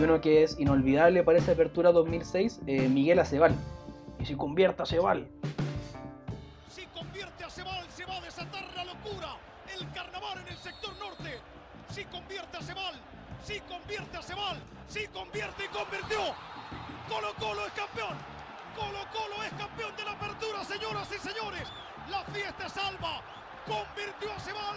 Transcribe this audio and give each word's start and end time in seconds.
y 0.00 0.04
uno 0.04 0.20
que 0.20 0.42
es 0.42 0.58
inolvidable 0.58 1.22
para 1.22 1.38
esa 1.38 1.52
apertura 1.52 1.92
2006, 1.92 2.60
eh, 2.66 2.88
Miguel 2.88 3.18
Acebal. 3.18 3.54
Y 4.18 4.24
si 4.24 4.34
convierte 4.34 4.80
a 4.80 4.84
Acebal. 4.84 5.28
Si 6.68 6.86
convierte 6.86 7.44
a 7.44 7.48
Acebal, 7.48 7.84
se 7.90 8.06
va 8.06 8.16
a 8.16 8.20
desatar 8.22 8.64
la 8.74 8.84
locura. 8.84 9.36
El 9.78 9.86
carnaval 9.92 10.38
en 10.40 10.48
el 10.48 10.56
sector 10.56 10.96
norte. 10.98 11.38
Si 11.90 12.04
convierte 12.06 12.56
a 12.56 12.60
Acebal, 12.60 12.94
si 13.44 13.60
convierte 13.60 14.16
a 14.16 14.20
Acebal, 14.20 14.56
si 14.88 15.06
convierte 15.08 15.64
y 15.64 15.68
convirtió. 15.68 16.34
Colo 17.08 17.34
Colo 17.38 17.66
es 17.66 17.72
campeón. 17.72 18.16
Colo 18.76 19.04
Colo 19.12 19.42
es 19.44 19.52
campeón 19.52 19.94
de 19.96 20.04
la 20.04 20.12
apertura, 20.12 20.64
señoras 20.64 21.08
y 21.12 21.18
señores. 21.18 21.68
La 22.08 22.24
fiesta 22.32 22.66
es 22.66 22.72
salva. 22.72 23.20
Convirtió 23.66 24.32
a 24.32 24.40
Cebal 24.40 24.76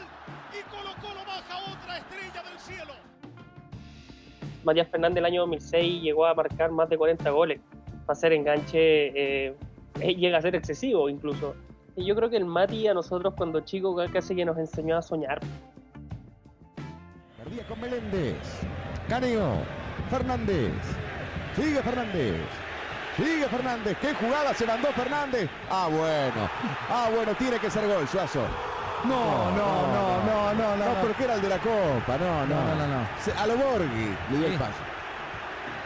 y 0.51 0.61
Colo 0.69 0.93
Colo 0.99 1.23
baja 1.25 1.71
otra 1.71 1.97
estrella 1.97 2.43
del 2.43 2.59
cielo. 2.59 3.12
Matías 4.63 4.87
Fernández 4.87 5.17
el 5.17 5.25
año 5.25 5.41
2006 5.41 6.01
llegó 6.01 6.25
a 6.25 6.33
marcar 6.33 6.71
más 6.71 6.89
de 6.89 6.97
40 6.97 7.29
goles. 7.29 7.59
Para 8.05 8.17
hacer 8.17 8.33
enganche 8.33 9.49
eh, 9.49 9.55
llega 10.17 10.37
a 10.37 10.41
ser 10.41 10.55
excesivo 10.55 11.09
incluso. 11.09 11.55
Y 11.95 12.05
yo 12.05 12.15
creo 12.15 12.29
que 12.29 12.37
el 12.37 12.45
Mati 12.45 12.87
a 12.87 12.93
nosotros 12.93 13.33
cuando 13.37 13.59
chicos 13.61 14.09
casi 14.11 14.35
que 14.35 14.45
nos 14.45 14.57
enseñó 14.57 14.97
a 14.97 15.01
soñar. 15.01 15.39
Perdía 17.37 17.63
con 17.67 17.79
Meléndez. 17.81 18.37
Caneo. 19.07 19.57
Fernández. 20.09 20.73
Sigue 21.55 21.81
Fernández. 21.81 22.41
Sigue 23.15 23.45
Fernández. 23.45 23.97
¿Qué 24.01 24.13
jugada 24.15 24.53
se 24.53 24.65
mandó 24.65 24.87
Fernández? 24.89 25.49
Ah, 25.69 25.87
bueno. 25.91 26.49
Ah, 26.89 27.09
bueno, 27.13 27.33
tiene 27.35 27.59
que 27.59 27.69
ser 27.69 27.87
gol, 27.87 28.07
Suazo. 28.07 28.41
No, 29.03 29.51
no, 29.51 29.87
no, 29.87 30.23
no, 30.23 30.53
no, 30.53 30.75
no. 30.77 30.85
No, 30.85 31.01
porque 31.01 31.23
era 31.25 31.35
el 31.35 31.41
de 31.41 31.49
la 31.49 31.57
Copa. 31.57 32.17
No, 32.17 32.45
no. 32.45 32.55
No, 32.55 32.75
no, 32.75 32.87
no. 32.87 33.07
A 33.41 33.47
lo 33.47 33.57
Borghi 33.57 34.15
le 34.31 34.37
dio 34.37 34.47
el 34.47 34.57
paso. 34.57 34.79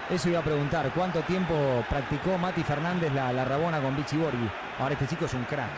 Eso 0.09 0.29
iba 0.29 0.39
a 0.39 0.43
preguntar, 0.43 0.89
¿cuánto 0.95 1.19
tiempo 1.21 1.53
practicó 1.89 2.37
Mati 2.37 2.63
Fernández 2.63 3.11
la, 3.13 3.33
la 3.33 3.43
Rabona 3.43 3.81
con 3.81 3.95
Vichy 3.95 4.17
Borghi? 4.17 4.49
Ahora 4.79 4.93
este 4.93 5.07
chico 5.07 5.25
es 5.25 5.33
un 5.33 5.43
crack. 5.43 5.69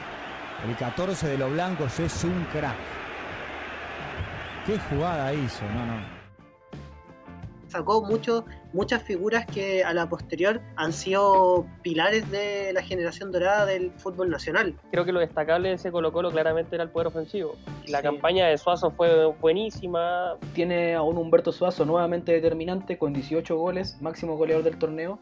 El 0.68 0.76
14 0.76 1.28
de 1.30 1.38
los 1.38 1.52
blancos 1.52 2.00
es 2.00 2.24
un 2.24 2.46
crack. 2.52 2.76
¿Qué 4.66 4.78
jugada 4.78 5.34
hizo? 5.34 5.64
No, 5.74 5.86
no. 5.86 6.20
sacó 7.68 8.04
mucho, 8.04 8.46
muchas 8.74 9.04
figuras 9.04 9.46
que 9.46 9.84
a 9.84 9.94
la 9.94 10.08
posterior 10.10 10.62
han 10.76 10.94
sido 10.94 11.66
pilares 11.82 12.30
de 12.32 12.72
la 12.74 12.82
generación 12.82 13.32
dorada 13.32 13.66
del 13.66 13.92
fútbol 13.92 14.30
nacional. 14.30 14.76
Creo 14.92 15.06
que 15.06 15.12
lo 15.12 15.20
destacable 15.20 15.70
de 15.70 15.76
ese 15.76 15.92
Colo 15.92 16.12
Colo 16.12 16.32
claramente 16.32 16.76
era 16.76 16.84
el 16.84 16.90
poder 16.90 17.08
ofensivo. 17.08 17.56
La 17.88 18.00
Sí. 18.00 18.04
campaña 18.04 18.48
de 18.48 18.58
Suazo 18.58 18.92
fue 18.92 19.26
buenísima. 19.26 20.36
Tiene 20.54 20.96
a 20.96 21.02
un 21.02 21.18
Humberto 21.18 21.52
Suazo 21.52 21.86
nuevamente 21.86 22.32
determinante 22.32 22.98
con 22.98 23.14
18 23.14 23.58
goles, 23.58 23.98
máximo 24.02 24.38
goleador 24.38 24.64
del 24.64 24.78
torneo. 24.78 25.20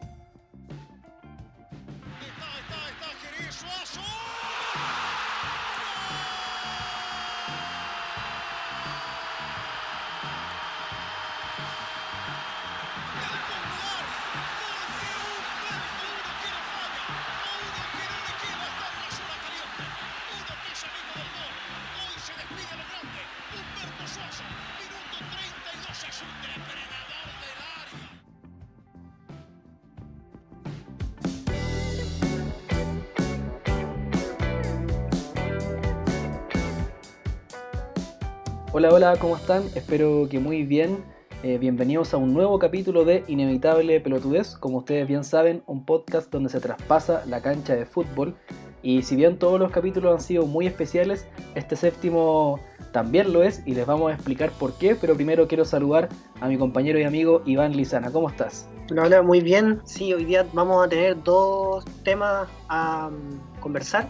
Hola, 38.78 38.90
hola, 38.92 39.16
¿cómo 39.16 39.34
están? 39.34 39.64
Espero 39.74 40.28
que 40.30 40.38
muy 40.38 40.62
bien. 40.62 41.02
Eh, 41.42 41.58
bienvenidos 41.58 42.14
a 42.14 42.16
un 42.16 42.32
nuevo 42.32 42.60
capítulo 42.60 43.04
de 43.04 43.24
Inevitable 43.26 44.00
Pelotudez. 44.00 44.54
Como 44.54 44.78
ustedes 44.78 45.08
bien 45.08 45.24
saben, 45.24 45.64
un 45.66 45.84
podcast 45.84 46.30
donde 46.30 46.48
se 46.48 46.60
traspasa 46.60 47.24
la 47.26 47.42
cancha 47.42 47.74
de 47.74 47.86
fútbol. 47.86 48.36
Y 48.80 49.02
si 49.02 49.16
bien 49.16 49.36
todos 49.36 49.58
los 49.58 49.72
capítulos 49.72 50.14
han 50.14 50.20
sido 50.20 50.46
muy 50.46 50.68
especiales, 50.68 51.26
este 51.56 51.74
séptimo 51.74 52.60
también 52.92 53.32
lo 53.32 53.42
es 53.42 53.64
y 53.66 53.74
les 53.74 53.84
vamos 53.84 54.12
a 54.12 54.14
explicar 54.14 54.52
por 54.52 54.72
qué. 54.78 54.94
Pero 54.94 55.16
primero 55.16 55.48
quiero 55.48 55.64
saludar 55.64 56.08
a 56.40 56.46
mi 56.46 56.56
compañero 56.56 57.00
y 57.00 57.02
amigo 57.02 57.42
Iván 57.46 57.76
Lizana. 57.76 58.12
¿Cómo 58.12 58.28
estás? 58.28 58.68
Habla 58.96 59.22
muy 59.22 59.40
bien. 59.40 59.80
Sí, 59.86 60.12
hoy 60.14 60.24
día 60.24 60.46
vamos 60.52 60.86
a 60.86 60.88
tener 60.88 61.20
dos 61.24 61.84
temas 62.04 62.46
a 62.68 63.10
conversar. 63.58 64.06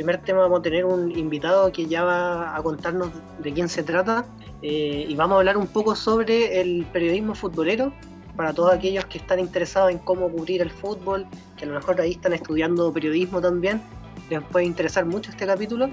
Primer 0.00 0.16
tema 0.22 0.40
vamos 0.40 0.60
a 0.60 0.62
tener 0.62 0.86
un 0.86 1.14
invitado 1.14 1.70
que 1.72 1.84
ya 1.84 2.02
va 2.04 2.56
a 2.56 2.62
contarnos 2.62 3.10
de 3.38 3.52
quién 3.52 3.68
se 3.68 3.82
trata 3.82 4.24
eh, 4.62 5.04
y 5.06 5.14
vamos 5.14 5.34
a 5.34 5.38
hablar 5.40 5.58
un 5.58 5.66
poco 5.66 5.94
sobre 5.94 6.58
el 6.58 6.86
periodismo 6.86 7.34
futbolero 7.34 7.92
para 8.34 8.54
todos 8.54 8.72
aquellos 8.72 9.04
que 9.04 9.18
están 9.18 9.38
interesados 9.38 9.90
en 9.90 9.98
cómo 9.98 10.30
cubrir 10.30 10.62
el 10.62 10.70
fútbol, 10.70 11.26
que 11.58 11.66
a 11.66 11.68
lo 11.68 11.74
mejor 11.74 12.00
ahí 12.00 12.12
están 12.12 12.32
estudiando 12.32 12.90
periodismo 12.90 13.42
también, 13.42 13.82
les 14.30 14.42
puede 14.44 14.64
interesar 14.64 15.04
mucho 15.04 15.32
este 15.32 15.44
capítulo. 15.44 15.90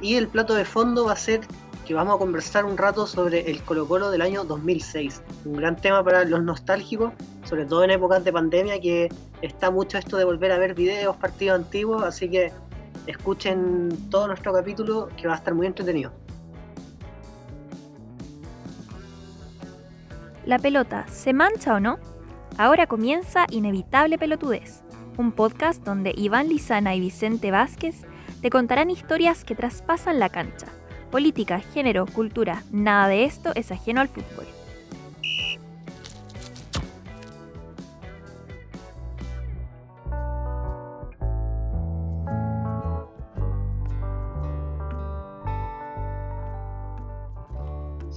Y 0.00 0.14
el 0.14 0.26
plato 0.28 0.54
de 0.54 0.64
fondo 0.64 1.04
va 1.04 1.12
a 1.12 1.16
ser 1.16 1.42
que 1.86 1.92
vamos 1.92 2.14
a 2.14 2.18
conversar 2.18 2.64
un 2.64 2.78
rato 2.78 3.06
sobre 3.06 3.50
el 3.50 3.62
Colo 3.62 3.86
Colo 3.86 4.10
del 4.10 4.22
año 4.22 4.42
2006, 4.42 5.20
un 5.44 5.56
gran 5.56 5.76
tema 5.76 6.02
para 6.02 6.24
los 6.24 6.42
nostálgicos, 6.42 7.12
sobre 7.44 7.66
todo 7.66 7.84
en 7.84 7.90
épocas 7.90 8.24
de 8.24 8.32
pandemia 8.32 8.80
que 8.80 9.10
está 9.42 9.70
mucho 9.70 9.98
esto 9.98 10.16
de 10.16 10.24
volver 10.24 10.50
a 10.50 10.58
ver 10.58 10.74
videos, 10.74 11.14
partidos 11.16 11.56
antiguos, 11.56 12.02
así 12.02 12.30
que 12.30 12.50
escuchen 13.10 14.10
todo 14.10 14.26
nuestro 14.26 14.52
capítulo 14.52 15.08
que 15.16 15.26
va 15.26 15.34
a 15.34 15.36
estar 15.36 15.54
muy 15.54 15.66
entretenido. 15.66 16.12
¿La 20.46 20.58
pelota 20.58 21.06
se 21.08 21.32
mancha 21.32 21.74
o 21.74 21.80
no? 21.80 21.98
Ahora 22.58 22.86
comienza 22.86 23.46
Inevitable 23.50 24.18
Pelotudez, 24.18 24.82
un 25.16 25.32
podcast 25.32 25.84
donde 25.84 26.12
Iván 26.16 26.48
Lizana 26.48 26.94
y 26.94 27.00
Vicente 27.00 27.50
Vázquez 27.50 28.02
te 28.40 28.50
contarán 28.50 28.90
historias 28.90 29.44
que 29.44 29.54
traspasan 29.54 30.18
la 30.18 30.28
cancha. 30.28 30.66
Política, 31.10 31.60
género, 31.60 32.06
cultura, 32.06 32.62
nada 32.70 33.08
de 33.08 33.24
esto 33.24 33.52
es 33.54 33.70
ajeno 33.70 34.00
al 34.00 34.08
fútbol. 34.08 34.46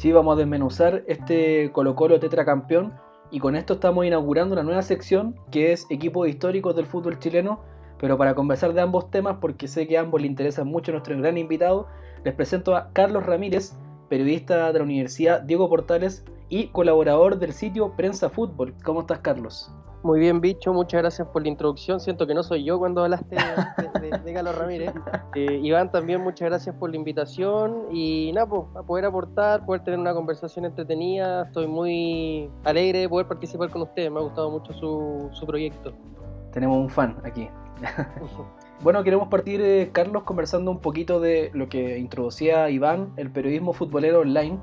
Sí, 0.04 0.12
vamos 0.12 0.36
a 0.36 0.40
desmenuzar 0.40 1.06
este 1.08 1.72
Colo 1.72 1.96
Colo 1.96 2.20
tetracampeón 2.20 2.92
y 3.32 3.40
con 3.40 3.56
esto 3.56 3.76
estamos 3.76 4.06
inaugurando 4.06 4.52
una 4.52 4.62
nueva 4.62 4.82
sección 4.82 5.40
que 5.50 5.72
es 5.72 5.88
equipos 5.90 6.28
históricos 6.28 6.76
del 6.76 6.88
fútbol 6.88 7.20
chileno. 7.20 7.62
Pero 8.00 8.18
para 8.18 8.36
conversar 8.36 8.74
de 8.74 8.82
ambos 8.82 9.10
temas, 9.12 9.38
porque 9.40 9.70
sé 9.70 9.88
que 9.88 9.98
a 9.98 10.02
ambos 10.02 10.20
les 10.20 10.30
interesa 10.30 10.66
mucho 10.66 10.92
nuestro 10.92 11.18
gran 11.18 11.38
invitado, 11.38 11.88
les 12.26 12.34
presento 12.34 12.76
a 12.76 12.92
Carlos 12.92 13.26
Ramírez, 13.26 13.78
periodista 14.10 14.74
de 14.74 14.80
la 14.80 14.84
Universidad 14.84 15.40
Diego 15.40 15.70
Portales 15.70 16.26
y 16.50 16.68
colaborador 16.68 17.40
del 17.40 17.54
sitio 17.54 17.96
Prensa 17.96 18.30
Fútbol. 18.30 18.76
¿Cómo 18.84 19.00
estás, 19.00 19.20
Carlos? 19.20 19.72
Muy 20.04 20.20
bien, 20.20 20.42
bicho, 20.42 20.74
muchas 20.74 21.02
gracias 21.02 21.26
por 21.30 21.44
la 21.44 21.48
introducción. 21.48 22.02
Siento 22.02 22.28
que 22.28 22.34
no 22.34 22.44
soy 22.44 22.66
yo 22.66 22.78
cuando 22.78 23.06
hablaste 23.06 23.38
de, 23.38 24.10
de, 24.10 24.18
de 24.18 24.34
Carlos 24.34 24.58
Ramírez. 24.58 24.94
Eh, 25.36 25.62
Iván, 25.64 25.92
también 25.92 26.22
muchas 26.22 26.48
gracias 26.48 26.76
por 26.76 26.92
la 26.92 26.96
invitación. 26.96 27.88
Y 27.92 28.32
nada, 28.36 28.46
pues, 28.48 28.64
a 28.76 28.84
poder 28.84 29.06
aportar, 29.06 29.66
poder 29.66 29.84
tener 29.84 30.00
una 30.00 30.14
conversación 30.14 30.66
entretenida. 30.66 31.46
Estoy 31.46 31.66
muy 31.66 32.52
alegre 32.66 33.00
de 33.00 33.10
poder 33.10 33.28
participar 33.28 33.72
con 33.72 33.82
ustedes. 33.82 34.12
Me 34.12 34.20
ha 34.20 34.22
gustado 34.22 34.52
mucho 34.52 34.72
su, 34.74 35.30
su 35.32 35.48
proyecto. 35.48 35.92
Tenemos 36.52 36.78
un 36.78 36.90
fan 36.90 37.18
aquí. 37.24 37.48
Bueno, 38.82 39.02
queremos 39.02 39.30
partir, 39.30 39.62
eh, 39.62 39.92
Carlos, 39.94 40.24
conversando 40.24 40.70
un 40.70 40.80
poquito 40.80 41.22
de 41.22 41.52
lo 41.54 41.70
que 41.70 41.98
introducía 42.00 42.70
Iván, 42.70 43.14
el 43.16 43.32
periodismo 43.32 43.72
futbolero 43.72 44.20
online, 44.20 44.60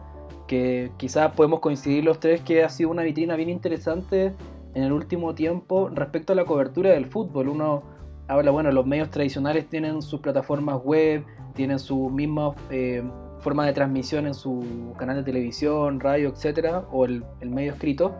que 0.46 0.92
quizás 0.98 1.32
podemos 1.32 1.60
coincidir 1.60 2.04
los 2.04 2.20
tres 2.20 2.42
que 2.42 2.62
ha 2.62 2.68
sido 2.68 2.90
una 2.90 3.02
vitrina 3.02 3.34
bien 3.34 3.48
interesante 3.48 4.34
en 4.74 4.84
el 4.84 4.92
último 4.92 5.34
tiempo 5.34 5.88
respecto 5.88 6.32
a 6.32 6.36
la 6.36 6.44
cobertura 6.44 6.90
del 6.90 7.06
fútbol. 7.06 7.48
Uno 7.48 7.82
habla, 8.28 8.50
bueno, 8.50 8.70
los 8.70 8.86
medios 8.86 9.10
tradicionales 9.10 9.68
tienen 9.68 10.02
sus 10.02 10.20
plataformas 10.20 10.80
web, 10.84 11.24
tienen 11.54 11.78
su 11.78 12.10
misma 12.10 12.54
eh, 12.70 13.02
forma 13.40 13.66
de 13.66 13.72
transmisión 13.72 14.26
en 14.26 14.34
su 14.34 14.94
canal 14.98 15.16
de 15.16 15.22
televisión, 15.22 16.00
radio, 16.00 16.28
etcétera, 16.30 16.84
o 16.92 17.04
el, 17.04 17.24
medio 17.44 17.72
escrito, 17.72 18.14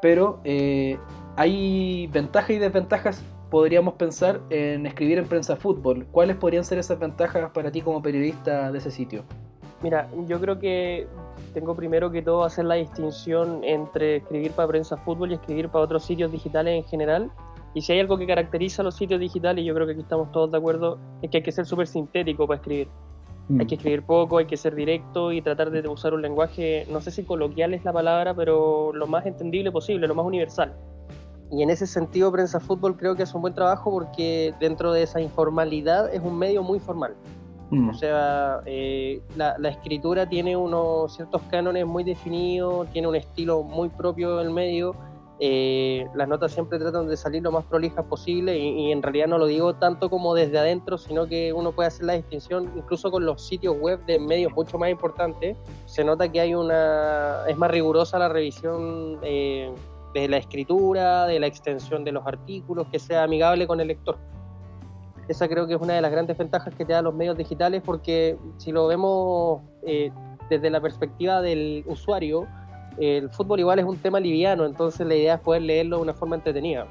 pero 0.00 0.40
eh, 0.44 0.98
hay 1.36 2.08
ventajas 2.12 2.50
y 2.50 2.58
desventajas 2.58 3.24
podríamos 3.50 3.94
pensar 3.94 4.40
en 4.50 4.86
escribir 4.86 5.18
en 5.18 5.26
prensa 5.26 5.56
fútbol. 5.56 6.06
¿Cuáles 6.10 6.36
podrían 6.36 6.64
ser 6.64 6.78
esas 6.78 6.98
ventajas 6.98 7.50
para 7.52 7.70
ti 7.70 7.80
como 7.80 8.02
periodista 8.02 8.72
de 8.72 8.78
ese 8.78 8.90
sitio? 8.90 9.24
Mira, 9.82 10.08
yo 10.26 10.40
creo 10.40 10.58
que 10.58 11.06
tengo 11.52 11.74
primero 11.74 12.10
que 12.10 12.22
todo 12.22 12.44
hacer 12.44 12.64
la 12.64 12.76
distinción 12.76 13.62
entre 13.62 14.16
escribir 14.16 14.52
para 14.52 14.68
prensa 14.68 14.96
fútbol 14.96 15.32
y 15.32 15.34
escribir 15.34 15.68
para 15.68 15.84
otros 15.84 16.04
sitios 16.04 16.32
digitales 16.32 16.82
en 16.82 16.84
general. 16.84 17.30
Y 17.74 17.82
si 17.82 17.92
hay 17.92 18.00
algo 18.00 18.16
que 18.16 18.26
caracteriza 18.26 18.80
a 18.82 18.84
los 18.84 18.94
sitios 18.94 19.20
digitales, 19.20 19.64
yo 19.64 19.74
creo 19.74 19.86
que 19.86 19.92
aquí 19.92 20.00
estamos 20.00 20.32
todos 20.32 20.50
de 20.50 20.56
acuerdo, 20.56 20.98
es 21.20 21.30
que 21.30 21.38
hay 21.38 21.42
que 21.42 21.52
ser 21.52 21.66
súper 21.66 21.86
sintético 21.86 22.46
para 22.46 22.56
escribir. 22.56 22.88
Mm. 23.48 23.60
Hay 23.60 23.66
que 23.66 23.74
escribir 23.74 24.02
poco, 24.02 24.38
hay 24.38 24.46
que 24.46 24.56
ser 24.56 24.74
directo 24.74 25.30
y 25.30 25.42
tratar 25.42 25.70
de 25.70 25.86
usar 25.86 26.14
un 26.14 26.22
lenguaje, 26.22 26.86
no 26.90 27.00
sé 27.00 27.10
si 27.10 27.22
coloquial 27.22 27.74
es 27.74 27.84
la 27.84 27.92
palabra, 27.92 28.34
pero 28.34 28.92
lo 28.94 29.06
más 29.06 29.26
entendible 29.26 29.70
posible, 29.70 30.08
lo 30.08 30.14
más 30.14 30.24
universal. 30.24 30.74
Y 31.50 31.62
en 31.62 31.70
ese 31.70 31.86
sentido, 31.86 32.32
Prensa 32.32 32.58
Fútbol 32.58 32.96
creo 32.96 33.14
que 33.14 33.22
es 33.22 33.34
un 33.34 33.42
buen 33.42 33.54
trabajo 33.54 33.90
porque 33.92 34.52
dentro 34.58 34.92
de 34.92 35.02
esa 35.02 35.20
informalidad 35.20 36.12
es 36.12 36.20
un 36.20 36.36
medio 36.36 36.62
muy 36.62 36.80
formal. 36.80 37.14
Mm. 37.70 37.88
O 37.90 37.94
sea, 37.94 38.60
eh, 38.64 39.20
la, 39.36 39.56
escritura 39.68 40.28
tiene 40.28 40.56
unos 40.56 41.14
ciertos 41.14 41.42
cánones 41.50 41.84
muy 41.86 42.04
definidos, 42.04 42.88
tiene 42.92 43.08
un 43.08 43.16
estilo 43.16 43.62
muy 43.62 43.88
propio 43.88 44.36
del 44.36 44.50
medio. 44.50 44.94
eh, 45.38 46.06
las 46.14 46.28
notas 46.28 46.52
siempre 46.52 46.78
tratan 46.78 47.08
de 47.08 47.16
salir 47.16 47.42
lo 47.42 47.52
más 47.52 47.64
prolijas 47.66 48.06
posible 48.06 48.56
y, 48.56 48.86
y 48.86 48.92
en 48.92 49.02
realidad 49.02 49.26
no 49.26 49.36
lo 49.36 49.44
digo 49.44 49.74
tanto 49.74 50.08
como 50.08 50.34
desde 50.34 50.58
adentro, 50.58 50.96
sino 50.96 51.26
que 51.26 51.52
uno 51.52 51.72
puede 51.72 51.88
hacer 51.88 52.06
la 52.06 52.14
distinción 52.14 52.72
incluso 52.74 53.10
con 53.10 53.26
los 53.26 53.46
sitios 53.46 53.76
web 53.78 54.02
de 54.06 54.18
medios 54.18 54.52
mucho 54.54 54.78
más 54.78 54.88
importantes. 54.88 55.56
Se 55.84 56.04
nota 56.04 56.30
que 56.30 56.40
hay 56.40 56.54
una... 56.54 57.46
es 57.48 57.56
más 57.56 57.70
rigurosa 57.70 58.18
la 58.18 58.30
revisión 58.30 59.18
eh, 59.22 59.74
de 60.14 60.28
la 60.28 60.38
escritura, 60.38 61.26
de 61.26 61.38
la 61.38 61.48
extensión 61.48 62.04
de 62.04 62.12
los 62.12 62.26
artículos, 62.26 62.86
que 62.88 62.98
sea 62.98 63.24
amigable 63.24 63.66
con 63.66 63.80
el 63.80 63.88
lector. 63.88 64.16
Esa 65.28 65.48
creo 65.48 65.66
que 65.66 65.74
es 65.74 65.80
una 65.80 65.94
de 65.94 66.00
las 66.00 66.10
grandes 66.10 66.38
ventajas 66.38 66.74
que 66.74 66.84
te 66.84 66.92
dan 66.92 67.04
los 67.04 67.14
medios 67.14 67.36
digitales 67.36 67.82
porque 67.84 68.38
si 68.58 68.70
lo 68.70 68.86
vemos 68.86 69.62
eh, 69.84 70.10
desde 70.48 70.70
la 70.70 70.80
perspectiva 70.80 71.42
del 71.42 71.84
usuario, 71.86 72.46
el 72.98 73.28
fútbol 73.30 73.60
igual 73.60 73.78
es 73.78 73.84
un 73.84 73.96
tema 73.98 74.20
liviano, 74.20 74.64
entonces 74.64 75.06
la 75.06 75.14
idea 75.14 75.34
es 75.34 75.40
poder 75.40 75.62
leerlo 75.62 75.96
de 75.96 76.02
una 76.02 76.14
forma 76.14 76.36
entretenida. 76.36 76.86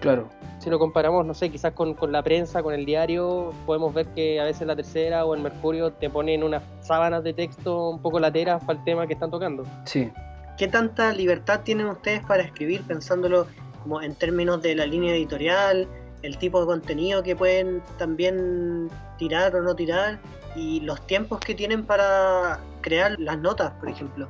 Claro. 0.00 0.28
Si 0.58 0.70
lo 0.70 0.78
comparamos, 0.78 1.24
no 1.24 1.34
sé, 1.34 1.50
quizás 1.50 1.72
con, 1.72 1.94
con 1.94 2.10
la 2.10 2.22
prensa, 2.22 2.62
con 2.62 2.74
el 2.74 2.84
diario, 2.84 3.52
podemos 3.66 3.94
ver 3.94 4.06
que 4.08 4.40
a 4.40 4.44
veces 4.44 4.66
la 4.66 4.74
tercera 4.74 5.24
o 5.24 5.34
el 5.34 5.42
Mercurio 5.42 5.92
te 5.92 6.10
ponen 6.10 6.42
unas 6.42 6.62
sábanas 6.80 7.22
de 7.22 7.32
texto 7.32 7.90
un 7.90 8.02
poco 8.02 8.18
lateras 8.18 8.64
para 8.64 8.78
el 8.78 8.84
tema 8.84 9.06
que 9.06 9.14
están 9.14 9.30
tocando. 9.30 9.64
Sí. 9.84 10.10
¿Qué 10.56 10.66
tanta 10.66 11.12
libertad 11.12 11.60
tienen 11.62 11.86
ustedes 11.86 12.24
para 12.24 12.42
escribir 12.42 12.82
pensándolo 12.82 13.46
como 13.82 14.02
en 14.02 14.14
términos 14.16 14.60
de 14.60 14.74
la 14.74 14.86
línea 14.86 15.14
editorial, 15.14 15.88
el 16.22 16.38
tipo 16.38 16.60
de 16.60 16.66
contenido 16.66 17.22
que 17.22 17.36
pueden 17.36 17.82
también 17.96 18.90
tirar 19.18 19.54
o 19.54 19.62
no 19.62 19.74
tirar 19.74 20.18
y 20.56 20.80
los 20.80 21.00
tiempos 21.06 21.40
que 21.40 21.54
tienen 21.54 21.84
para 21.84 22.60
crear 22.80 23.18
las 23.18 23.38
notas, 23.38 23.72
por 23.78 23.88
ejemplo? 23.88 24.28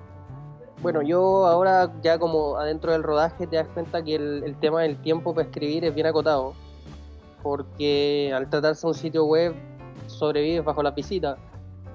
Bueno, 0.82 1.02
yo 1.02 1.46
ahora 1.46 1.90
ya 2.02 2.19
como 2.19 2.56
adentro 2.56 2.93
del 2.93 3.02
rodaje 3.02 3.46
te 3.46 3.56
das 3.56 3.67
cuenta 3.69 4.02
que 4.02 4.14
el, 4.14 4.56
tema 4.61 4.82
del 4.82 4.96
tiempo 5.00 5.35
para 5.35 5.49
escribir 5.49 5.85
es 5.85 5.94
bien 5.94 6.06
acotado, 6.06 6.55
porque 7.43 8.32
al 8.34 8.49
tratarse 8.49 8.87
un 8.87 8.94
sitio 8.94 9.25
web 9.25 9.55
sobrevives 10.06 10.64
bajo 10.64 10.82
la 10.82 10.93
visita 10.93 11.37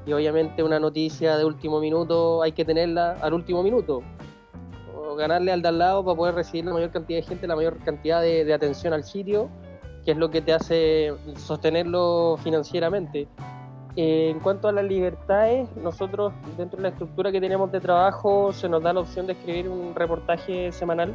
y 0.05 0.11
obviamente 0.11 0.63
una 0.63 0.79
noticia 0.79 1.37
de 1.37 1.45
último 1.45 1.79
minuto 1.79 2.41
hay 2.41 2.51
que 2.51 2.65
tenerla 2.65 3.13
al 3.21 3.33
último 3.33 3.63
minuto. 3.63 4.01
O 4.97 5.15
ganarle 5.15 5.53
al 5.53 5.61
de 5.61 5.67
al 5.69 5.77
lado 5.79 6.03
para 6.03 6.17
poder 6.17 6.35
recibir 6.35 6.65
la 6.65 6.73
mayor 6.73 6.91
cantidad 6.91 7.19
de 7.19 7.23
gente, 7.23 7.47
la 7.47 7.55
mayor 7.55 7.77
cantidad 7.85 8.21
de 8.21 8.53
atención 8.53 8.93
al 8.93 9.05
sitio, 9.05 9.49
que 10.05 10.11
es 10.11 10.17
lo 10.17 10.29
que 10.29 10.41
te 10.41 10.53
hace 10.53 11.13
sostenerlo 11.35 12.37
financieramente. 12.43 13.27
Eh, 13.95 14.29
en 14.31 14.39
cuanto 14.39 14.67
a 14.67 14.71
las 14.71 14.85
libertades, 14.85 15.67
nosotros 15.77 16.33
dentro 16.57 16.77
de 16.77 16.83
la 16.83 16.89
estructura 16.89 17.31
que 17.31 17.39
tenemos 17.39 17.71
de 17.71 17.79
trabajo 17.79 18.51
se 18.51 18.67
nos 18.67 18.81
da 18.81 18.91
la 18.91 19.01
opción 19.01 19.27
de 19.27 19.33
escribir 19.33 19.69
un 19.69 19.93
reportaje 19.93 20.71
semanal 20.71 21.13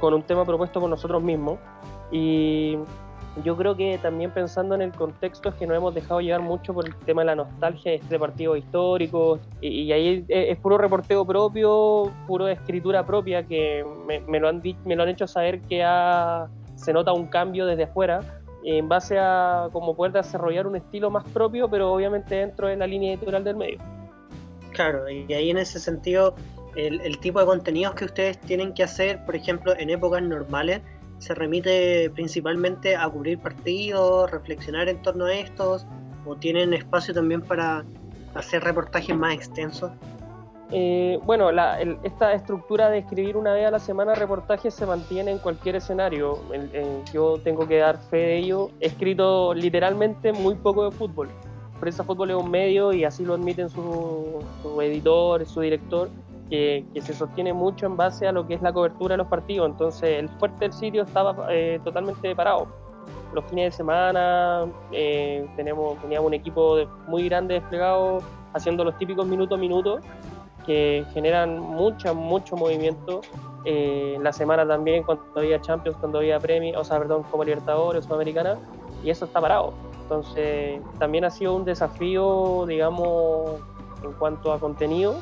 con 0.00 0.14
un 0.14 0.22
tema 0.22 0.44
propuesto 0.44 0.80
por 0.80 0.88
nosotros 0.88 1.22
mismos 1.22 1.58
y 2.10 2.78
yo 3.44 3.54
creo 3.54 3.76
que 3.76 3.98
también 3.98 4.30
pensando 4.30 4.74
en 4.74 4.80
el 4.80 4.92
contexto 4.92 5.50
es 5.50 5.54
que 5.56 5.66
nos 5.66 5.76
hemos 5.76 5.94
dejado 5.94 6.22
llevar 6.22 6.40
mucho 6.40 6.72
por 6.72 6.86
el 6.86 6.94
tema 6.96 7.20
de 7.20 7.26
la 7.26 7.34
nostalgia 7.34 7.90
de 7.92 7.98
este 7.98 8.18
partido 8.18 8.56
histórico 8.56 9.38
y, 9.60 9.82
y 9.82 9.92
ahí 9.92 10.24
es, 10.28 10.56
puro 10.58 10.78
reporteo 10.78 11.26
propio, 11.26 12.10
puro 12.26 12.48
escritura 12.48 13.04
propia 13.04 13.42
que 13.42 13.84
me, 14.06 14.20
me 14.20 14.40
lo, 14.40 14.48
han 14.48 14.62
me 14.86 14.96
lo 14.96 15.02
han 15.02 15.10
hecho 15.10 15.26
saber 15.26 15.60
que 15.62 15.84
ha- 15.84 16.48
se 16.76 16.92
nota 16.92 17.12
un 17.12 17.26
cambio 17.26 17.66
desde 17.66 17.84
afuera 17.84 18.20
en 18.64 18.88
base 18.88 19.18
a 19.18 19.68
como 19.72 19.94
poder 19.94 20.12
desarrollar 20.12 20.66
un 20.66 20.76
estilo 20.76 21.10
más 21.10 21.24
propio, 21.30 21.68
pero 21.68 21.92
obviamente 21.92 22.36
dentro 22.36 22.68
de 22.68 22.76
la 22.76 22.86
línea 22.86 23.12
editorial 23.12 23.44
del 23.44 23.56
medio. 23.56 23.78
Claro, 24.72 25.08
y 25.08 25.32
ahí 25.32 25.50
en 25.50 25.58
ese 25.58 25.78
sentido, 25.78 26.34
el, 26.74 27.00
el 27.00 27.18
tipo 27.18 27.40
de 27.40 27.46
contenidos 27.46 27.94
que 27.94 28.04
ustedes 28.04 28.40
tienen 28.40 28.74
que 28.74 28.82
hacer, 28.82 29.24
por 29.24 29.36
ejemplo, 29.36 29.74
en 29.78 29.90
épocas 29.90 30.22
normales, 30.22 30.82
se 31.18 31.34
remite 31.34 32.10
principalmente 32.10 32.96
a 32.96 33.08
cubrir 33.08 33.38
partidos, 33.38 34.30
reflexionar 34.30 34.88
en 34.88 35.00
torno 35.00 35.26
a 35.26 35.34
estos, 35.34 35.86
o 36.26 36.36
tienen 36.36 36.74
espacio 36.74 37.14
también 37.14 37.40
para 37.40 37.84
hacer 38.34 38.62
reportajes 38.64 39.16
más 39.16 39.34
extensos. 39.34 39.92
Eh, 40.72 41.20
bueno, 41.24 41.50
esta 42.02 42.32
estructura 42.32 42.90
de 42.90 42.98
escribir 42.98 43.36
una 43.36 43.52
vez 43.52 43.66
a 43.66 43.70
la 43.70 43.78
semana 43.78 44.14
reportajes 44.14 44.74
se 44.74 44.84
mantiene 44.84 45.30
en 45.30 45.38
cualquier 45.38 45.76
escenario. 45.76 46.38
Yo 47.12 47.38
tengo 47.42 47.66
que 47.68 47.78
dar 47.78 47.98
fe 47.98 48.16
de 48.16 48.38
ello. 48.38 48.70
He 48.80 48.86
escrito 48.86 49.54
literalmente 49.54 50.32
muy 50.32 50.54
poco 50.56 50.84
de 50.84 50.90
fútbol. 50.90 51.28
Prensa 51.80 52.04
Fútbol 52.04 52.30
es 52.30 52.36
un 52.36 52.50
medio 52.50 52.92
y 52.92 53.04
así 53.04 53.24
lo 53.24 53.34
admiten 53.34 53.68
su, 53.68 54.42
su 54.62 54.80
editor, 54.80 55.44
su 55.44 55.60
director, 55.60 56.08
que, 56.48 56.84
se 57.00 57.12
sostiene 57.12 57.52
mucho 57.52 57.86
en 57.86 57.96
base 57.96 58.26
a 58.26 58.32
lo 58.32 58.46
que 58.46 58.54
es 58.54 58.62
la 58.62 58.72
cobertura 58.72 59.12
de 59.12 59.18
los 59.18 59.26
partidos. 59.26 59.70
Entonces, 59.70 60.18
el 60.18 60.28
fuerte 60.30 60.60
del 60.60 60.72
sitio 60.72 61.02
estaba 61.02 61.36
eh, 61.50 61.78
totalmente 61.84 62.34
parado. 62.34 62.66
Los 63.34 63.44
fines 63.44 63.72
de 63.72 63.76
semana 63.76 64.66
eh, 64.92 65.46
teníamos 65.56 65.98
un 66.02 66.34
equipo 66.34 66.78
muy 67.06 67.28
grande 67.28 67.54
desplegado 67.54 68.20
haciendo 68.54 68.84
los 68.84 68.96
típicos 68.96 69.26
minuto 69.26 69.54
a 69.54 69.58
minuto 69.58 70.00
que 70.66 71.04
generan 71.14 71.58
mucha, 71.60 72.12
mucho 72.12 72.56
movimiento. 72.56 73.20
Eh, 73.64 74.18
la 74.20 74.32
semana 74.32 74.66
también, 74.66 75.02
cuando 75.02 75.24
había 75.36 75.60
Champions, 75.60 75.96
cuando 75.98 76.18
había 76.18 76.38
Premier, 76.38 76.76
o 76.76 76.84
sea, 76.84 76.98
perdón, 76.98 77.22
como 77.30 77.44
Libertadores, 77.44 78.04
Sudamericana, 78.04 78.58
y 79.02 79.10
eso 79.10 79.24
está 79.24 79.40
parado. 79.40 79.72
Entonces, 80.02 80.80
también 80.98 81.24
ha 81.24 81.30
sido 81.30 81.56
un 81.56 81.64
desafío, 81.64 82.64
digamos, 82.66 83.60
en 84.04 84.12
cuanto 84.12 84.52
a 84.52 84.60
contenido, 84.60 85.16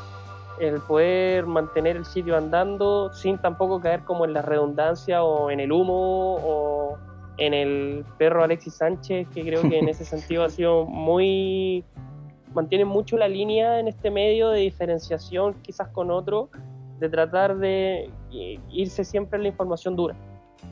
el 0.61 0.81
poder 0.81 1.47
mantener 1.47 1.97
el 1.97 2.05
sitio 2.05 2.37
andando 2.37 3.13
sin 3.13 3.39
tampoco 3.39 3.81
caer 3.81 4.05
como 4.05 4.25
en 4.25 4.33
la 4.35 4.43
redundancia 4.43 5.23
o 5.25 5.51
en 5.51 5.61
el 5.61 5.73
humo 5.73 6.37
o 6.37 6.99
en 7.39 7.55
el 7.55 8.05
perro 8.19 8.45
Alexis 8.45 8.75
Sánchez, 8.75 9.27
que 9.35 9.43
creo 9.43 9.63
que 9.63 9.79
en 9.79 9.89
ese 9.89 10.05
sentido 10.05 10.45
ha 10.45 10.51
sido 10.51 10.85
muy 10.85 11.85
mantienen 12.55 12.89
mucho 12.89 13.17
la 13.17 13.29
línea 13.29 13.81
en 13.81 13.89
este 13.89 14.11
medio 14.11 14.51
de 14.51 14.61
diferenciación 14.61 15.55
quizás 15.63 15.89
con 15.89 16.11
otro, 16.11 16.51
de 17.01 17.09
tratar 17.09 17.59
de 17.59 18.11
i- 18.31 18.59
irse 18.71 19.05
siempre 19.05 19.37
en 19.37 19.43
la 19.43 19.49
información 19.49 19.97
dura. 19.97 20.15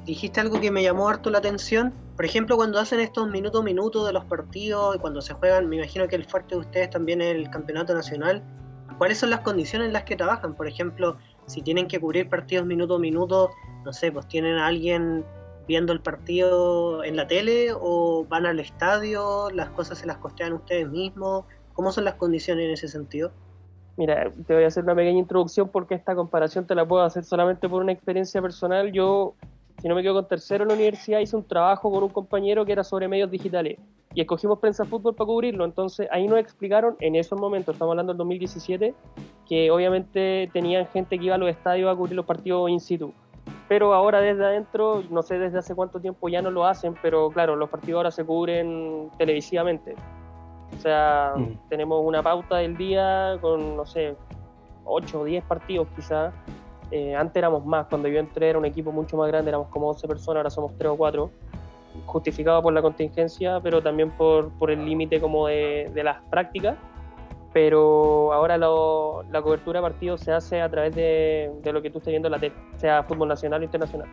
Dijiste 0.07 0.41
algo 0.41 0.61
que 0.61 0.71
me 0.71 0.83
llamó 0.83 1.09
harto 1.09 1.29
la 1.31 1.39
atención. 1.39 1.93
Por 2.17 2.25
ejemplo, 2.25 2.57
cuando 2.57 2.79
hacen 2.79 3.01
estos 3.01 3.29
minuto 3.29 3.59
a 3.59 3.63
minuto 3.63 4.07
de 4.07 4.13
los 4.13 4.25
partidos 4.25 4.97
y 4.97 4.99
cuando 4.99 5.21
se 5.21 5.35
juegan, 5.35 5.69
me 5.69 5.77
imagino 5.77 6.09
que 6.09 6.17
el 6.17 6.25
fuerte 6.25 6.55
de 6.55 6.61
ustedes 6.63 6.91
también 6.91 7.21
es 7.21 7.35
el 7.35 7.51
campeonato 7.51 7.95
nacional. 7.95 8.43
¿Cuáles 8.99 9.19
son 9.19 9.31
las 9.31 9.41
condiciones 9.41 9.89
en 9.89 9.93
las 9.93 10.05
que 10.05 10.17
trabajan? 10.17 10.55
Por 10.55 10.67
ejemplo, 10.69 11.17
si 11.47 11.61
tienen 11.63 11.89
que 11.89 12.01
cubrir 12.01 12.29
partidos 12.29 12.65
minuto 12.67 12.97
a 12.97 12.99
minuto, 12.99 13.51
no 13.85 13.93
sé, 13.93 14.13
pues 14.13 14.27
tienen 14.29 14.57
a 14.57 14.67
alguien 14.67 15.25
viendo 15.67 15.93
el 15.93 16.01
partido 16.01 17.05
en 17.05 17.17
la 17.17 17.27
tele 17.27 17.69
o 17.73 18.25
van 18.29 18.47
al 18.47 18.61
estadio, 18.61 19.51
las 19.51 19.71
cosas 19.71 19.99
se 19.99 20.07
las 20.07 20.19
costean 20.19 20.53
ustedes 20.53 20.89
mismos. 20.89 21.45
¿Cómo 21.83 21.91
son 21.91 22.05
las 22.05 22.15
condiciones 22.15 22.65
en 22.67 22.71
ese 22.71 22.87
sentido? 22.87 23.33
Mira, 23.97 24.31
te 24.47 24.55
voy 24.55 24.63
a 24.63 24.69
hacer 24.69 24.85
una 24.85 24.95
pequeña 24.95 25.19
introducción 25.19 25.69
porque 25.69 25.97
esta 25.97 26.15
comparación 26.15 26.65
te 26.65 26.77
la 26.77 26.87
puedo 26.87 27.03
hacer 27.03 27.25
solamente 27.25 27.69
por 27.69 27.83
una 27.83 27.91
experiencia 27.91 28.41
personal. 28.41 28.93
Yo, 28.93 29.35
si 29.81 29.89
no 29.89 29.97
me 29.97 30.03
quedo 30.05 30.15
con 30.15 30.29
tercero 30.29 30.63
en 30.63 30.69
la 30.69 30.75
universidad, 30.75 31.19
hice 31.19 31.35
un 31.35 31.43
trabajo 31.43 31.91
con 31.91 32.05
un 32.05 32.11
compañero 32.11 32.65
que 32.65 32.71
era 32.71 32.85
sobre 32.85 33.09
medios 33.09 33.33
digitales 33.33 33.81
y 34.15 34.21
escogimos 34.21 34.61
Prensa 34.61 34.85
Fútbol 34.85 35.17
para 35.17 35.27
cubrirlo. 35.27 35.65
Entonces 35.65 36.07
ahí 36.13 36.29
nos 36.29 36.39
explicaron 36.39 36.95
en 37.01 37.17
esos 37.17 37.37
momentos, 37.37 37.75
estamos 37.75 37.91
hablando 37.91 38.13
del 38.13 38.19
2017, 38.19 38.95
que 39.49 39.73
obviamente 39.73 40.51
tenían 40.53 40.87
gente 40.87 41.19
que 41.19 41.25
iba 41.25 41.35
a 41.35 41.39
los 41.39 41.51
estadios 41.51 41.93
a 41.93 41.97
cubrir 41.97 42.15
los 42.15 42.27
partidos 42.27 42.71
in 42.71 42.79
situ. 42.79 43.13
Pero 43.69 43.93
ahora 43.93 44.21
desde 44.21 44.45
adentro, 44.45 45.03
no 45.11 45.23
sé 45.23 45.37
desde 45.41 45.59
hace 45.59 45.75
cuánto 45.75 45.99
tiempo 45.99 46.29
ya 46.29 46.43
no 46.43 46.53
lo 46.53 46.65
hacen, 46.65 46.95
pero 47.03 47.29
claro, 47.31 47.57
los 47.57 47.69
partidos 47.69 47.97
ahora 47.99 48.13
se 48.13 48.25
cubren 48.25 49.11
televisivamente. 49.19 49.97
O 50.77 50.81
sea, 50.81 51.33
Mm. 51.37 51.69
tenemos 51.69 52.03
una 52.05 52.23
pauta 52.23 52.57
del 52.57 52.77
día 52.77 53.39
con, 53.41 53.77
no 53.77 53.87
sé, 53.87 54.17
8 54.85 55.21
o 55.21 55.25
10 55.25 55.45
partidos 55.45 55.87
quizás. 55.95 56.33
Eh, 56.91 57.15
antes 57.15 57.37
éramos 57.37 57.65
más, 57.65 57.87
cuando 57.87 58.09
yo 58.09 58.19
entré 58.19 58.51
era 58.51 58.59
un 58.59 58.65
equipo 58.67 58.93
mucho 58.93 59.17
más 59.17 59.29
grande, 59.29 59.49
éramos 59.51 59.69
como 59.69 59.89
11 59.89 60.07
personas, 60.09 60.39
ahora 60.39 60.51
somos 60.51 60.73
3 60.79 60.91
o 60.91 60.97
4. 60.97 61.31
Justificado 62.07 62.63
por 62.63 62.73
la 62.73 62.81
contingencia, 62.83 63.61
pero 63.63 63.83
también 63.83 64.11
por, 64.13 64.51
por 64.59 64.71
el 64.71 64.85
límite 64.85 65.21
como 65.21 65.47
de, 65.47 65.91
de 65.95 66.03
las 66.05 66.19
prácticas. 66.31 66.77
pero 67.55 68.33
ahora 68.33 68.57
lo- 68.57 69.25
la 69.31 69.43
cobertura 69.43 69.81
de 69.81 69.83
partidos 69.83 70.23
se 70.23 70.33
hace 70.33 70.63
a 70.63 70.71
través 70.71 70.95
de, 70.97 71.53
de 71.63 71.73
lo 71.75 71.83
que 71.83 71.91
tú 71.91 71.99
estás 71.99 72.11
viendo 72.11 72.29
en 72.29 72.33
la 72.33 72.39
tele, 72.39 72.55
sea 72.77 73.03
fútbol 73.03 73.29
nacional 73.29 73.61
o 73.61 73.65
internacional. 73.65 74.09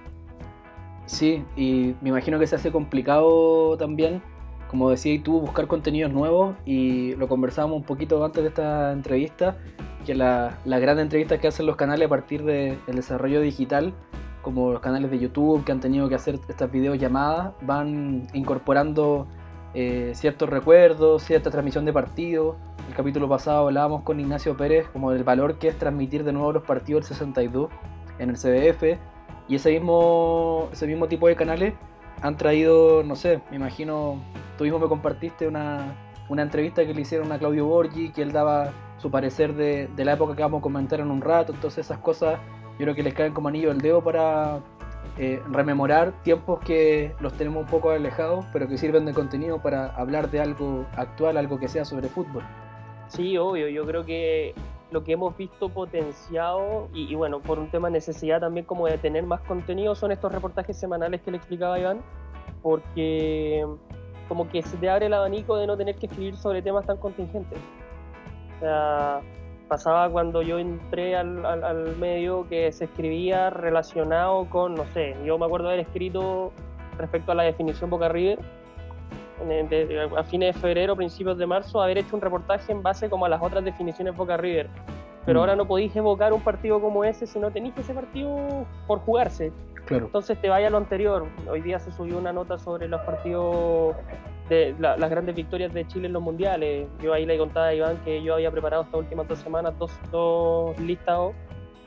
Sí, 1.05 1.45
y 1.55 1.95
me 2.01 2.09
imagino 2.09 2.37
que 2.37 2.45
se 2.45 2.55
hace 2.57 2.69
complicado 2.69 3.77
también, 3.77 4.21
como 4.69 4.89
decías 4.91 5.23
tú, 5.23 5.41
buscar 5.41 5.67
contenidos 5.67 6.11
nuevos 6.11 6.55
y 6.65 7.15
lo 7.15 7.27
conversábamos 7.27 7.77
un 7.77 7.83
poquito 7.83 8.23
antes 8.23 8.43
de 8.43 8.49
esta 8.49 8.91
entrevista, 8.91 9.57
que 10.05 10.13
la, 10.13 10.59
la 10.63 10.79
gran 10.79 10.99
entrevista 10.99 11.39
que 11.39 11.47
hacen 11.47 11.65
los 11.65 11.75
canales 11.75 12.05
a 12.05 12.09
partir 12.09 12.43
del 12.43 12.77
desarrollo 12.87 13.41
digital, 13.41 13.93
como 14.43 14.71
los 14.71 14.81
canales 14.81 15.09
de 15.09 15.19
YouTube 15.19 15.65
que 15.65 15.71
han 15.71 15.79
tenido 15.79 16.07
que 16.07 16.15
hacer 16.15 16.39
estas 16.47 16.71
videollamadas, 16.71 17.53
van 17.61 18.27
incorporando 18.33 19.27
eh, 19.73 20.11
ciertos 20.13 20.47
recuerdos, 20.49 21.23
cierta 21.23 21.49
transmisión 21.49 21.83
de 21.85 21.93
partidos. 21.93 22.55
El 22.87 22.95
capítulo 22.95 23.27
pasado 23.27 23.67
hablábamos 23.67 24.03
con 24.03 24.19
Ignacio 24.19 24.55
Pérez 24.55 24.87
como 24.89 25.11
del 25.11 25.23
valor 25.23 25.57
que 25.57 25.67
es 25.67 25.77
transmitir 25.77 26.23
de 26.23 26.31
nuevo 26.31 26.51
los 26.51 26.63
partidos 26.63 27.09
del 27.09 27.17
62 27.17 27.69
en 28.19 28.29
el 28.29 28.35
CBF. 28.35 28.99
Y 29.47 29.55
ese 29.55 29.71
mismo, 29.71 30.69
ese 30.71 30.85
mismo 30.85 31.07
tipo 31.07 31.27
de 31.27 31.35
canales 31.35 31.73
han 32.21 32.37
traído, 32.37 33.03
no 33.03 33.15
sé, 33.15 33.41
me 33.49 33.57
imagino, 33.57 34.21
tú 34.57 34.63
mismo 34.63 34.79
me 34.79 34.87
compartiste 34.87 35.47
una, 35.47 35.95
una 36.27 36.41
entrevista 36.41 36.85
que 36.85 36.93
le 36.93 37.01
hicieron 37.01 37.31
a 37.31 37.39
Claudio 37.39 37.65
Borgi, 37.65 38.11
que 38.11 38.21
él 38.21 38.31
daba 38.31 38.71
su 38.97 39.09
parecer 39.09 39.53
de, 39.55 39.87
de 39.95 40.05
la 40.05 40.13
época 40.13 40.35
que 40.35 40.41
vamos 40.41 40.59
a 40.59 40.61
comentar 40.61 40.99
en 40.99 41.11
un 41.11 41.21
rato, 41.21 41.53
entonces 41.53 41.85
esas 41.85 41.99
cosas 41.99 42.39
yo 42.77 42.85
creo 42.85 42.95
que 42.95 43.03
les 43.03 43.13
caen 43.13 43.33
como 43.33 43.49
anillo 43.49 43.71
al 43.71 43.79
dedo 43.79 44.01
para 44.03 44.61
eh, 45.17 45.41
rememorar 45.51 46.13
tiempos 46.23 46.59
que 46.59 47.13
los 47.19 47.33
tenemos 47.33 47.63
un 47.63 47.69
poco 47.69 47.89
alejados, 47.89 48.45
pero 48.53 48.67
que 48.67 48.77
sirven 48.77 49.05
de 49.05 49.13
contenido 49.13 49.61
para 49.61 49.87
hablar 49.95 50.31
de 50.31 50.39
algo 50.39 50.85
actual, 50.95 51.35
algo 51.35 51.59
que 51.59 51.67
sea 51.67 51.83
sobre 51.83 52.07
fútbol. 52.07 52.43
Sí, 53.07 53.37
obvio, 53.37 53.67
yo 53.67 53.85
creo 53.85 54.05
que 54.05 54.53
lo 54.91 55.03
que 55.03 55.13
hemos 55.13 55.35
visto 55.37 55.69
potenciado 55.69 56.87
y, 56.93 57.11
y 57.11 57.15
bueno, 57.15 57.39
por 57.39 57.59
un 57.59 57.69
tema 57.69 57.87
de 57.89 57.93
necesidad 57.93 58.39
también 58.39 58.65
como 58.65 58.87
de 58.87 58.97
tener 58.97 59.23
más 59.23 59.41
contenido 59.41 59.93
son 59.95 60.11
estos 60.11 60.31
reportajes 60.31 60.77
semanales 60.77 61.21
que 61.21 61.31
le 61.31 61.37
explicaba 61.37 61.79
Iván, 61.79 62.01
porque 62.61 63.65
como 64.27 64.49
que 64.49 64.61
se 64.61 64.77
te 64.77 64.89
abre 64.89 65.07
el 65.07 65.13
abanico 65.13 65.57
de 65.57 65.67
no 65.67 65.77
tener 65.77 65.95
que 65.95 66.05
escribir 66.07 66.35
sobre 66.35 66.61
temas 66.61 66.85
tan 66.85 66.97
contingentes. 66.97 67.59
O 68.57 68.59
sea, 68.59 69.21
pasaba 69.67 70.09
cuando 70.09 70.41
yo 70.41 70.59
entré 70.59 71.15
al, 71.15 71.45
al- 71.45 71.63
al 71.63 71.95
medio 71.97 72.47
que 72.49 72.71
se 72.71 72.85
escribía 72.85 73.49
relacionado 73.49 74.45
con, 74.49 74.75
no 74.75 74.85
sé, 74.87 75.15
yo 75.25 75.37
me 75.37 75.45
acuerdo 75.45 75.67
haber 75.69 75.79
escrito 75.81 76.51
respecto 76.97 77.31
a 77.31 77.35
la 77.35 77.43
definición 77.43 77.89
Boca 77.89 78.09
River, 78.09 78.39
a 80.17 80.23
fines 80.23 80.55
de 80.55 80.59
febrero, 80.61 80.95
principios 80.95 81.37
de 81.37 81.45
marzo, 81.45 81.81
haber 81.81 81.97
hecho 81.99 82.15
un 82.15 82.21
reportaje 82.21 82.71
en 82.71 82.81
base 82.83 83.09
como 83.09 83.25
a 83.25 83.29
las 83.29 83.41
otras 83.41 83.63
definiciones 83.63 84.15
Boca 84.15 84.37
River. 84.37 84.67
Pero 85.25 85.39
Mm. 85.39 85.41
ahora 85.41 85.55
no 85.55 85.65
podéis 85.65 85.95
evocar 85.95 86.33
un 86.33 86.41
partido 86.41 86.79
como 86.81 87.03
ese 87.03 87.27
si 87.27 87.39
no 87.39 87.51
tenéis 87.51 87.77
ese 87.77 87.93
partido 87.93 88.65
por 88.87 88.99
jugarse. 88.99 89.51
Claro. 89.85 90.05
Entonces 90.05 90.39
te 90.39 90.49
vaya 90.49 90.67
a 90.67 90.69
lo 90.69 90.77
anterior. 90.77 91.25
Hoy 91.49 91.61
día 91.61 91.79
se 91.79 91.91
subió 91.91 92.17
una 92.17 92.31
nota 92.31 92.57
sobre 92.57 92.87
los 92.87 93.01
partidos 93.01 93.95
de 94.47 94.75
la- 94.79 94.97
las 94.97 95.09
grandes 95.09 95.35
victorias 95.35 95.73
de 95.73 95.85
Chile 95.87 96.07
en 96.07 96.13
los 96.13 96.21
mundiales. 96.21 96.87
Yo 97.01 97.13
ahí 97.13 97.25
le 97.25 97.37
contaba 97.37 97.67
a 97.67 97.73
Iván 97.73 97.97
que 98.03 98.21
yo 98.23 98.33
había 98.35 98.51
preparado 98.51 98.83
estas 98.83 98.99
últimas 98.99 99.27
dos 99.27 99.39
semanas 99.39 99.77
dos, 99.77 99.91
dos 100.11 100.77
listados 100.79 101.33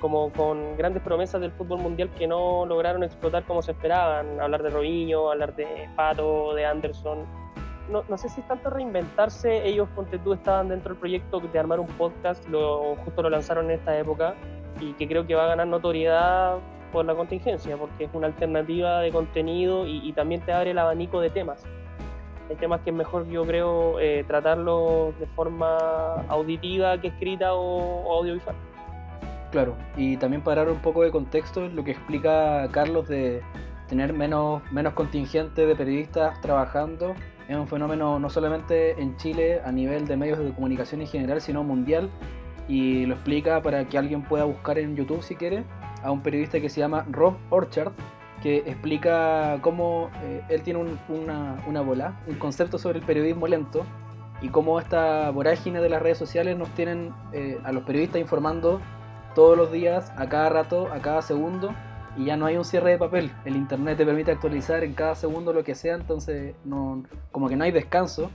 como 0.02 0.32
con 0.32 0.76
grandes 0.76 1.00
promesas 1.00 1.40
del 1.40 1.52
fútbol 1.52 1.78
mundial 1.78 2.10
que 2.18 2.26
no 2.26 2.66
lograron 2.66 3.04
explotar 3.04 3.44
como 3.44 3.62
se 3.62 3.70
esperaban. 3.70 4.40
Hablar 4.40 4.64
de 4.64 4.70
Robinho, 4.70 5.30
hablar 5.30 5.54
de 5.54 5.88
Pato, 5.94 6.54
de 6.54 6.66
Anderson. 6.66 7.24
No, 7.88 8.02
no 8.08 8.18
sé 8.18 8.28
si 8.28 8.40
es 8.40 8.48
tanto 8.48 8.68
reinventarse. 8.68 9.64
Ellos, 9.64 9.88
ponte 9.94 10.18
tú, 10.18 10.32
estaban 10.32 10.68
dentro 10.68 10.90
del 10.92 10.98
proyecto 10.98 11.38
de 11.38 11.58
armar 11.58 11.78
un 11.78 11.86
podcast, 11.86 12.46
lo, 12.48 12.96
justo 12.96 13.22
lo 13.22 13.30
lanzaron 13.30 13.66
en 13.66 13.78
esta 13.78 13.96
época 13.96 14.34
y 14.80 14.92
que 14.94 15.06
creo 15.06 15.24
que 15.24 15.36
va 15.36 15.44
a 15.44 15.48
ganar 15.48 15.68
notoriedad 15.68 16.58
por 16.92 17.04
la 17.04 17.14
contingencia, 17.14 17.76
porque 17.76 18.04
es 18.04 18.10
una 18.12 18.26
alternativa 18.26 19.00
de 19.00 19.12
contenido 19.12 19.86
y, 19.86 20.06
y 20.06 20.12
también 20.12 20.40
te 20.40 20.52
abre 20.52 20.72
el 20.72 20.78
abanico 20.78 21.20
de 21.20 21.30
temas. 21.30 21.64
Hay 22.50 22.56
temas 22.56 22.80
que 22.80 22.90
es 22.90 22.96
mejor, 22.96 23.28
yo 23.28 23.46
creo, 23.46 24.00
eh, 24.00 24.24
tratarlos 24.26 25.16
de 25.20 25.26
forma 25.28 25.76
auditiva 26.28 27.00
que 27.00 27.08
escrita 27.08 27.54
o, 27.54 28.02
o 28.02 28.18
audiovisual. 28.18 28.56
Claro, 29.52 29.76
y 29.96 30.16
también 30.16 30.42
para 30.42 30.64
dar 30.64 30.72
un 30.72 30.80
poco 30.80 31.02
de 31.02 31.10
contexto, 31.10 31.68
lo 31.68 31.84
que 31.84 31.90
explica 31.92 32.66
Carlos 32.72 33.06
de 33.06 33.42
tener 33.86 34.14
menos, 34.14 34.62
menos 34.72 34.94
contingente 34.94 35.66
de 35.66 35.76
periodistas 35.76 36.40
trabajando 36.40 37.14
es 37.48 37.56
un 37.56 37.66
fenómeno 37.68 38.18
no 38.18 38.30
solamente 38.30 38.98
en 39.00 39.14
Chile 39.18 39.60
a 39.62 39.70
nivel 39.70 40.06
de 40.06 40.16
medios 40.16 40.38
de 40.38 40.52
comunicación 40.54 41.02
en 41.02 41.06
general, 41.06 41.40
sino 41.42 41.62
mundial, 41.64 42.08
y 42.66 43.04
lo 43.04 43.14
explica 43.14 43.60
para 43.60 43.84
que 43.86 43.98
alguien 43.98 44.22
pueda 44.22 44.44
buscar 44.44 44.78
en 44.78 44.96
YouTube 44.96 45.22
si 45.22 45.36
quiere 45.36 45.64
a 46.02 46.10
un 46.10 46.22
periodista 46.22 46.58
que 46.58 46.70
se 46.70 46.80
llama 46.80 47.04
Rob 47.10 47.34
Orchard, 47.50 47.92
que 48.42 48.58
explica 48.58 49.58
cómo 49.60 50.10
eh, 50.22 50.40
él 50.48 50.62
tiene 50.62 50.80
un- 50.80 50.98
una, 51.10 51.62
una 51.66 51.82
bola, 51.82 52.14
un 52.26 52.36
concepto 52.36 52.78
sobre 52.78 53.00
el 53.00 53.04
periodismo 53.04 53.46
lento, 53.46 53.84
y 54.40 54.48
cómo 54.48 54.80
esta 54.80 55.28
vorágine 55.30 55.80
de 55.80 55.90
las 55.90 56.00
redes 56.00 56.16
sociales 56.18 56.56
nos 56.56 56.70
tienen 56.70 57.12
eh, 57.32 57.58
a 57.64 57.70
los 57.72 57.82
periodistas 57.84 58.20
informando 58.20 58.80
todos 59.34 59.56
los 59.56 59.72
días, 59.72 60.12
a 60.16 60.28
cada 60.28 60.48
rato, 60.48 60.88
a 60.92 61.00
cada 61.00 61.22
segundo, 61.22 61.74
y 62.16 62.26
ya 62.26 62.36
no 62.36 62.46
hay 62.46 62.56
un 62.56 62.64
cierre 62.64 62.90
de 62.90 62.98
papel. 62.98 63.32
El 63.44 63.56
internet 63.56 63.96
te 63.96 64.04
permite 64.04 64.30
actualizar 64.30 64.84
en 64.84 64.94
cada 64.94 65.14
segundo 65.14 65.52
lo 65.52 65.64
que 65.64 65.74
sea, 65.74 65.94
entonces 65.94 66.54
no, 66.64 67.02
como 67.30 67.48
que 67.48 67.56
no 67.56 67.64
hay 67.64 67.72
descanso. 67.72 68.30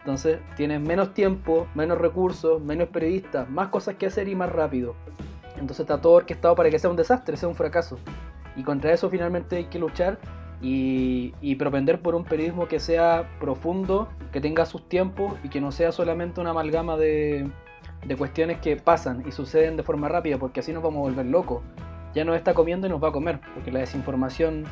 Entonces 0.00 0.40
tienes 0.56 0.80
menos 0.80 1.14
tiempo, 1.14 1.68
menos 1.74 1.98
recursos, 1.98 2.60
menos 2.60 2.88
periodistas, 2.88 3.48
más 3.48 3.68
cosas 3.68 3.94
que 3.94 4.06
hacer 4.06 4.28
y 4.28 4.34
más 4.34 4.50
rápido. 4.50 4.94
Entonces 5.54 5.80
está 5.80 6.00
todo 6.00 6.14
orquestado 6.14 6.56
para 6.56 6.70
que 6.70 6.78
sea 6.78 6.90
un 6.90 6.96
desastre, 6.96 7.36
sea 7.36 7.48
un 7.48 7.54
fracaso. 7.54 7.98
Y 8.56 8.64
contra 8.64 8.92
eso 8.92 9.08
finalmente 9.08 9.56
hay 9.56 9.64
que 9.66 9.78
luchar 9.78 10.18
y, 10.60 11.34
y 11.40 11.54
propender 11.54 12.02
por 12.02 12.14
un 12.14 12.24
periodismo 12.24 12.66
que 12.66 12.80
sea 12.80 13.30
profundo, 13.40 14.08
que 14.32 14.40
tenga 14.40 14.66
sus 14.66 14.88
tiempos 14.88 15.34
y 15.44 15.48
que 15.48 15.60
no 15.60 15.70
sea 15.72 15.92
solamente 15.92 16.40
una 16.40 16.50
amalgama 16.50 16.96
de, 16.96 17.48
de 18.04 18.16
cuestiones 18.16 18.58
que 18.58 18.76
pasan 18.76 19.24
y 19.26 19.32
suceden 19.32 19.76
de 19.76 19.82
forma 19.82 20.08
rápida, 20.08 20.38
porque 20.38 20.60
así 20.60 20.72
nos 20.72 20.82
vamos 20.82 20.98
a 20.98 21.10
volver 21.10 21.26
locos. 21.26 21.62
Ya 22.14 22.24
nos 22.24 22.36
está 22.36 22.52
comiendo 22.54 22.86
y 22.86 22.90
nos 22.90 23.02
va 23.02 23.08
a 23.08 23.12
comer, 23.12 23.40
porque 23.54 23.70
la 23.72 23.80
desinformación 23.80 24.64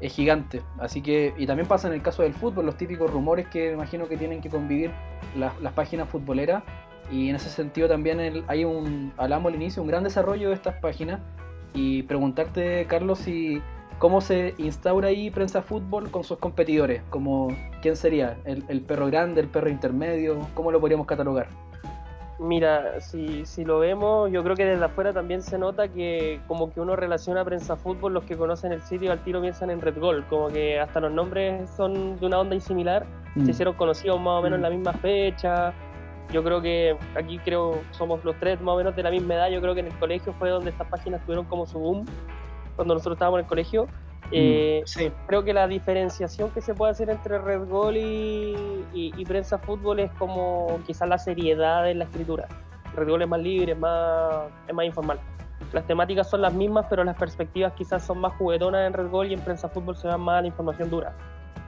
es 0.00 0.12
gigante. 0.12 0.62
Así 0.78 1.00
que, 1.00 1.32
y 1.38 1.46
también 1.46 1.68
pasa 1.68 1.88
en 1.88 1.94
el 1.94 2.02
caso 2.02 2.22
del 2.22 2.34
fútbol, 2.34 2.66
los 2.66 2.76
típicos 2.76 3.10
rumores 3.10 3.46
que 3.48 3.72
imagino 3.72 4.08
que 4.08 4.16
tienen 4.16 4.40
que 4.40 4.50
convivir 4.50 4.90
las, 5.36 5.58
las 5.60 5.72
páginas 5.72 6.08
futboleras. 6.08 6.62
Y 7.10 7.28
en 7.28 7.36
ese 7.36 7.50
sentido 7.50 7.88
también 7.88 8.44
hay 8.46 8.64
un, 8.64 9.12
hablamos 9.16 9.50
al 9.50 9.56
inicio, 9.56 9.82
un 9.82 9.88
gran 9.88 10.04
desarrollo 10.04 10.48
de 10.48 10.54
estas 10.54 10.74
páginas. 10.76 11.20
Y 11.74 12.02
preguntarte, 12.02 12.86
Carlos, 12.86 13.20
si 13.20 13.62
cómo 13.98 14.20
se 14.20 14.54
instaura 14.58 15.08
ahí 15.08 15.30
prensa 15.30 15.62
fútbol 15.62 16.10
con 16.10 16.24
sus 16.24 16.38
competidores, 16.38 17.02
como 17.08 17.48
quién 17.80 17.96
sería, 17.96 18.36
el, 18.44 18.64
el 18.68 18.80
perro 18.80 19.06
grande, 19.06 19.40
el 19.40 19.48
perro 19.48 19.70
intermedio, 19.70 20.48
cómo 20.54 20.72
lo 20.72 20.80
podríamos 20.80 21.06
catalogar. 21.06 21.46
Mira, 22.38 23.00
si, 23.00 23.44
si 23.46 23.64
lo 23.64 23.78
vemos, 23.78 24.30
yo 24.32 24.42
creo 24.42 24.56
que 24.56 24.64
desde 24.64 24.84
afuera 24.84 25.12
también 25.12 25.42
se 25.42 25.58
nota 25.58 25.86
que 25.88 26.40
como 26.48 26.72
que 26.72 26.80
uno 26.80 26.96
relaciona 26.96 27.44
prensa 27.44 27.76
fútbol, 27.76 28.14
los 28.14 28.24
que 28.24 28.36
conocen 28.36 28.72
el 28.72 28.82
sitio 28.82 29.12
al 29.12 29.22
tiro 29.22 29.40
piensan 29.40 29.70
en 29.70 29.80
Red 29.80 29.98
Gold, 29.98 30.26
como 30.28 30.48
que 30.48 30.80
hasta 30.80 30.98
los 31.00 31.12
nombres 31.12 31.70
son 31.70 32.18
de 32.18 32.26
una 32.26 32.38
onda 32.40 32.58
similar, 32.58 33.06
Mm. 33.34 33.44
se 33.46 33.50
hicieron 33.52 33.74
conocidos 33.74 34.20
más 34.20 34.40
o 34.40 34.42
menos 34.42 34.56
en 34.58 34.62
la 34.62 34.70
misma 34.70 34.92
fecha. 34.92 35.72
Yo 36.30 36.42
creo 36.44 36.60
que 36.60 36.96
aquí 37.16 37.38
creo 37.38 37.78
somos 37.92 38.22
los 38.24 38.38
tres 38.38 38.60
más 38.60 38.74
o 38.74 38.76
menos 38.76 38.94
de 38.96 39.02
la 39.02 39.10
misma 39.10 39.34
edad. 39.34 39.48
Yo 39.50 39.60
creo 39.60 39.74
que 39.74 39.80
en 39.80 39.86
el 39.86 39.98
colegio 39.98 40.32
fue 40.34 40.50
donde 40.50 40.70
estas 40.70 40.86
páginas 40.88 41.20
tuvieron 41.22 41.44
como 41.46 41.66
su 41.66 41.78
boom 41.78 42.04
cuando 42.76 42.94
nosotros 42.94 43.16
estábamos 43.16 43.38
en 43.38 43.44
el 43.44 43.48
colegio. 43.48 43.86
Eh, 44.30 44.82
Sí, 44.86 45.10
creo 45.26 45.42
que 45.44 45.52
la 45.52 45.66
diferenciación 45.66 46.50
que 46.50 46.60
se 46.60 46.74
puede 46.74 46.92
hacer 46.92 47.10
entre 47.10 47.38
Red 47.38 47.68
Gold 47.68 47.96
y, 47.96 48.54
y- 48.94 49.12
y 49.16 49.24
Prensa 49.24 49.58
Fútbol 49.58 50.00
es 50.00 50.10
como 50.12 50.80
quizás 50.86 51.08
la 51.08 51.18
seriedad 51.18 51.90
en 51.90 51.98
la 51.98 52.04
escritura. 52.04 52.46
Red 52.94 53.08
Gold 53.08 53.22
es 53.22 53.28
más 53.28 53.40
libre, 53.40 53.72
es 53.72 53.78
más, 53.78 54.44
es 54.68 54.74
más 54.74 54.86
informal. 54.86 55.18
Las 55.72 55.86
temáticas 55.86 56.28
son 56.28 56.42
las 56.42 56.52
mismas, 56.52 56.86
pero 56.90 57.04
las 57.04 57.16
perspectivas 57.16 57.72
quizás 57.74 58.04
son 58.04 58.18
más 58.20 58.32
juguetonas 58.34 58.86
en 58.86 58.92
Red 58.92 59.08
Gold 59.10 59.30
y 59.30 59.34
en 59.34 59.40
Prensa 59.40 59.68
Fútbol 59.68 59.96
se 59.96 60.08
da 60.08 60.18
más 60.18 60.42
la 60.42 60.48
información 60.48 60.90
dura. 60.90 61.14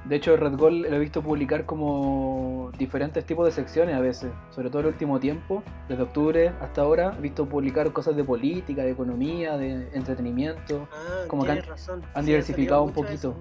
De 0.05 0.17
hecho, 0.17 0.37
Red 0.37 0.57
Gold 0.59 0.87
lo 0.87 0.97
he 0.97 0.99
visto 0.99 1.23
publicar 1.23 1.65
como 1.65 2.71
diferentes 2.77 3.25
tipos 3.25 3.47
de 3.47 3.53
secciones 3.53 3.95
a 3.97 4.01
veces, 4.01 4.31
sobre 4.51 4.69
todo 4.69 4.81
el 4.81 4.87
último 4.89 5.19
tiempo, 5.19 5.63
desde 5.89 6.03
octubre 6.03 6.49
hasta 6.61 6.83
ahora, 6.83 7.15
he 7.19 7.23
visto 7.23 7.47
publicar 7.47 7.91
cosas 7.93 8.15
de 8.15 8.23
política, 8.23 8.83
de 8.83 8.91
economía, 8.91 9.57
de 9.57 9.89
entretenimiento. 9.95 10.87
ah, 10.93 11.25
Como 11.27 11.45
que 11.45 11.53
han- 11.53 11.63
razón. 11.63 12.03
han 12.15 12.23
Sí, 12.25 12.31
diversificado 12.31 12.83
un 12.83 12.91
eso. 12.91 13.01
poquito. 13.03 13.35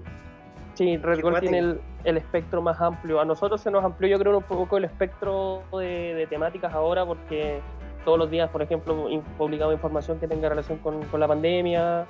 Sí, 0.72 0.96
Red 0.96 1.20
Gold 1.20 1.40
tiene 1.40 1.58
el, 1.58 1.80
el 2.04 2.16
espectro 2.16 2.62
más 2.62 2.80
amplio. 2.80 3.20
A 3.20 3.24
nosotros 3.26 3.60
se 3.60 3.70
nos 3.70 3.84
amplió, 3.84 4.08
yo 4.08 4.18
creo, 4.18 4.36
un 4.38 4.42
poco 4.42 4.76
el 4.78 4.84
espectro 4.84 5.62
de, 5.78 6.14
de 6.14 6.26
temáticas 6.26 6.72
ahora, 6.72 7.04
porque 7.04 7.60
todos 8.06 8.18
los 8.18 8.30
días, 8.30 8.48
por 8.50 8.62
ejemplo, 8.62 9.06
publicamos 9.38 9.74
información 9.74 10.18
que 10.18 10.26
tenga 10.26 10.48
relación 10.48 10.78
con, 10.78 11.02
con 11.04 11.20
la 11.20 11.28
pandemia, 11.28 12.06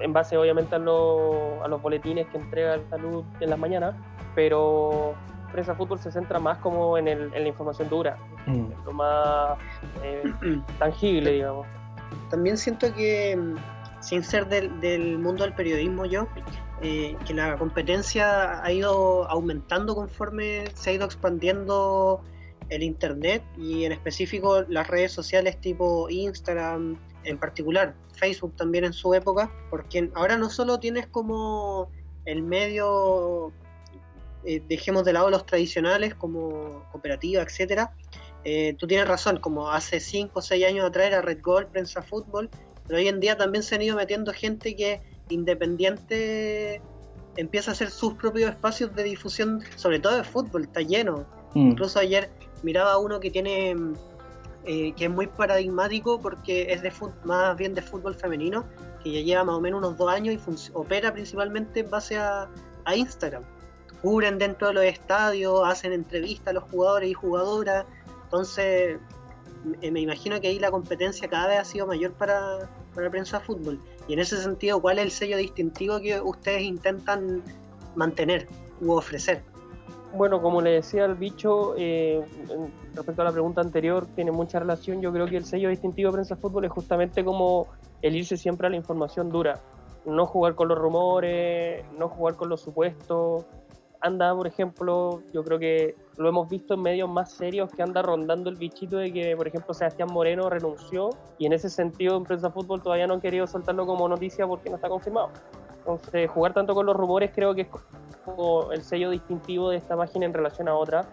en 0.00 0.12
base 0.12 0.36
obviamente 0.36 0.74
a, 0.74 0.78
lo- 0.78 1.62
a 1.64 1.68
los 1.68 1.80
boletines 1.82 2.26
que 2.28 2.38
entrega 2.38 2.74
el 2.74 2.88
salud 2.90 3.24
en 3.40 3.50
las 3.50 3.58
mañanas, 3.58 3.94
pero 4.34 5.14
Prensa 5.52 5.74
Fútbol 5.74 5.98
se 5.98 6.10
centra 6.10 6.38
más 6.40 6.58
como 6.58 6.98
en, 6.98 7.06
el, 7.08 7.32
en 7.34 7.42
la 7.42 7.48
información 7.48 7.88
dura, 7.88 8.16
Mm. 8.46 8.66
lo 8.84 8.92
más 8.92 9.58
eh, 10.02 10.22
tangible, 10.78 11.32
digamos. 11.32 11.66
También 12.30 12.58
siento 12.58 12.92
que, 12.94 13.34
mm, 13.36 13.54
sin 14.00 14.22
ser 14.22 14.46
del, 14.48 14.80
del 14.80 15.18
mundo 15.18 15.44
del 15.44 15.54
periodismo 15.54 16.04
yo, 16.04 16.26
eh, 16.82 17.16
que 17.26 17.32
la 17.32 17.56
competencia 17.56 18.62
ha 18.62 18.70
ido 18.72 19.26
aumentando 19.30 19.94
conforme 19.94 20.64
se 20.74 20.90
ha 20.90 20.92
ido 20.92 21.06
expandiendo 21.06 22.20
el 22.68 22.82
Internet 22.82 23.42
y 23.56 23.84
en 23.84 23.92
específico 23.92 24.62
las 24.68 24.88
redes 24.88 25.12
sociales 25.12 25.58
tipo 25.60 26.08
Instagram, 26.10 26.98
en 27.24 27.38
particular 27.38 27.94
Facebook 28.14 28.54
también 28.56 28.84
en 28.84 28.92
su 28.92 29.14
época, 29.14 29.50
porque 29.70 30.10
ahora 30.14 30.36
no 30.36 30.50
solo 30.50 30.78
tienes 30.78 31.06
como 31.06 31.90
el 32.24 32.42
medio, 32.42 33.52
eh, 34.44 34.62
dejemos 34.68 35.04
de 35.04 35.12
lado 35.12 35.30
los 35.30 35.46
tradicionales 35.46 36.14
como 36.14 36.84
cooperativa, 36.90 37.42
etcétera, 37.42 37.92
eh, 38.44 38.74
tú 38.78 38.86
tienes 38.86 39.08
razón, 39.08 39.38
como 39.38 39.70
hace 39.70 40.00
5 40.00 40.38
o 40.38 40.42
6 40.42 40.64
años 40.66 40.86
atrás 40.86 41.06
era 41.06 41.22
Red 41.22 41.40
Gold, 41.42 41.68
Prensa 41.68 42.02
Fútbol, 42.02 42.50
pero 42.86 42.98
hoy 42.98 43.08
en 43.08 43.20
día 43.20 43.36
también 43.36 43.62
se 43.62 43.74
han 43.74 43.82
ido 43.82 43.96
metiendo 43.96 44.32
gente 44.32 44.76
que 44.76 45.00
independiente 45.30 46.82
empieza 47.36 47.70
a 47.70 47.74
hacer 47.74 47.90
sus 47.90 48.14
propios 48.14 48.50
espacios 48.50 48.94
de 48.94 49.04
difusión, 49.04 49.62
sobre 49.76 49.98
todo 49.98 50.16
de 50.16 50.24
fútbol, 50.24 50.64
está 50.64 50.82
lleno. 50.82 51.26
Mm. 51.54 51.70
Incluso 51.70 51.98
ayer 51.98 52.30
miraba 52.62 52.98
uno 52.98 53.20
que 53.20 53.30
tiene 53.30 53.74
eh, 54.66 54.92
que 54.94 55.04
es 55.04 55.10
muy 55.10 55.26
paradigmático 55.26 56.20
porque 56.20 56.72
es 56.72 56.80
de 56.80 56.92
más 57.24 57.56
bien 57.56 57.74
de 57.74 57.82
fútbol 57.82 58.14
femenino, 58.14 58.64
que 59.02 59.12
ya 59.12 59.20
lleva 59.20 59.44
más 59.44 59.56
o 59.56 59.60
menos 59.60 59.78
unos 59.78 59.98
dos 59.98 60.10
años 60.10 60.34
y 60.34 60.70
opera 60.72 61.12
principalmente 61.12 61.80
en 61.80 61.90
base 61.90 62.16
a, 62.16 62.48
Instagram. 62.94 63.42
Cubren 64.02 64.38
dentro 64.38 64.68
de 64.68 64.74
los 64.74 64.84
estadios, 64.84 65.62
hacen 65.66 65.92
entrevistas 65.92 66.48
a 66.48 66.52
los 66.52 66.64
jugadores 66.64 67.10
y 67.10 67.14
jugadoras. 67.14 67.86
Entonces, 68.24 68.98
me 69.80 70.00
imagino 70.00 70.38
que 70.40 70.48
ahí 70.48 70.58
la 70.58 70.70
competencia 70.70 71.28
cada 71.28 71.48
vez 71.48 71.58
ha 71.60 71.64
sido 71.64 71.86
mayor 71.86 72.12
para, 72.12 72.68
para 72.94 73.10
prensa 73.10 73.40
fútbol. 73.40 73.80
Y 74.06 74.12
en 74.12 74.18
ese 74.18 74.36
sentido, 74.42 74.80
¿cuál 74.80 74.98
es 74.98 75.04
el 75.04 75.10
sello 75.10 75.36
distintivo 75.38 75.98
que 76.00 76.20
ustedes 76.20 76.62
intentan 76.62 77.42
mantener 77.94 78.48
u 78.80 78.92
ofrecer? 78.92 79.42
Bueno, 80.16 80.40
como 80.40 80.60
le 80.60 80.70
decía 80.70 81.04
al 81.06 81.16
bicho, 81.16 81.74
eh, 81.76 82.22
respecto 82.94 83.22
a 83.22 83.24
la 83.24 83.32
pregunta 83.32 83.60
anterior, 83.60 84.06
tiene 84.14 84.30
mucha 84.30 84.60
relación. 84.60 85.02
Yo 85.02 85.12
creo 85.12 85.26
que 85.26 85.36
el 85.36 85.44
sello 85.44 85.70
distintivo 85.70 86.10
de 86.10 86.14
Prensa 86.14 86.36
Fútbol 86.36 86.64
es 86.64 86.70
justamente 86.70 87.24
como 87.24 87.66
el 88.00 88.14
irse 88.14 88.36
siempre 88.36 88.68
a 88.68 88.70
la 88.70 88.76
información 88.76 89.28
dura. 89.28 89.60
No 90.04 90.26
jugar 90.26 90.54
con 90.54 90.68
los 90.68 90.78
rumores, 90.78 91.84
no 91.98 92.08
jugar 92.08 92.36
con 92.36 92.48
los 92.48 92.60
supuestos. 92.60 93.44
Anda, 94.00 94.32
por 94.36 94.46
ejemplo, 94.46 95.20
yo 95.32 95.42
creo 95.42 95.58
que 95.58 95.96
lo 96.16 96.28
hemos 96.28 96.48
visto 96.48 96.74
en 96.74 96.82
medios 96.82 97.08
más 97.08 97.32
serios 97.32 97.72
que 97.72 97.82
anda 97.82 98.00
rondando 98.02 98.50
el 98.50 98.56
bichito 98.56 98.98
de 98.98 99.12
que, 99.12 99.34
por 99.36 99.48
ejemplo, 99.48 99.74
Sebastián 99.74 100.10
Moreno 100.12 100.48
renunció 100.48 101.10
y 101.38 101.46
en 101.46 101.54
ese 101.54 101.68
sentido 101.70 102.16
en 102.16 102.22
Prensa 102.22 102.50
Fútbol 102.50 102.82
todavía 102.82 103.08
no 103.08 103.14
han 103.14 103.20
querido 103.20 103.48
soltarlo 103.48 103.84
como 103.84 104.08
noticia 104.08 104.46
porque 104.46 104.68
no 104.70 104.76
está 104.76 104.88
confirmado. 104.88 105.30
Entonces, 105.86 106.30
jugar 106.30 106.54
tanto 106.54 106.74
con 106.74 106.86
los 106.86 106.96
rumores 106.96 107.30
creo 107.34 107.54
que 107.54 107.62
es 107.62 107.68
como 108.24 108.72
el 108.72 108.82
sello 108.82 109.10
distintivo 109.10 109.68
de 109.68 109.76
esta 109.76 109.96
página 109.96 110.24
en 110.24 110.32
relación 110.32 110.66
a 110.66 110.74
otra. 110.74 111.04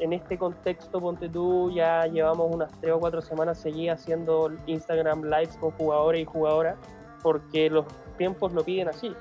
En 0.00 0.14
este 0.14 0.38
contexto, 0.38 0.98
ponte 0.98 1.28
tú, 1.28 1.70
ya 1.70 2.06
llevamos 2.06 2.52
unas 2.52 2.72
tres 2.80 2.94
o 2.94 3.00
cuatro 3.00 3.20
semanas 3.20 3.58
seguidas 3.58 4.00
haciendo 4.00 4.50
Instagram 4.66 5.24
lives 5.24 5.56
con 5.58 5.72
jugadores 5.72 6.22
y 6.22 6.24
jugadoras 6.24 6.76
porque 7.22 7.68
los 7.68 7.84
tiempos 8.16 8.52
lo 8.54 8.64
piden 8.64 8.88
así. 8.88 9.14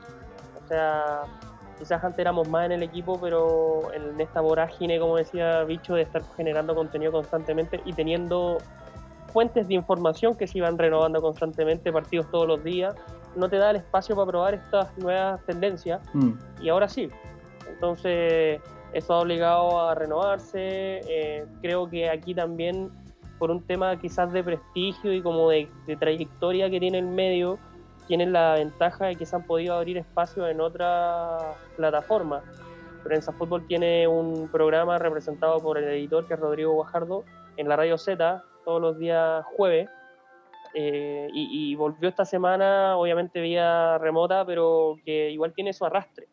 O 0.64 0.68
sea, 0.68 1.24
quizás 1.78 2.02
antes 2.02 2.20
éramos 2.20 2.48
más 2.48 2.66
en 2.66 2.72
el 2.72 2.84
equipo, 2.84 3.20
pero 3.20 3.94
en 3.94 4.20
esta 4.22 4.40
vorágine, 4.40 5.00
como 5.00 5.18
decía 5.18 5.64
Bicho, 5.66 5.96
de 5.96 6.04
estar 6.04 6.24
generando 6.38 6.74
contenido 6.74 7.12
constantemente 7.12 7.82
y 7.84 7.92
teniendo 7.92 8.58
fuentes 9.34 9.68
de 9.68 9.74
información 9.74 10.36
que 10.36 10.48
se 10.48 10.60
iban 10.60 10.78
renovando 10.78 11.22
constantemente, 11.22 11.92
partidos 11.92 12.30
todos 12.32 12.48
los 12.48 12.64
días, 12.64 12.96
no 13.36 13.50
te 13.50 13.58
da 13.58 13.72
el 13.72 13.78
espacio 13.78 14.16
para 14.16 14.28
probar 14.28 14.54
estas 14.54 14.96
nuevas 14.98 15.44
tendencias 15.46 16.02
Mm. 16.14 16.32
y 16.62 16.70
ahora 16.70 16.88
sí. 16.88 17.10
Entonces, 17.70 18.62
eso 18.94 19.14
ha 19.14 19.20
obligado 19.20 19.82
a 19.88 19.96
renovarse. 19.96 21.02
eh, 21.08 21.46
creo 21.62 21.90
que 21.90 22.10
aquí 22.10 22.34
también, 22.36 22.92
por 23.40 23.50
un 23.52 23.62
tema 23.64 23.98
quizás 24.00 24.32
de 24.32 24.44
prestigio 24.44 25.12
y 25.14 25.22
como 25.22 25.50
de, 25.50 25.68
de 25.88 25.96
trayectoria 25.96 26.70
que 26.70 26.80
tiene 26.80 27.00
el 27.00 27.08
medio, 27.08 27.58
tienen 28.08 28.32
la 28.34 28.54
ventaja 28.56 29.06
de 29.08 29.16
que 29.16 29.26
se 29.26 29.36
han 29.36 29.44
podido 29.44 29.76
abrir 29.76 29.98
espacios 29.98 30.50
en 30.50 30.62
otras 30.62 31.42
plataformas. 31.76 32.44
Prensa 33.04 33.32
Fútbol 33.34 33.66
tiene 33.68 34.08
un 34.08 34.48
programa 34.50 34.98
representado 34.98 35.60
por 35.60 35.78
el 35.78 35.86
editor, 35.86 36.26
que 36.28 36.36
es 36.36 36.40
Rodrigo 36.40 36.74
Guajardo, 36.74 37.24
en 37.58 37.68
la 37.68 37.76
Radio 37.76 37.98
Z, 37.98 38.44
todos 38.64 38.82
los 38.82 38.98
días 38.98 39.44
jueves. 39.58 39.90
Eh, 40.74 41.28
y, 41.34 41.72
y 41.72 41.76
volvió 41.76 42.10
esta 42.10 42.26
semana, 42.26 42.98
obviamente 42.98 43.42
vía 43.42 43.98
remota, 43.98 44.46
pero 44.46 44.96
que 45.06 45.32
igual 45.32 45.54
tiene 45.54 45.74
su 45.74 45.86
arrastre. 45.86 46.28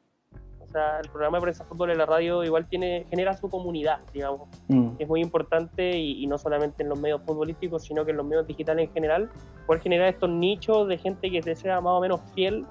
O 0.61 0.67
sea, 0.73 1.01
el 1.01 1.09
programa 1.11 1.39
de 1.39 1.43
Prensa 1.43 1.65
Fútbol 1.65 1.91
en 1.91 1.99
la 1.99 2.07
radio 2.07 2.45
igual 2.45 2.69
tiene, 2.69 3.05
genera 3.11 3.37
su 3.37 3.49
comunidad, 3.49 3.99
digamos 4.15 4.49
Mm. 4.69 4.91
es 5.01 5.09
muy 5.09 5.21
importante 5.21 5.99
y, 5.99 6.23
y 6.23 6.27
no 6.29 6.39
solamente 6.39 6.85
en 6.85 6.91
los 6.91 7.01
medios 7.01 7.23
futbolísticos, 7.27 7.83
sino 7.83 8.05
que 8.05 8.13
en 8.13 8.19
los 8.19 8.27
medios 8.27 8.47
digitales 8.47 8.87
en 8.87 8.95
general, 8.95 9.31
poder 9.67 9.83
generar 9.83 10.09
estos 10.09 10.31
nichos 10.31 10.87
de 10.87 10.97
gente 10.97 11.29
que 11.29 11.41
te 11.41 11.57
sea 11.57 11.81
más 11.81 11.93
o 11.95 12.01
menos 12.01 12.21
fiel, 12.35 12.65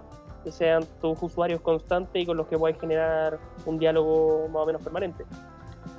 que 0.45 0.51
sean 0.53 0.85
tus 1.01 1.21
usuarios 1.21 1.59
constantes 1.59 2.23
y 2.23 2.25
con 2.25 2.37
los 2.37 2.47
que 2.47 2.57
puedas 2.57 2.79
generar 2.79 3.37
un 3.65 3.77
diálogo 3.77 4.47
más 4.47 4.63
o 4.63 4.65
menos 4.65 4.81
permanente. 4.81 5.25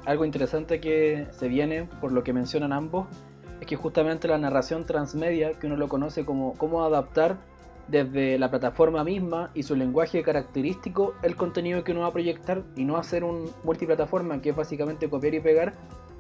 Algo 0.06 0.24
interesante 0.24 0.80
que 0.80 1.26
se 1.33 1.48
viene, 1.48 1.87
por 2.00 2.12
lo 2.12 2.24
que 2.24 2.33
mencionan 2.33 2.72
ambos, 2.72 3.06
es 3.61 3.66
que 3.66 3.77
justamente 3.77 4.29
la 4.29 4.38
narración 4.38 4.87
transmedia, 4.87 5.53
que 5.55 5.66
uno 5.66 5.77
lo 5.77 5.88
conoce 5.88 6.25
como 6.25 6.55
cómo 6.55 6.85
adaptar 6.85 7.38
desde 7.88 8.38
la 8.38 8.51
plataforma 8.51 9.05
misma 9.05 9.51
y 9.55 9.64
su 9.64 9.75
lenguaje 9.75 10.23
característico 10.23 11.14
el 11.23 11.35
contenido 11.37 11.83
que 11.83 11.92
uno 11.92 12.03
va 12.03 12.09
a 12.09 12.12
proyectar 12.12 12.62
y 12.77 12.85
no 12.85 12.96
hacer 12.96 13.25
un 13.25 13.51
multiplataforma 13.64 14.40
que 14.40 14.51
es 14.51 14.57
básicamente 14.57 15.11
copiar 15.11 15.35
y 15.35 15.40
pegar, 15.40 15.75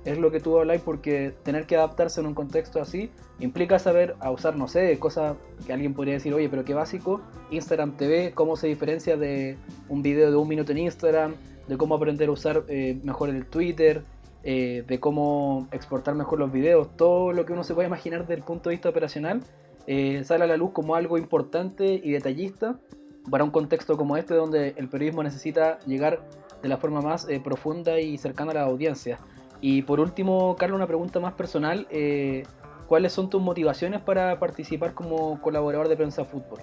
es 0.04 0.18
lo 0.18 0.30
que 0.30 0.40
tú 0.40 0.58
habláis 0.58 0.80
porque 0.80 1.34
tener 1.42 1.66
que 1.66 1.76
adaptarse 1.76 2.20
en 2.20 2.26
un 2.26 2.34
contexto 2.34 2.80
así 2.80 3.10
implica 3.38 3.78
saber 3.78 4.16
a 4.20 4.30
usar, 4.30 4.56
no 4.56 4.66
sé, 4.66 4.98
cosas 4.98 5.36
que 5.66 5.72
alguien 5.72 5.94
podría 5.94 6.14
decir, 6.14 6.32
oye, 6.34 6.48
pero 6.48 6.64
qué 6.64 6.74
básico, 6.74 7.20
Instagram 7.50 7.96
TV, 7.96 8.32
cómo 8.32 8.56
se 8.56 8.66
diferencia 8.66 9.16
de 9.16 9.56
un 9.88 10.02
video 10.02 10.30
de 10.30 10.36
un 10.36 10.48
minuto 10.48 10.72
en 10.72 10.78
Instagram, 10.78 11.34
de 11.68 11.76
cómo 11.76 11.94
aprender 11.94 12.28
a 12.28 12.32
usar 12.32 12.64
eh, 12.68 12.98
mejor 13.04 13.28
el 13.28 13.46
Twitter, 13.46 14.02
eh, 14.42 14.84
de 14.86 15.00
cómo 15.00 15.68
exportar 15.72 16.14
mejor 16.14 16.38
los 16.38 16.50
videos, 16.50 16.96
todo 16.96 17.32
lo 17.32 17.44
que 17.44 17.52
uno 17.52 17.64
se 17.64 17.74
puede 17.74 17.88
imaginar 17.88 18.22
desde 18.22 18.34
el 18.34 18.42
punto 18.42 18.70
de 18.70 18.76
vista 18.76 18.88
operacional, 18.88 19.42
eh, 19.86 20.22
sale 20.24 20.44
a 20.44 20.46
la 20.46 20.56
luz 20.56 20.72
como 20.72 20.94
algo 20.94 21.18
importante 21.18 22.00
y 22.02 22.12
detallista 22.12 22.78
para 23.30 23.44
un 23.44 23.50
contexto 23.50 23.96
como 23.96 24.16
este 24.16 24.34
donde 24.34 24.74
el 24.76 24.88
periodismo 24.88 25.22
necesita 25.22 25.78
llegar 25.80 26.26
de 26.62 26.68
la 26.68 26.76
forma 26.76 27.00
más 27.00 27.28
eh, 27.28 27.40
profunda 27.40 28.00
y 28.00 28.18
cercana 28.18 28.52
a 28.52 28.54
la 28.54 28.62
audiencia. 28.62 29.18
Y 29.60 29.82
por 29.82 30.00
último, 30.00 30.56
Carlos, 30.56 30.76
una 30.76 30.86
pregunta 30.86 31.20
más 31.20 31.34
personal. 31.34 31.86
eh, 31.90 32.44
¿Cuáles 32.86 33.12
son 33.12 33.30
tus 33.30 33.40
motivaciones 33.40 34.00
para 34.00 34.40
participar 34.40 34.94
como 34.94 35.40
colaborador 35.40 35.88
de 35.88 35.96
Prensa 35.96 36.24
Fútbol? 36.24 36.58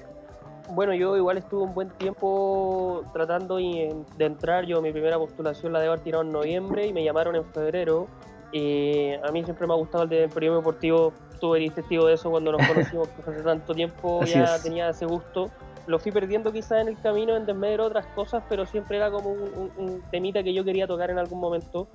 Bueno, 0.70 0.94
yo 0.94 1.16
igual 1.16 1.38
estuve 1.38 1.64
un 1.64 1.74
buen 1.74 1.90
tiempo 1.92 3.04
tratando 3.14 3.56
de 3.58 4.04
entrar. 4.20 4.66
Yo 4.66 4.82
mi 4.82 4.92
primera 4.92 5.18
postulación 5.18 5.72
la 5.74 5.80
debo 5.80 5.94
haber 5.94 6.04
tirado 6.04 6.24
en 6.24 6.32
noviembre 6.32 6.88
y 6.88 6.94
me 6.94 7.04
llamaron 7.04 7.36
en 7.36 7.46
febrero. 7.46 8.08
Eh, 8.52 9.20
a 9.24 9.32
mí 9.32 9.44
siempre 9.44 9.66
me 9.68 9.74
ha 9.74 9.78
gustado 9.78 10.04
el 10.04 10.10
de 10.10 10.28
periodismo 10.30 10.60
deportivo. 10.62 11.14
Tú 11.40 11.56
eres 11.56 11.74
testigo 11.74 12.06
de 12.08 12.14
eso 12.16 12.30
cuando 12.30 12.52
nos 12.52 12.62
conocimos 12.68 13.08
que 13.10 13.22
hace 13.32 13.42
tanto 13.44 13.74
tiempo. 13.74 14.22
Así 14.24 14.34
ya 14.34 14.56
es. 14.56 14.64
tenía 14.64 14.90
ese 14.90 15.06
gusto. 15.06 15.50
Lo 15.86 16.00
fui 16.00 16.12
perdiendo 16.12 16.52
quizás 16.52 16.82
en 16.82 16.90
el 16.90 17.00
camino 17.00 17.38
en 17.38 17.46
desmedro 17.46 17.84
de 17.84 17.90
otras 17.90 18.06
cosas, 18.08 18.44
pero 18.50 18.66
siempre 18.66 18.98
era 18.98 19.10
como 19.10 19.32
un, 19.32 19.42
un- 19.56 19.72
un 19.78 20.02
temita 20.12 20.44
que 20.44 20.54
yo 20.54 20.66
quería 20.66 20.86
tocar 20.86 21.10
en 21.12 21.18
algún 21.18 21.40
momento. 21.40 21.88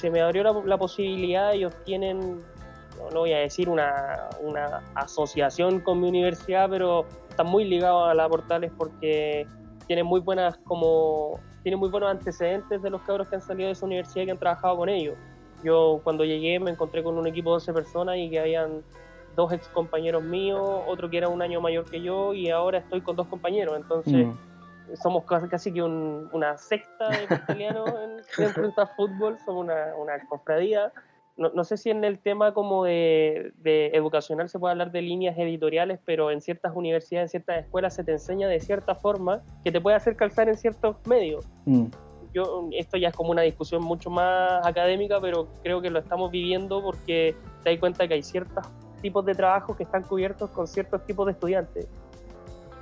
Se 0.00 0.10
me 0.10 0.20
abrió 0.20 0.42
la, 0.42 0.52
la 0.64 0.76
posibilidad, 0.78 1.52
ellos 1.54 1.72
tienen, 1.84 2.42
no, 2.98 3.10
no 3.10 3.20
voy 3.20 3.32
a 3.32 3.38
decir 3.38 3.68
una, 3.68 4.28
una 4.40 4.82
asociación 4.94 5.80
con 5.80 6.00
mi 6.00 6.08
universidad, 6.08 6.68
pero 6.70 7.06
están 7.28 7.46
muy 7.46 7.64
ligados 7.64 8.08
a 8.10 8.14
la 8.14 8.28
Portales 8.28 8.72
porque 8.76 9.46
tienen 9.86 10.06
muy 10.06 10.20
buenas 10.20 10.56
como 10.64 11.40
tienen 11.62 11.80
muy 11.80 11.88
buenos 11.90 12.10
antecedentes 12.10 12.80
de 12.82 12.90
los 12.90 13.02
cabros 13.02 13.28
que 13.28 13.36
han 13.36 13.42
salido 13.42 13.66
de 13.66 13.72
esa 13.72 13.84
universidad 13.84 14.22
y 14.22 14.26
que 14.26 14.32
han 14.32 14.38
trabajado 14.38 14.76
con 14.76 14.88
ellos. 14.88 15.16
Yo 15.62 16.00
cuando 16.04 16.24
llegué 16.24 16.58
me 16.60 16.70
encontré 16.70 17.02
con 17.02 17.18
un 17.18 17.26
equipo 17.26 17.50
de 17.50 17.54
12 17.54 17.72
personas 17.72 18.16
y 18.16 18.30
que 18.30 18.38
habían 18.38 18.82
dos 19.34 19.52
ex 19.52 19.68
compañeros 19.68 20.22
míos, 20.22 20.60
otro 20.86 21.10
que 21.10 21.18
era 21.18 21.28
un 21.28 21.42
año 21.42 21.60
mayor 21.60 21.84
que 21.84 22.00
yo 22.00 22.32
y 22.32 22.48
ahora 22.50 22.78
estoy 22.78 23.00
con 23.02 23.16
dos 23.16 23.26
compañeros. 23.28 23.76
Entonces 23.76 24.26
Mm. 24.26 24.96
somos 25.02 25.24
casi, 25.24 25.48
casi 25.48 25.72
que 25.72 25.82
un- 25.82 26.28
una 26.32 26.56
secta 26.56 27.10
de 27.10 27.26
portelianos 27.26 27.88
en, 28.38 28.44
en 28.44 28.54
Fútbol, 28.96 29.38
somos 29.44 29.64
una, 29.64 29.94
una 29.96 30.18
cofradía. 30.26 30.92
No, 31.38 31.50
no 31.54 31.62
sé 31.62 31.76
si 31.76 31.90
en 31.90 32.02
el 32.02 32.18
tema 32.18 32.52
como 32.52 32.84
de, 32.84 33.52
de 33.58 33.92
educacional 33.94 34.48
se 34.48 34.58
puede 34.58 34.72
hablar 34.72 34.90
de 34.90 35.02
líneas 35.02 35.38
editoriales, 35.38 36.00
pero 36.04 36.32
en 36.32 36.40
ciertas 36.40 36.72
universidades, 36.74 37.26
en 37.26 37.30
ciertas 37.30 37.64
escuelas 37.64 37.94
se 37.94 38.02
te 38.02 38.10
enseña 38.10 38.48
de 38.48 38.58
cierta 38.58 38.96
forma 38.96 39.42
que 39.62 39.70
te 39.70 39.80
puede 39.80 39.96
hacer 39.96 40.16
calzar 40.16 40.48
en 40.48 40.56
ciertos 40.56 40.96
medios. 41.06 41.46
Mm. 41.64 41.86
yo, 42.34 42.68
esto 42.72 42.96
ya 42.96 43.08
es 43.08 43.14
como 43.14 43.30
una 43.30 43.42
discusión 43.42 43.84
mucho 43.84 44.10
más 44.10 44.66
académica, 44.66 45.20
pero 45.20 45.46
creo 45.62 45.80
que 45.80 45.90
lo 45.90 46.00
estamos 46.00 46.32
viviendo 46.32 46.82
porque 46.82 47.36
te 47.62 47.70
das 47.70 47.78
cuenta 47.78 48.08
que 48.08 48.14
hay 48.14 48.22
ciertos 48.24 48.66
tipos 49.00 49.24
de 49.24 49.34
trabajos 49.36 49.76
que 49.76 49.84
están 49.84 50.02
cubiertos 50.02 50.50
con 50.50 50.66
ciertos 50.66 51.06
tipos 51.06 51.26
de 51.26 51.32
estudiantes. 51.32 51.86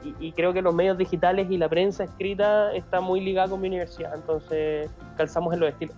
Y, 0.02 0.28
y 0.28 0.32
creo 0.32 0.54
que 0.54 0.62
los 0.62 0.74
medios 0.74 0.96
digitales 0.96 1.50
y 1.50 1.58
la 1.58 1.68
prensa 1.68 2.04
escrita 2.04 2.74
está 2.74 3.02
muy 3.02 3.20
ligada 3.20 3.50
con 3.50 3.60
mi 3.60 3.68
universidad, 3.68 4.14
entonces 4.14 4.90
calzamos 5.18 5.52
en 5.52 5.60
los 5.60 5.68
estilos. 5.68 5.96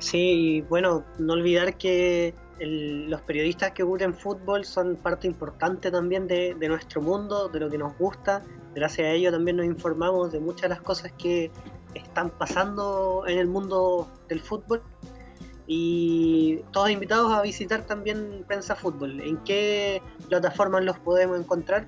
Sí, 0.00 0.18
y 0.18 0.60
bueno, 0.62 1.04
no 1.18 1.34
olvidar 1.34 1.76
que 1.76 2.34
los 2.58 3.20
periodistas 3.22 3.72
que 3.72 3.84
cubren 3.84 4.14
fútbol 4.14 4.64
son 4.64 4.96
parte 4.96 5.26
importante 5.26 5.90
también 5.90 6.26
de, 6.26 6.54
de 6.54 6.68
nuestro 6.68 7.00
mundo, 7.00 7.48
de 7.48 7.60
lo 7.60 7.70
que 7.70 7.78
nos 7.78 7.96
gusta. 7.96 8.42
Gracias 8.74 9.06
a 9.06 9.10
ello 9.10 9.30
también 9.30 9.58
nos 9.58 9.66
informamos 9.66 10.32
de 10.32 10.40
muchas 10.40 10.62
de 10.62 10.68
las 10.70 10.80
cosas 10.80 11.12
que 11.12 11.50
están 11.94 12.30
pasando 12.30 13.24
en 13.26 13.38
el 13.38 13.46
mundo 13.46 14.08
del 14.28 14.40
fútbol. 14.40 14.82
Y 15.66 16.62
todos 16.72 16.90
invitados 16.90 17.32
a 17.32 17.42
visitar 17.42 17.82
también 17.86 18.44
Prensa 18.48 18.74
Fútbol. 18.74 19.20
¿En 19.20 19.36
qué 19.44 20.02
plataformas 20.28 20.82
los 20.82 20.98
podemos 20.98 21.38
encontrar? 21.38 21.86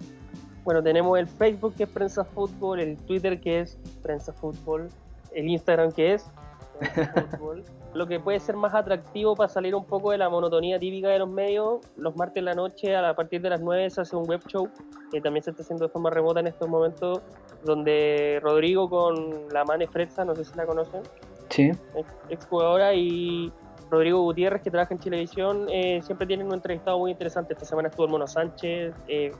Bueno, 0.64 0.82
tenemos 0.82 1.18
el 1.18 1.26
Facebook 1.26 1.74
que 1.74 1.84
es 1.84 1.88
Prensa 1.88 2.24
Fútbol, 2.24 2.78
el 2.78 2.96
Twitter 2.98 3.40
que 3.40 3.60
es 3.60 3.78
Prensa 4.02 4.32
Fútbol, 4.32 4.88
el 5.34 5.48
Instagram 5.48 5.90
que 5.90 6.14
es 6.14 6.26
Fútbol. 6.84 7.64
Lo 7.94 8.06
que 8.06 8.20
puede 8.20 8.40
ser 8.40 8.56
más 8.56 8.74
atractivo 8.74 9.34
para 9.34 9.48
salir 9.48 9.74
un 9.74 9.84
poco 9.84 10.10
de 10.12 10.18
la 10.18 10.28
monotonía 10.28 10.78
típica 10.78 11.08
de 11.08 11.18
los 11.18 11.28
medios, 11.28 11.80
los 11.96 12.16
martes 12.16 12.38
en 12.38 12.46
la 12.46 12.54
noche 12.54 12.96
a 12.96 13.14
partir 13.14 13.42
de 13.42 13.50
las 13.50 13.60
9 13.60 13.90
se 13.90 14.00
hace 14.00 14.16
un 14.16 14.26
web 14.26 14.40
show 14.46 14.68
que 15.10 15.20
también 15.20 15.42
se 15.42 15.50
está 15.50 15.62
haciendo 15.62 15.86
de 15.86 15.92
forma 15.92 16.10
remota 16.10 16.40
en 16.40 16.46
estos 16.46 16.68
momentos, 16.68 17.20
donde 17.64 18.40
Rodrigo 18.42 18.88
con 18.88 19.48
la 19.52 19.64
Mane 19.64 19.86
Fretza, 19.86 20.24
no 20.24 20.34
sé 20.34 20.44
si 20.44 20.56
la 20.56 20.66
conocen, 20.66 21.02
Sí. 21.50 21.70
ex, 21.94 22.08
ex 22.30 22.46
jugadora, 22.46 22.94
y 22.94 23.52
Rodrigo 23.90 24.22
Gutiérrez, 24.22 24.62
que 24.62 24.70
trabaja 24.70 24.94
en 24.94 25.00
Chilevisión, 25.00 25.66
eh, 25.70 26.00
siempre 26.02 26.26
tienen 26.26 26.46
un 26.46 26.54
entrevistado 26.54 26.98
muy 26.98 27.10
interesante. 27.10 27.52
Esta 27.52 27.66
semana 27.66 27.88
estuvo 27.88 28.06
el 28.06 28.12
Mono 28.12 28.26
Sánchez, 28.26 28.94
eh, 29.06 29.32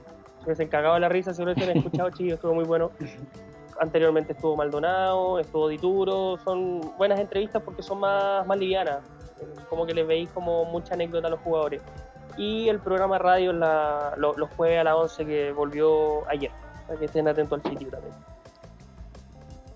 se 0.53 0.61
han 0.61 0.69
cagado 0.69 0.99
la 0.99 1.09
risa, 1.09 1.33
seguro 1.33 1.55
que 1.55 1.63
han 1.63 1.77
escuchado, 1.77 2.09
chicos, 2.11 2.33
estuvo 2.33 2.53
muy 2.53 2.65
bueno. 2.65 2.91
Anteriormente 3.79 4.33
estuvo 4.33 4.55
Maldonado, 4.55 5.39
estuvo 5.39 5.67
Dituro, 5.67 6.37
son 6.43 6.81
buenas 6.97 7.19
entrevistas 7.19 7.61
porque 7.63 7.81
son 7.83 7.99
más, 7.99 8.45
más 8.47 8.57
livianas, 8.57 8.99
como 9.69 9.85
que 9.85 9.93
les 9.93 10.05
veis 10.07 10.29
como 10.29 10.65
mucha 10.65 10.93
anécdota 10.93 11.27
a 11.27 11.31
los 11.31 11.39
jugadores. 11.41 11.81
Y 12.37 12.67
el 12.69 12.79
programa 12.79 13.17
radio 13.19 13.53
la- 13.53 14.13
lo- 14.17 14.33
los 14.37 14.49
jueves 14.51 14.79
a 14.79 14.83
las 14.83 14.95
11 14.95 15.25
que 15.25 15.51
volvió 15.51 16.27
ayer, 16.29 16.51
para 16.87 16.97
que 16.99 17.05
estén 17.05 17.27
atentos 17.27 17.59
al 17.63 17.71
sitio 17.71 17.89
también. 17.89 18.13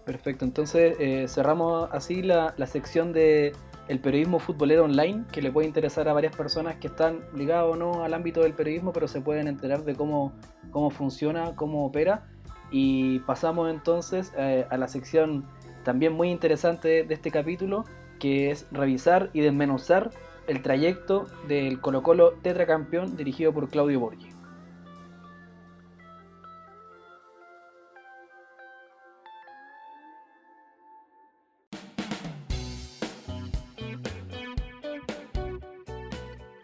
Perfecto, 0.06 0.46
entonces 0.46 0.96
eh, 1.00 1.28
cerramos 1.28 1.90
así 1.92 2.22
la, 2.22 2.54
la 2.58 2.66
sección 2.66 3.12
de 3.12 3.54
el 3.90 4.00
periodismo 4.00 4.40
futbolero 4.40 4.84
online, 4.86 5.26
que 5.32 5.42
le 5.42 5.52
puede 5.52 5.68
interesar 5.68 6.08
a 6.10 6.14
varias 6.14 6.36
personas 6.36 6.76
que 6.76 6.88
están 6.88 7.22
ligadas 7.34 7.66
o 7.72 7.76
no 7.76 8.04
al 8.04 8.14
ámbito 8.14 8.42
del 8.42 8.54
periodismo, 8.54 8.92
pero 8.92 9.08
se 9.08 9.22
pueden 9.22 9.48
enterar 9.48 9.84
de 9.84 9.96
cómo, 9.96 10.34
cómo 10.72 10.90
funciona, 10.90 11.56
cómo 11.56 11.86
opera. 11.86 12.26
Y 12.72 13.20
pasamos 13.20 13.70
entonces 13.70 14.34
eh, 14.38 14.66
a 14.70 14.78
la 14.78 14.88
sección 14.88 15.46
también 15.84 16.14
muy 16.14 16.30
interesante 16.30 17.04
de 17.04 17.14
este 17.14 17.32
capítulo, 17.32 17.86
que 18.20 18.52
es 18.52 18.68
revisar 18.72 19.30
y 19.34 19.42
desmenuzar 19.42 20.12
el 20.48 20.62
trayecto 20.62 21.28
del 21.48 21.80
Colo 21.80 22.04
Colo 22.04 22.34
tetracampeón 22.42 23.16
dirigido 23.16 23.54
por 23.54 23.70
Claudio 23.70 24.00
Borghi. 24.00 24.38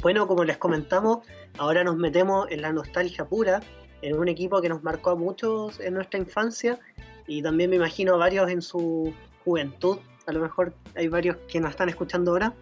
Bueno, 0.04 0.28
como 0.28 0.44
les 0.44 0.58
comentamos, 0.58 1.20
ahora 1.58 1.86
nos 1.86 1.96
metemos 1.96 2.48
en 2.52 2.62
la 2.62 2.74
nostalgia 2.74 3.24
pura, 3.24 3.62
en 4.04 4.20
un 4.20 4.28
equipo 4.28 4.62
que 4.62 4.70
nos 4.70 4.84
marcó 4.84 5.12
a 5.12 5.16
muchos 5.16 5.80
en 5.80 5.94
nuestra 5.96 6.20
infancia 6.20 6.80
y 7.26 7.42
también 7.42 7.70
me 7.70 7.78
imagino 7.78 8.18
varios 8.18 8.50
en 8.52 8.62
su 8.62 9.14
juventud. 9.46 9.98
A 10.26 10.34
lo 10.34 10.42
mejor 10.42 10.74
hay 10.96 11.08
varios 11.08 11.38
que 11.48 11.60
nos 11.60 11.72
están 11.72 11.90
escuchando 11.90 12.32
ahora. 12.32 12.54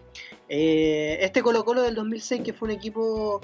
Eh, 0.48 1.18
este 1.20 1.42
Colo 1.42 1.64
Colo 1.64 1.82
del 1.82 1.94
2006, 1.94 2.42
que 2.42 2.52
fue 2.52 2.68
un 2.68 2.74
equipo 2.74 3.40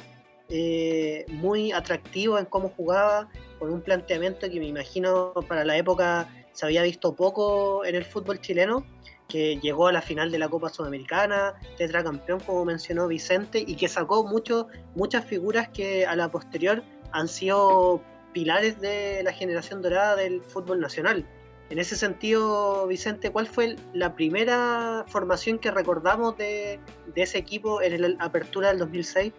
eh, 0.48 1.26
muy 1.28 1.72
atractivo 1.72 2.38
en 2.38 2.46
cómo 2.46 2.70
jugaba, 2.70 3.28
con 3.58 3.72
un 3.72 3.80
planteamiento 3.80 4.48
que 4.48 4.60
me 4.60 4.66
imagino 4.66 5.32
para 5.48 5.64
la 5.64 5.76
época 5.76 6.28
se 6.52 6.66
había 6.66 6.82
visto 6.82 7.14
poco 7.14 7.84
en 7.84 7.96
el 7.96 8.04
fútbol 8.04 8.40
chileno, 8.40 8.84
que 9.28 9.58
llegó 9.58 9.88
a 9.88 9.92
la 9.92 10.02
final 10.02 10.30
de 10.30 10.38
la 10.38 10.48
Copa 10.48 10.70
Sudamericana, 10.70 11.54
tetracampeón 11.76 12.40
como 12.40 12.64
mencionó 12.64 13.06
Vicente, 13.08 13.62
y 13.64 13.76
que 13.76 13.88
sacó 13.88 14.24
mucho, 14.24 14.68
muchas 14.94 15.24
figuras 15.24 15.68
que 15.68 16.06
a 16.06 16.16
la 16.16 16.30
posterior 16.30 16.82
han 17.12 17.28
sido 17.28 18.00
pilares 18.32 18.80
de 18.80 19.22
la 19.24 19.32
generación 19.32 19.82
dorada 19.82 20.16
del 20.16 20.42
fútbol 20.42 20.80
nacional. 20.80 21.24
En 21.70 21.78
ese 21.78 21.96
sentido, 21.96 22.86
Vicente, 22.86 23.30
¿cuál 23.30 23.46
fue 23.46 23.76
la 23.92 24.14
primera 24.14 25.04
formación 25.08 25.58
que 25.58 25.70
recordamos 25.70 26.36
de, 26.38 26.80
de 27.14 27.22
ese 27.22 27.36
equipo 27.38 27.82
en 27.82 28.00
la 28.00 28.24
apertura 28.24 28.68
del 28.68 28.78
2006? 28.78 29.32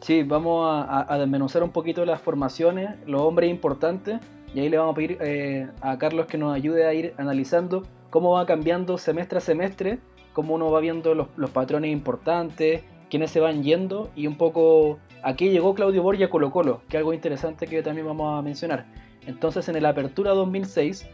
Sí, 0.00 0.22
vamos 0.22 0.66
a, 0.68 1.12
a- 1.12 1.18
desmenuzar 1.18 1.62
un 1.62 1.70
poquito 1.70 2.04
las 2.04 2.20
formaciones, 2.20 2.90
los 3.06 3.20
hombres 3.20 3.50
importantes, 3.50 4.18
y 4.54 4.60
ahí 4.60 4.68
le 4.68 4.78
vamos 4.78 4.92
a 4.92 4.96
pedir 4.96 5.18
eh, 5.20 5.68
a 5.80 5.98
Carlos 5.98 6.26
que 6.26 6.38
nos 6.38 6.54
ayude 6.54 6.86
a 6.86 6.94
ir 6.94 7.14
analizando 7.16 7.82
cómo 8.10 8.32
va 8.32 8.46
cambiando 8.46 8.96
semestre 8.98 9.38
a 9.38 9.40
semestre, 9.40 9.98
cómo 10.32 10.54
uno 10.54 10.70
va 10.70 10.80
viendo 10.80 11.14
los, 11.14 11.28
los 11.36 11.50
patrones 11.50 11.90
importantes, 11.92 12.82
quiénes 13.10 13.30
se 13.30 13.40
van 13.40 13.62
yendo, 13.62 14.10
y 14.14 14.26
un 14.26 14.36
poco 14.36 14.98
a 15.22 15.34
qué 15.34 15.50
llegó 15.50 15.74
Claudio 15.74 16.02
Borgia 16.02 16.26
a 16.26 16.30
Colo 16.30 16.50
Colo, 16.50 16.82
que 16.88 16.96
es 16.96 17.00
algo 17.00 17.12
interesante 17.12 17.66
que 17.66 17.82
también 17.82 18.06
vamos 18.06 18.38
a 18.38 18.42
mencionar. 18.42 18.86
Entonces 19.26 19.68
en 19.68 19.76
el 19.76 19.86
Apertura 19.86 20.32
2006, 20.32 21.06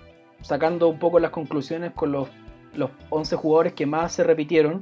sacando 0.43 0.89
un 0.89 0.99
poco 0.99 1.19
las 1.19 1.31
conclusiones 1.31 1.93
con 1.93 2.13
los, 2.13 2.29
los 2.75 2.91
11 3.11 3.37
jugadores 3.37 3.73
que 3.73 3.87
más 3.87 4.13
se 4.13 4.25
repitieron, 4.25 4.81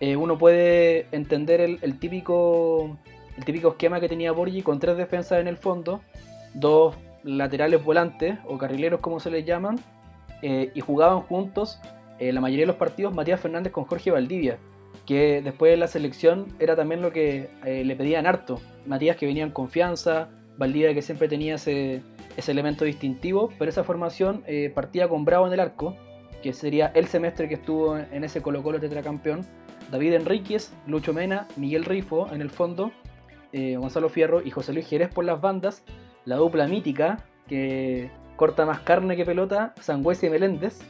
eh, 0.00 0.16
uno 0.16 0.36
puede 0.36 1.06
entender 1.12 1.60
el, 1.60 1.78
el 1.80 1.98
típico 1.98 2.98
el 3.36 3.44
típico 3.44 3.68
esquema 3.68 4.00
que 4.00 4.08
tenía 4.08 4.32
Borgi 4.32 4.62
con 4.62 4.78
tres 4.78 4.96
defensas 4.96 5.40
en 5.40 5.48
el 5.48 5.56
fondo, 5.56 6.00
dos 6.54 6.96
laterales 7.22 7.84
volantes 7.84 8.38
o 8.46 8.56
carrileros 8.56 9.00
como 9.00 9.20
se 9.20 9.30
les 9.30 9.44
llaman, 9.44 9.78
eh, 10.42 10.70
y 10.74 10.80
jugaban 10.80 11.20
juntos 11.20 11.80
eh, 12.18 12.32
la 12.32 12.40
mayoría 12.40 12.62
de 12.62 12.68
los 12.68 12.76
partidos 12.76 13.14
Matías 13.14 13.40
Fernández 13.40 13.72
con 13.72 13.84
Jorge 13.84 14.10
Valdivia, 14.10 14.58
que 15.06 15.40
después 15.40 15.70
de 15.70 15.76
la 15.76 15.86
selección 15.86 16.46
era 16.58 16.76
también 16.76 17.00
lo 17.00 17.12
que 17.12 17.48
eh, 17.64 17.84
le 17.84 17.96
pedían 17.96 18.26
harto. 18.26 18.60
Matías 18.86 19.16
que 19.16 19.26
venía 19.26 19.44
en 19.44 19.52
confianza, 19.52 20.28
Valdivia 20.58 20.92
que 20.94 21.02
siempre 21.02 21.28
tenía 21.28 21.54
ese, 21.54 22.02
ese 22.36 22.52
elemento 22.52 22.84
distintivo, 22.84 23.50
pero 23.58 23.70
esa 23.70 23.84
formación 23.84 24.42
eh, 24.46 24.70
partía 24.74 25.08
con 25.08 25.24
Bravo 25.24 25.46
en 25.46 25.52
el 25.52 25.60
arco, 25.60 25.96
que 26.42 26.52
sería 26.52 26.88
el 26.94 27.06
semestre 27.06 27.48
que 27.48 27.54
estuvo 27.54 27.96
en 27.96 28.24
ese 28.24 28.42
Colo 28.42 28.62
Colo 28.62 28.80
tetracampeón, 28.80 29.46
David 29.90 30.14
Enríquez, 30.14 30.72
Lucho 30.86 31.12
Mena, 31.12 31.46
Miguel 31.56 31.84
Rifo 31.84 32.28
en 32.32 32.40
el 32.40 32.50
fondo, 32.50 32.90
eh, 33.52 33.76
Gonzalo 33.76 34.08
Fierro 34.08 34.42
y 34.42 34.50
José 34.50 34.72
Luis 34.72 34.88
Jerez 34.88 35.08
por 35.08 35.24
las 35.24 35.40
bandas, 35.40 35.84
la 36.24 36.36
dupla 36.36 36.66
mítica 36.66 37.24
que 37.46 38.10
corta 38.34 38.66
más 38.66 38.80
carne 38.80 39.16
que 39.16 39.24
pelota, 39.24 39.72
Sangüesa 39.80 40.26
y 40.26 40.30
Meléndez, 40.30 40.80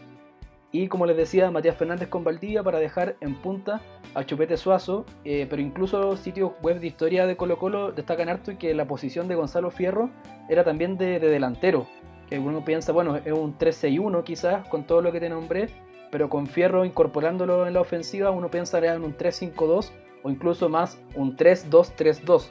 y 0.72 0.88
como 0.88 1.06
les 1.06 1.16
decía, 1.16 1.50
Matías 1.50 1.76
Fernández 1.76 2.08
con 2.08 2.24
Valdivia 2.24 2.62
para 2.62 2.78
dejar 2.78 3.16
en 3.20 3.34
punta 3.36 3.80
a 4.14 4.24
Chupete 4.24 4.56
Suazo, 4.56 5.06
eh, 5.24 5.46
pero 5.48 5.62
incluso 5.62 6.16
sitios 6.16 6.52
web 6.62 6.80
de 6.80 6.86
historia 6.88 7.26
de 7.26 7.36
Colo 7.36 7.58
Colo 7.58 7.92
destacan 7.92 8.28
harto 8.28 8.56
que 8.58 8.74
la 8.74 8.86
posición 8.86 9.28
de 9.28 9.34
Gonzalo 9.36 9.70
Fierro 9.70 10.10
era 10.48 10.64
también 10.64 10.96
de, 10.98 11.18
de 11.20 11.28
delantero, 11.28 11.86
que 12.28 12.38
uno 12.38 12.64
piensa, 12.64 12.92
bueno, 12.92 13.16
es 13.16 13.32
un 13.32 13.56
3-6-1 13.56 14.24
quizás 14.24 14.66
con 14.68 14.84
todo 14.84 15.00
lo 15.02 15.12
que 15.12 15.20
te 15.20 15.28
nombré, 15.28 15.68
pero 16.10 16.28
con 16.28 16.46
Fierro 16.46 16.84
incorporándolo 16.84 17.66
en 17.66 17.74
la 17.74 17.80
ofensiva 17.80 18.30
uno 18.30 18.50
pensaría 18.50 18.94
en 18.94 19.04
un 19.04 19.16
3-5-2 19.16 19.90
o 20.24 20.30
incluso 20.30 20.68
más 20.68 20.98
un 21.14 21.36
3-2-3-2, 21.36 22.48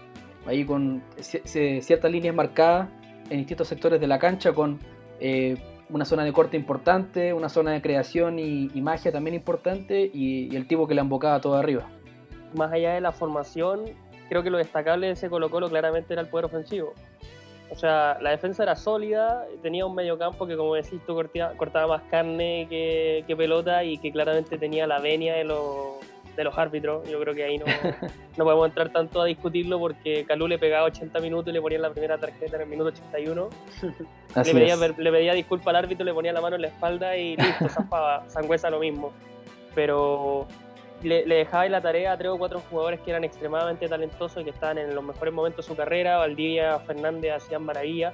ahí 0.48 0.64
con 0.66 1.02
ci- 1.18 1.42
ci- 1.44 1.82
ciertas 1.82 2.12
líneas 2.12 2.34
marcadas 2.36 2.90
en 3.30 3.40
distintos 3.40 3.68
sectores 3.68 4.00
de 4.00 4.08
la 4.08 4.20
cancha 4.20 4.54
con 4.54 4.80
eh, 5.20 5.58
una 5.90 6.06
zona 6.06 6.24
de 6.24 6.34
corte 6.34 6.58
importante, 6.58 7.34
una 7.34 7.50
zona 7.50 7.72
de 7.72 7.82
creación 7.82 8.40
y, 8.40 8.70
magia 8.82 9.12
también 9.12 9.36
importante 9.36 10.10
y, 10.14 10.56
el 10.56 10.68
tipo 10.68 10.88
que 10.88 10.96
la 10.96 11.02
embocaba 11.02 11.42
todo 11.42 11.56
arriba. 11.56 11.88
más 12.56 12.72
allá 12.72 12.94
de 12.94 13.02
la 13.02 13.12
formación, 13.12 13.86
creo 14.30 14.44
que 14.44 14.50
lo 14.50 14.58
destacable 14.58 15.08
de 15.08 15.14
ese 15.14 15.30
Colo 15.30 15.50
Colo 15.50 15.70
claramente 15.70 16.14
era 16.14 16.22
el 16.22 16.30
poder 16.30 16.46
ofensivo. 16.46 16.94
O 17.72 17.76
sea, 17.76 18.18
la 18.22 18.30
defensa 18.30 18.64
era 18.64 18.76
sólida, 18.76 19.46
tenía 19.64 19.86
un 19.86 19.96
mediocampo 19.96 20.46
que, 20.46 20.56
como 20.56 20.76
decís 20.76 21.02
tú, 21.06 21.16
cortaba 21.58 21.98
más 21.98 22.04
carne 22.10 22.68
que 22.70 23.36
pelota 23.36 23.84
y 23.84 23.98
que 23.98 24.12
claramente 24.12 24.58
tenía 24.58 24.86
la 24.86 25.00
venia 25.00 25.34
de 25.34 25.46
los, 25.46 25.98
de 26.36 26.44
los 26.44 26.58
árbitros. 26.58 27.10
Yo 27.10 27.20
creo 27.20 27.34
que 27.34 27.44
ahí 27.44 27.58
no, 27.58 27.66
no 28.38 28.44
podemos 28.44 28.68
entrar 28.68 28.90
tanto 28.92 29.22
a 29.22 29.26
discutirlo 29.26 29.80
porque 29.80 30.26
Calú 30.26 30.48
le 30.48 30.58
pegaba 30.58 30.86
80 30.86 31.20
minutos 31.20 31.50
y 31.50 31.54
le 31.54 31.62
ponía 31.62 31.80
la 31.80 31.92
primera 31.92 32.18
tarjeta 32.18 32.56
en 32.58 32.64
el 32.64 32.68
minuto 32.68 32.90
81. 32.90 33.50
Así 34.36 34.54
le, 34.54 34.60
pedía, 34.60 34.74
es. 34.74 34.98
le 34.98 35.12
pedía 35.12 35.34
disculpa 35.34 35.70
al 35.72 35.78
árbitro, 35.78 36.06
le 36.06 36.14
ponía 36.14 36.34
la 36.34 36.42
mano 36.42 36.56
en 36.56 36.64
la 36.64 36.68
espalda 36.68 37.16
y 37.18 37.38
listo, 37.38 37.70
zafaba. 37.70 38.30
Sangüesa 38.30 38.70
lo 38.70 38.80
mismo. 38.80 39.14
Pero 39.74 40.48
le, 41.04 41.26
le 41.26 41.36
dejaba 41.36 41.64
ahí 41.64 41.70
la 41.70 41.82
tarea 41.82 42.14
a 42.14 42.18
tres 42.18 42.32
o 42.32 42.38
cuatro 42.38 42.62
jugadores 42.70 43.00
que 43.02 43.12
eran 43.12 43.24
extremadamente 43.24 43.88
talentosos 43.88 44.42
y 44.42 44.46
que 44.46 44.52
estaban 44.52 44.78
en 44.78 44.94
los 44.94 45.04
mejores 45.04 45.34
momentos 45.34 45.66
de 45.66 45.72
su 45.72 45.76
carrera. 45.76 46.18
Valdivia, 46.18 46.80
Fernández 46.80 47.34
hacían 47.34 47.64
maravilla. 47.64 48.14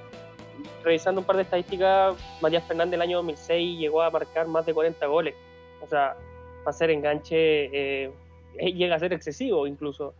Revisando 0.84 1.20
un 1.20 1.26
par 1.26 1.36
de 1.36 1.42
estadísticas, 1.42 2.14
Matías 2.40 2.64
Fernández 2.64 2.94
el 2.94 3.02
año 3.02 3.16
2006 3.18 3.78
llegó 3.78 4.02
a 4.02 4.10
marcar 4.10 4.46
más 4.46 4.66
de 4.66 4.74
40 4.74 5.06
goles. 5.06 5.34
O 5.80 5.86
sea, 5.88 6.16
para 6.64 6.72
ser 6.76 6.90
enganche 6.90 7.34
eh, 7.36 8.10
eh, 8.58 8.72
llega 8.72 8.96
a 8.96 8.98
ser 8.98 9.12
excesivo 9.12 9.66
incluso. 9.66 10.14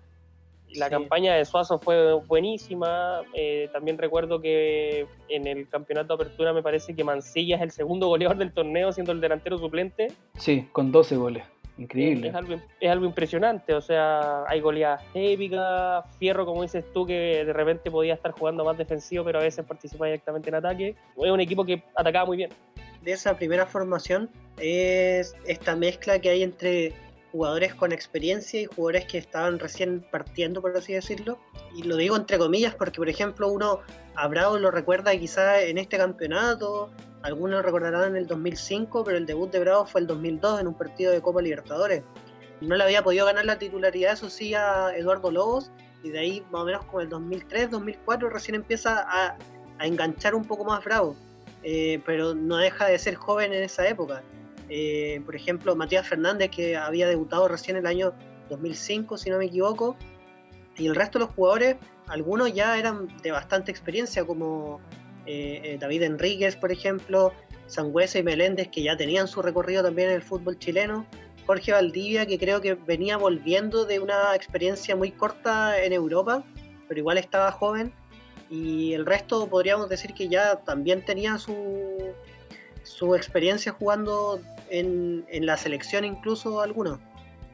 La 0.75 0.87
Sí. 0.87 0.91
campaña 0.93 1.35
de 1.35 1.45
Suazo 1.45 1.79
fue 1.79 2.15
buenísima. 2.27 3.21
eh, 3.35 3.69
también 3.73 3.99
recuerdo 3.99 4.41
que 4.41 5.07
en 5.29 5.47
el 5.47 5.69
campeonato 5.69 6.17
de 6.17 6.25
apertura 6.25 6.53
me 6.55 6.63
parece 6.63 6.95
que 6.97 7.05
Mancilla 7.05 7.57
es 7.57 7.63
el 7.63 7.71
segundo 7.71 8.09
goleador 8.09 8.39
del 8.39 8.53
torneo, 8.53 8.91
siendo 8.93 9.13
el 9.13 9.21
delantero 9.21 9.59
suplente. 9.59 10.09
Sí, 10.37 10.69
con 10.73 10.91
12 10.91 11.17
goles. 11.17 11.45
Increíble. 11.83 12.29
Es 12.29 12.35
algo, 12.35 12.61
es 12.81 12.91
algo 12.91 13.07
impresionante. 13.07 13.75
O 13.75 13.81
sea, 13.81 14.45
hay 14.47 14.61
goleadas 14.61 15.03
épicas. 15.15 16.05
Fierro, 16.19 16.47
como 16.47 16.63
dices 16.63 16.85
tú, 16.93 17.05
que 17.07 17.45
de 17.45 17.53
repente 17.53 17.91
podía 17.91 18.15
estar 18.15 18.31
jugando 18.33 18.65
más 18.65 18.79
defensivo, 18.79 19.25
pero 19.25 19.41
a 19.41 19.43
veces 19.43 19.65
participaba 19.65 20.07
directamente 20.07 20.49
en 20.49 20.55
ataque. 20.55 20.97
Es 21.17 21.31
un 21.31 21.41
equipo 21.41 21.65
que 21.65 21.83
atacaba 21.97 22.27
muy 22.27 22.37
bien. 22.37 22.51
de 23.03 23.13
esa 23.13 23.37
primera 23.37 23.67
formación 23.67 24.31
es 24.59 25.35
esta 25.47 25.75
mezcla 25.75 26.21
que 26.21 26.31
hay 26.31 26.43
entre 26.45 26.93
jugadores 27.33 27.75
con 27.75 27.91
experiencia 27.93 28.61
y 28.61 28.67
jugadores 28.67 29.07
que 29.07 29.19
estaban 29.19 29.59
recién 29.59 30.07
partiendo, 30.11 30.61
por 30.61 30.77
así 30.77 30.93
decirlo. 30.93 31.39
Y 31.75 31.83
lo 31.83 31.97
digo 31.97 32.15
entre 32.17 32.39
comillas 32.39 32.75
porque, 32.75 32.99
por 32.99 33.09
ejemplo, 33.09 33.49
uno 33.49 33.81
a 34.15 34.29
Bravo 34.29 34.59
lo 34.59 34.71
recuerda 34.71 35.17
quizá 35.17 35.63
en 35.63 35.79
este 35.79 35.97
campeonato, 35.97 36.91
algunos 37.23 37.65
recordarán 37.65 38.11
en 38.11 38.17
el 38.17 38.27
2005, 38.27 39.05
pero 39.05 39.17
el 39.17 39.27
debut 39.27 39.51
de 39.51 39.61
Bravo 39.61 39.87
fue 39.87 40.01
el 40.01 40.07
2002 40.07 40.61
en 40.61 40.67
un 40.67 40.75
partido 40.75 41.13
de 41.13 41.21
Copa 41.21 41.41
Libertadores. 41.41 42.03
No 42.61 42.77
le 42.77 42.85
había 42.85 43.03
podido 43.03 43.27
ganar 43.27 43.45
la 43.45 43.59
titularidad, 43.59 44.13
eso 44.13 44.29
sí, 44.29 44.55
a 44.55 44.91
Eduardo 44.97 45.31
Lobos, 45.31 45.71
y 46.03 46.11
de 46.11 46.19
ahí 46.19 46.45
más 46.51 46.63
o 46.63 46.65
menos 46.65 46.85
como 46.85 47.01
el 47.01 47.09
2003, 47.09 47.71
2004 47.71 48.29
recién 48.29 48.57
empieza 48.57 49.05
a, 49.09 49.37
enganchar 49.81 50.35
un 50.35 50.45
poco 50.45 50.65
más 50.65 50.85
Bravo. 50.85 51.17
Eh, 51.65 52.01
pero 52.05 52.35
no 52.35 52.57
deja 52.57 52.87
de 52.87 52.99
ser 52.99 53.15
joven 53.15 53.53
en 53.53 53.63
esa 53.63 53.87
época. 53.87 54.23
Eh, 54.69 55.21
por 55.25 55.37
ejemplo, 55.37 55.77
Matías 55.77 56.09
Fernández, 56.09 56.51
que 56.51 56.77
había 56.77 57.09
debutado 57.09 57.47
recién 57.49 57.77
el 57.77 57.87
año 57.87 58.15
2005, 58.49 59.17
si 59.19 59.31
no 59.31 59.39
me 59.39 59.47
equivoco, 59.47 59.97
y 60.77 60.87
el 60.87 60.95
resto 60.95 61.19
de 61.19 61.27
los 61.27 61.35
jugadores, 61.35 61.77
algunos 62.07 62.53
ya 62.53 62.79
eran 62.79 63.09
de 63.23 63.31
bastante 63.31 63.71
experiencia, 63.71 64.25
como 64.25 64.81
eh, 65.27 65.61
eh, 65.65 65.79
David 65.81 66.03
Enríquez, 66.03 66.57
por 66.57 66.73
ejemplo, 66.73 67.33
Sangüesa 67.67 68.19
y 68.19 68.23
Meléndez, 68.23 68.69
que 68.69 68.83
ya 68.83 68.97
tenían 68.97 69.29
su 69.29 69.43
recorrido 69.43 69.83
también 69.83 70.11
en 70.11 70.17
el 70.17 70.23
fútbol 70.23 70.59
chileno, 70.59 71.07
Jorge 71.47 71.73
Valdivia, 71.73 72.27
que 72.27 72.39
creo 72.39 72.61
que 72.61 72.75
venía 72.75 73.17
volviendo 73.17 73.85
de 73.85 73.99
una 73.99 74.35
experiencia 74.35 74.95
muy 74.95 75.11
corta 75.11 75.83
en 75.83 75.93
Europa, 75.93 76.45
pero 76.89 77.01
igual 77.01 77.19
estaba 77.19 77.51
joven, 77.51 77.93
y 78.51 78.93
el 78.93 79.07
resto 79.07 79.49
podríamos 79.49 79.89
decir 79.89 80.13
que 80.13 80.29
ya 80.29 80.57
también 80.57 81.05
tenía 81.05 81.39
su, 81.39 82.13
su 82.83 83.15
experiencia 83.15 83.73
jugando 83.73 84.41
en, 84.69 85.25
en 85.29 85.47
la 85.47 85.57
selección 85.57 86.05
incluso 86.05 86.61
algunos. 86.61 86.99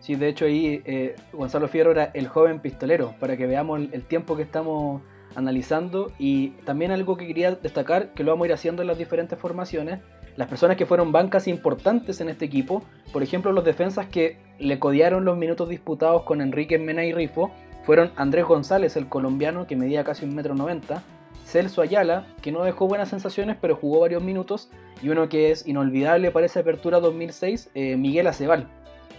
Sí, 0.00 0.14
de 0.14 0.28
hecho 0.28 0.44
ahí 0.44 0.82
eh, 0.84 1.16
Gonzalo 1.32 1.68
Fierro 1.68 1.90
era 1.92 2.10
el 2.14 2.28
joven 2.28 2.60
pistolero, 2.60 3.14
para 3.20 3.36
que 3.36 3.46
veamos 3.46 3.80
el, 3.80 3.90
el 3.92 4.04
tiempo 4.04 4.36
que 4.36 4.42
estamos 4.42 5.02
analizando. 5.34 6.12
Y 6.18 6.50
también 6.64 6.90
algo 6.90 7.16
que 7.16 7.26
quería 7.26 7.52
destacar, 7.52 8.12
que 8.14 8.24
lo 8.24 8.32
vamos 8.32 8.44
a 8.44 8.48
ir 8.48 8.52
haciendo 8.54 8.82
en 8.82 8.88
las 8.88 8.98
diferentes 8.98 9.38
formaciones, 9.38 10.00
las 10.36 10.46
personas 10.46 10.76
que 10.76 10.86
fueron 10.86 11.10
bancas 11.10 11.48
importantes 11.48 12.20
en 12.20 12.28
este 12.28 12.44
equipo, 12.44 12.84
por 13.12 13.24
ejemplo 13.24 13.50
los 13.50 13.64
defensas 13.64 14.06
que 14.06 14.38
le 14.60 14.78
codearon 14.78 15.24
los 15.24 15.36
minutos 15.36 15.68
disputados 15.68 16.22
con 16.22 16.40
Enrique 16.40 16.78
Mena 16.78 17.04
y 17.04 17.12
Rifo, 17.12 17.50
fueron 17.84 18.12
Andrés 18.14 18.44
González, 18.44 18.96
el 18.96 19.08
colombiano, 19.08 19.66
que 19.66 19.74
medía 19.74 20.04
casi 20.04 20.24
un 20.24 20.36
metro 20.36 20.54
noventa, 20.54 21.02
Celso 21.44 21.82
Ayala, 21.82 22.26
que 22.40 22.52
no 22.52 22.62
dejó 22.62 22.86
buenas 22.86 23.08
sensaciones, 23.08 23.56
pero 23.60 23.74
jugó 23.74 24.00
varios 24.00 24.22
minutos, 24.22 24.70
y 25.02 25.08
uno 25.08 25.28
que 25.28 25.50
es 25.50 25.66
inolvidable 25.66 26.30
para 26.30 26.46
esa 26.46 26.60
apertura 26.60 27.00
2006, 27.00 27.70
eh, 27.74 27.96
Miguel 27.96 28.26
Acebal. 28.26 28.68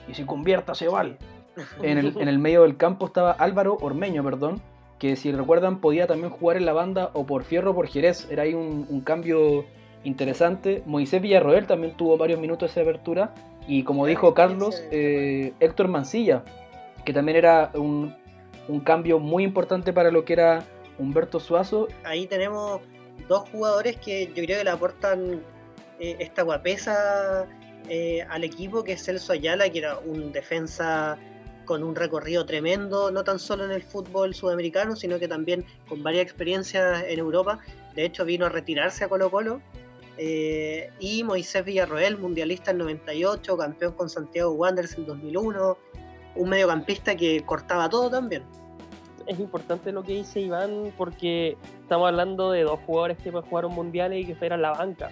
Y 0.08 0.14
si 0.14 0.24
convierta 0.24 0.72
Acebal. 0.72 1.18
En 1.84 1.98
el, 1.98 2.16
en 2.18 2.30
el 2.30 2.40
medio 2.40 2.62
del 2.62 2.78
campo 2.78 3.08
estaba 3.08 3.32
Álvaro 3.32 3.76
Ormeño, 3.82 4.24
perdón, 4.24 4.62
que 5.00 5.16
si 5.16 5.32
recuerdan 5.32 5.80
podía 5.80 6.06
también 6.08 6.30
jugar 6.30 6.58
en 6.58 6.66
la 6.66 6.74
banda 6.74 7.10
o 7.14 7.26
por 7.26 7.44
Fierro 7.44 7.72
o 7.72 7.76
por 7.76 7.88
Jerez. 7.88 8.28
Era 8.30 8.44
ahí 8.44 8.54
un, 8.54 8.86
un 8.90 9.02
cambio 9.02 9.66
interesante. 10.04 10.84
Moisés 10.86 11.22
Villarroel 11.22 11.66
también 11.66 11.96
tuvo 11.96 12.18
varios 12.18 12.40
minutos 12.40 12.76
de 12.76 12.82
apertura. 12.82 13.34
Y 13.68 13.84
como 13.84 14.06
dijo 14.06 14.34
Carlos, 14.34 14.84
eh, 14.92 15.54
Héctor 15.60 15.88
Mancilla, 15.88 16.44
que 17.06 17.14
también 17.14 17.38
era 17.38 17.72
un, 17.76 18.16
un 18.68 18.80
cambio 18.82 19.20
muy 19.20 19.44
importante 19.44 19.94
para 19.94 20.12
lo 20.12 20.26
que 20.26 20.34
era 20.34 20.66
Humberto 20.98 21.40
Suazo. 21.40 21.88
Ahí 22.04 22.28
tenemos 22.28 22.82
dos 23.28 23.48
jugadores 23.50 23.98
que 23.98 24.28
yo 24.28 24.44
creo 24.44 24.58
que 24.58 24.64
le 24.64 24.70
aportan 24.70 25.44
eh, 26.00 26.16
esta 26.20 26.42
guapesa 26.42 27.48
eh, 27.88 28.26
al 28.30 28.44
equipo, 28.44 28.84
que 28.84 28.94
es 28.94 29.04
Celso 29.04 29.34
Ayala, 29.34 29.70
que 29.70 29.80
era 29.80 30.00
un 30.00 30.32
defensa 30.32 31.18
con 31.70 31.84
un 31.84 31.94
recorrido 31.94 32.48
tremendo, 32.48 33.12
no 33.12 33.24
tan 33.24 33.38
solo 33.38 33.64
en 33.64 33.70
el 33.70 33.84
fútbol 33.84 34.34
sudamericano, 34.34 34.96
sino 34.96 35.20
que 35.20 35.28
también 35.28 35.64
con 35.88 36.02
varias 36.02 36.24
experiencias 36.24 37.04
en 37.08 37.20
Europa. 37.20 37.60
De 37.94 38.06
hecho, 38.06 38.26
vino 38.26 38.48
a 38.48 38.50
retirarse 38.50 39.04
a 39.04 39.08
Colo 39.08 39.30
Colo. 39.30 39.62
Eh, 40.18 40.90
y 41.00 41.24
Moisés 41.24 41.64
Villarroel, 41.64 42.18
mundialista 42.18 42.72
en 42.72 42.80
98, 42.80 43.56
campeón 43.56 43.94
con 43.94 44.10
Santiago 44.10 44.52
Wanderers 44.54 44.98
en 44.98 45.06
2001, 45.06 45.78
un 46.38 46.50
mediocampista 46.50 47.16
que 47.16 47.46
cortaba 47.46 47.88
todo 47.88 48.10
también. 48.10 48.42
Es 49.28 49.40
importante 49.40 49.92
lo 49.92 50.02
que 50.02 50.14
dice 50.14 50.40
Iván 50.40 50.92
porque 50.98 51.56
estamos 51.82 52.08
hablando 52.08 52.50
de 52.50 52.64
dos 52.64 52.80
jugadores 52.88 53.20
que 53.20 53.30
jugaron 53.30 53.74
mundiales 53.76 54.24
y 54.24 54.26
que 54.26 54.36
fueran 54.36 54.64
la 54.64 54.72
banca. 54.72 55.12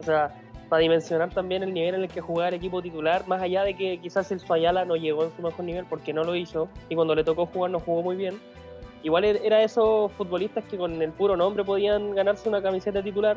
O 0.00 0.02
sea, 0.02 0.43
para 0.74 0.82
dimensionar 0.82 1.30
también 1.30 1.62
el 1.62 1.72
nivel 1.72 1.94
en 1.94 2.02
el 2.02 2.08
que 2.08 2.20
jugaba 2.20 2.48
el 2.48 2.54
equipo 2.54 2.82
titular, 2.82 3.28
más 3.28 3.40
allá 3.40 3.62
de 3.62 3.74
que 3.74 3.98
quizás 3.98 4.32
el 4.32 4.40
Ayala 4.48 4.84
no 4.84 4.96
llegó 4.96 5.22
en 5.22 5.30
su 5.36 5.40
mejor 5.40 5.64
nivel 5.64 5.84
porque 5.88 6.12
no 6.12 6.24
lo 6.24 6.34
hizo 6.34 6.68
y 6.88 6.96
cuando 6.96 7.14
le 7.14 7.22
tocó 7.22 7.46
jugar 7.46 7.70
no 7.70 7.78
jugó 7.78 8.02
muy 8.02 8.16
bien. 8.16 8.40
Igual 9.04 9.22
er- 9.24 9.40
era 9.44 9.62
esos 9.62 10.10
futbolistas 10.14 10.64
que 10.64 10.76
con 10.76 11.00
el 11.00 11.12
puro 11.12 11.36
nombre 11.36 11.62
podían 11.62 12.12
ganarse 12.16 12.48
una 12.48 12.60
camiseta 12.60 13.00
titular, 13.04 13.36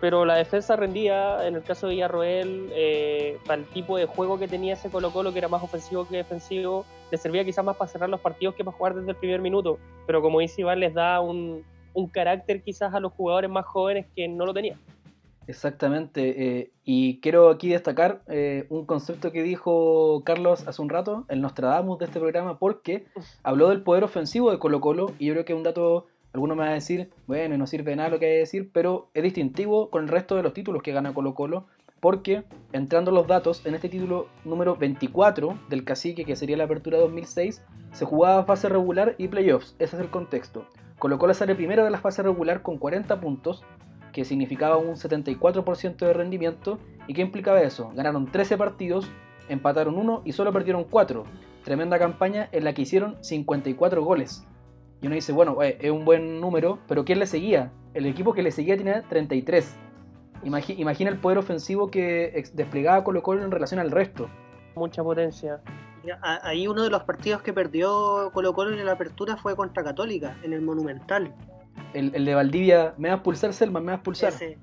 pero 0.00 0.24
la 0.24 0.34
defensa 0.34 0.74
rendía, 0.74 1.46
en 1.46 1.54
el 1.54 1.62
caso 1.62 1.86
de 1.86 1.92
Villarroel, 1.92 2.70
eh, 2.74 3.38
para 3.46 3.60
el 3.60 3.66
tipo 3.68 3.96
de 3.96 4.06
juego 4.06 4.36
que 4.36 4.48
tenía 4.48 4.72
ese 4.74 4.90
Colo 4.90 5.12
Colo, 5.12 5.32
que 5.32 5.38
era 5.38 5.46
más 5.46 5.62
ofensivo 5.62 6.08
que 6.08 6.16
defensivo, 6.16 6.84
le 7.12 7.18
servía 7.18 7.44
quizás 7.44 7.64
más 7.64 7.76
para 7.76 7.88
cerrar 7.88 8.08
los 8.08 8.18
partidos 8.20 8.56
que 8.56 8.64
para 8.64 8.76
jugar 8.76 8.96
desde 8.96 9.10
el 9.10 9.16
primer 9.16 9.40
minuto. 9.40 9.78
Pero 10.08 10.20
como 10.20 10.40
dice 10.40 10.62
Iván, 10.62 10.80
les 10.80 10.92
da 10.92 11.20
un, 11.20 11.62
un 11.94 12.08
carácter 12.08 12.64
quizás 12.64 12.92
a 12.94 12.98
los 12.98 13.12
jugadores 13.12 13.48
más 13.48 13.64
jóvenes 13.64 14.06
que 14.16 14.26
no 14.26 14.44
lo 14.44 14.52
tenían. 14.52 14.80
Exactamente. 15.48 16.58
eh, 16.58 16.70
y 16.84 17.20
quiero 17.20 17.48
aquí 17.48 17.70
destacar 17.70 18.22
eh, 18.28 18.66
un 18.68 18.84
concepto 18.84 19.32
que 19.32 19.42
dijo 19.42 20.22
Carlos 20.24 20.68
hace 20.68 20.80
un 20.80 20.90
rato, 20.90 21.24
el 21.28 21.40
Nostradamus 21.40 21.98
de 21.98 22.04
este 22.04 22.20
programa, 22.20 22.58
porque 22.58 23.06
habló 23.42 23.70
del 23.70 23.82
poder 23.82 24.04
ofensivo 24.04 24.50
de 24.50 24.58
Colo 24.58 24.80
Colo 24.80 25.12
y 25.18 25.26
yo 25.26 25.32
creo 25.32 25.44
que 25.46 25.54
es 25.54 25.56
un 25.56 25.62
dato, 25.62 26.06
alguno 26.34 26.54
me 26.54 26.64
va 26.64 26.70
a 26.70 26.74
decir, 26.74 27.10
bueno, 27.26 27.56
no 27.56 27.66
sirve 27.66 27.92
de 27.92 27.96
nada 27.96 28.10
lo 28.10 28.18
que 28.18 28.26
hay 28.26 28.32
que 28.32 28.38
decir, 28.40 28.70
pero 28.72 29.08
es 29.14 29.22
distintivo 29.22 29.88
con 29.88 30.02
el 30.04 30.08
resto 30.08 30.36
de 30.36 30.42
los 30.42 30.52
títulos 30.52 30.82
que 30.82 30.92
gana 30.92 31.14
Colo 31.14 31.34
Colo, 31.34 31.66
porque 32.00 32.44
entrando 32.72 33.10
los 33.10 33.26
datos, 33.26 33.64
en 33.64 33.74
este 33.74 33.88
título 33.88 34.28
número 34.44 34.76
24 34.76 35.58
del 35.70 35.84
Cacique, 35.84 36.24
que 36.26 36.36
sería 36.36 36.58
la 36.58 36.64
apertura 36.64 36.98
2006, 36.98 37.62
se 37.92 38.04
jugaba 38.04 38.44
fase 38.44 38.68
regular 38.68 39.14
y 39.16 39.28
playoffs, 39.28 39.74
ese 39.78 39.96
es 39.96 40.02
el 40.02 40.10
contexto. 40.10 40.66
Colo 40.98 41.18
Colo 41.18 41.32
sale 41.32 41.54
primero 41.54 41.84
de 41.84 41.90
la 41.90 41.98
fase 41.98 42.22
regular 42.22 42.62
con 42.62 42.76
40 42.76 43.20
puntos, 43.20 43.64
que 44.18 44.24
significaba 44.24 44.76
un 44.78 44.96
74% 44.96 45.96
de 45.98 46.12
rendimiento. 46.12 46.80
¿Y 47.06 47.14
qué 47.14 47.22
implicaba 47.22 47.60
eso? 47.60 47.92
Ganaron 47.94 48.26
13 48.26 48.58
partidos, 48.58 49.08
empataron 49.48 49.96
uno 49.96 50.22
y 50.24 50.32
solo 50.32 50.52
perdieron 50.52 50.82
4. 50.82 51.22
Tremenda 51.62 52.00
campaña 52.00 52.48
en 52.50 52.64
la 52.64 52.74
que 52.74 52.82
hicieron 52.82 53.16
54 53.22 54.02
goles. 54.02 54.44
Y 55.00 55.06
uno 55.06 55.14
dice, 55.14 55.30
bueno, 55.32 55.62
eh, 55.62 55.78
es 55.80 55.92
un 55.92 56.04
buen 56.04 56.40
número, 56.40 56.80
pero 56.88 57.04
¿quién 57.04 57.20
le 57.20 57.26
seguía? 57.28 57.70
El 57.94 58.06
equipo 58.06 58.32
que 58.32 58.42
le 58.42 58.50
seguía 58.50 58.76
tenía 58.76 59.02
33. 59.02 59.76
Imagi- 60.42 60.74
imagina 60.78 61.10
el 61.10 61.18
poder 61.20 61.38
ofensivo 61.38 61.88
que 61.88 62.44
desplegaba 62.54 63.04
Colo 63.04 63.22
Colo 63.22 63.44
en 63.44 63.52
relación 63.52 63.78
al 63.78 63.92
resto. 63.92 64.28
Mucha 64.74 65.04
potencia. 65.04 65.60
Ahí 66.42 66.66
uno 66.66 66.82
de 66.82 66.90
los 66.90 67.04
partidos 67.04 67.42
que 67.42 67.52
perdió 67.52 68.32
Colo 68.34 68.52
Colo 68.52 68.76
en 68.76 68.84
la 68.84 68.92
apertura 68.92 69.36
fue 69.36 69.54
contra 69.54 69.84
Católica, 69.84 70.36
en 70.42 70.52
el 70.54 70.62
Monumental. 70.62 71.32
El, 71.94 72.14
el 72.14 72.24
de 72.24 72.34
Valdivia, 72.34 72.94
me 72.98 73.08
vas 73.10 73.20
a 73.20 73.22
pulsar, 73.22 73.52
Selma, 73.52 73.80
me 73.80 73.92
vas 73.92 74.00
a 74.00 74.02
pulsar. 74.02 74.32
Ese, 74.32 74.58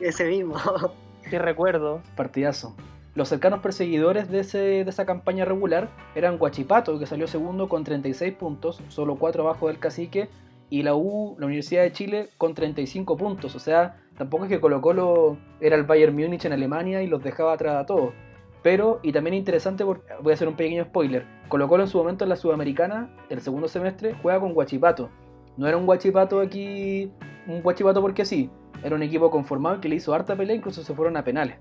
ese 0.00 0.28
mismo. 0.28 0.54
Qué 1.30 1.38
recuerdo. 1.38 2.02
Partidazo. 2.16 2.74
los 3.14 3.28
cercanos 3.28 3.60
perseguidores 3.60 4.30
de, 4.30 4.40
ese, 4.40 4.58
de 4.58 4.90
esa 4.90 5.06
campaña 5.06 5.44
regular 5.44 5.90
eran 6.14 6.38
Guachipato, 6.38 6.98
que 6.98 7.06
salió 7.06 7.26
segundo 7.26 7.68
con 7.68 7.84
36 7.84 8.34
puntos, 8.34 8.82
solo 8.88 9.16
4 9.16 9.42
abajo 9.42 9.68
del 9.68 9.78
cacique, 9.78 10.28
y 10.70 10.82
la 10.82 10.94
U, 10.94 11.36
la 11.38 11.46
Universidad 11.46 11.82
de 11.82 11.92
Chile, 11.92 12.28
con 12.38 12.54
35 12.54 13.16
puntos. 13.16 13.54
O 13.54 13.58
sea, 13.58 13.96
tampoco 14.16 14.44
es 14.44 14.50
que 14.50 14.60
Colo 14.60 14.80
Colo 14.80 15.36
era 15.60 15.76
el 15.76 15.84
Bayern 15.84 16.14
Múnich 16.14 16.44
en 16.44 16.52
Alemania 16.52 17.02
y 17.02 17.06
los 17.06 17.22
dejaba 17.22 17.52
atrás 17.52 17.76
a 17.76 17.86
todos. 17.86 18.12
Pero, 18.62 19.00
y 19.02 19.12
también 19.12 19.34
interesante, 19.34 19.84
voy 19.84 19.98
a 20.30 20.32
hacer 20.32 20.46
un 20.46 20.54
pequeño 20.54 20.84
spoiler, 20.84 21.24
Colo 21.48 21.66
Colo 21.66 21.82
en 21.82 21.88
su 21.88 21.98
momento 21.98 22.24
en 22.24 22.28
la 22.28 22.36
Sudamericana, 22.36 23.10
el 23.28 23.40
segundo 23.40 23.68
semestre, 23.68 24.14
juega 24.22 24.38
con 24.38 24.52
Guachipato. 24.52 25.10
No 25.56 25.66
era 25.66 25.76
un 25.76 25.86
Guachipato 25.86 26.40
aquí, 26.40 27.10
un 27.46 27.62
Guachipato 27.62 28.00
porque 28.00 28.24
sí, 28.24 28.50
era 28.82 28.94
un 28.94 29.02
equipo 29.02 29.30
conformado 29.30 29.80
que 29.80 29.88
le 29.88 29.96
hizo 29.96 30.14
harta 30.14 30.36
pelea, 30.36 30.56
incluso 30.56 30.82
se 30.82 30.94
fueron 30.94 31.16
a 31.16 31.24
penales. 31.24 31.58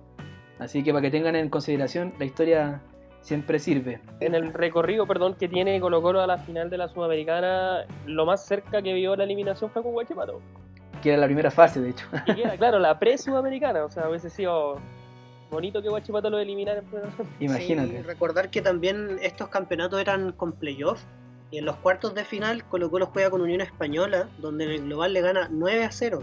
Así 0.60 0.84
que 0.84 0.92
para 0.92 1.02
que 1.02 1.12
tengan 1.12 1.36
en 1.36 1.50
consideración, 1.50 2.14
la 2.20 2.26
historia 2.26 2.82
siempre 3.22 3.60
sirve. 3.60 4.02
En 4.20 4.36
el 4.36 4.54
recorrido, 4.54 5.06
perdón, 5.08 5.36
que 5.36 5.48
tiene 5.48 5.80
Colo 5.80 6.02
Colo 6.02 6.22
a 6.22 6.28
la 6.28 6.38
final 6.38 6.70
de 6.70 6.78
la 6.78 6.88
Sudamericana, 6.88 7.86
lo 8.06 8.26
más 8.26 8.46
cerca 8.46 8.82
que 8.82 8.94
vio 8.94 9.16
la 9.16 9.24
eliminación 9.24 9.70
fue 9.72 9.84
con 9.84 9.94
Guachipato. 9.94 10.42
Que 11.02 11.10
era 11.10 11.18
la 11.18 11.26
primera 11.26 11.52
fase, 11.52 11.80
de 11.82 11.90
hecho. 11.92 12.06
Y 12.28 12.36
que 12.36 12.42
era, 12.42 12.58
claro, 12.58 12.80
la 12.80 13.00
pre-sudamericana, 13.00 13.86
o 13.86 13.92
sea, 13.92 14.10
hubiese 14.10 14.30
sido 14.30 14.80
bonito 15.50 15.82
que 15.82 15.90
Guachipato 15.90 16.30
lo 16.30 16.40
eliminara. 16.40 16.84
Imagínate. 17.40 17.98
Sí, 17.98 18.04
recordar 18.04 18.50
que 18.50 18.62
también 18.62 19.18
estos 19.22 19.48
campeonatos 19.50 20.00
eran 20.00 20.32
con 20.34 20.54
playoff. 20.54 21.02
Y 21.52 21.58
en 21.58 21.66
los 21.66 21.78
cuartos 21.78 22.14
de 22.14 22.24
final 22.24 22.64
Colo 22.66 22.92
Colo 22.92 23.08
juega 23.08 23.30
con 23.30 23.42
Unión 23.42 23.62
Española, 23.62 24.30
donde 24.38 24.66
en 24.66 24.72
el 24.72 24.82
global 24.86 25.14
le 25.14 25.22
gana 25.22 25.48
9 25.52 25.84
a 25.84 25.92
0. 25.92 26.22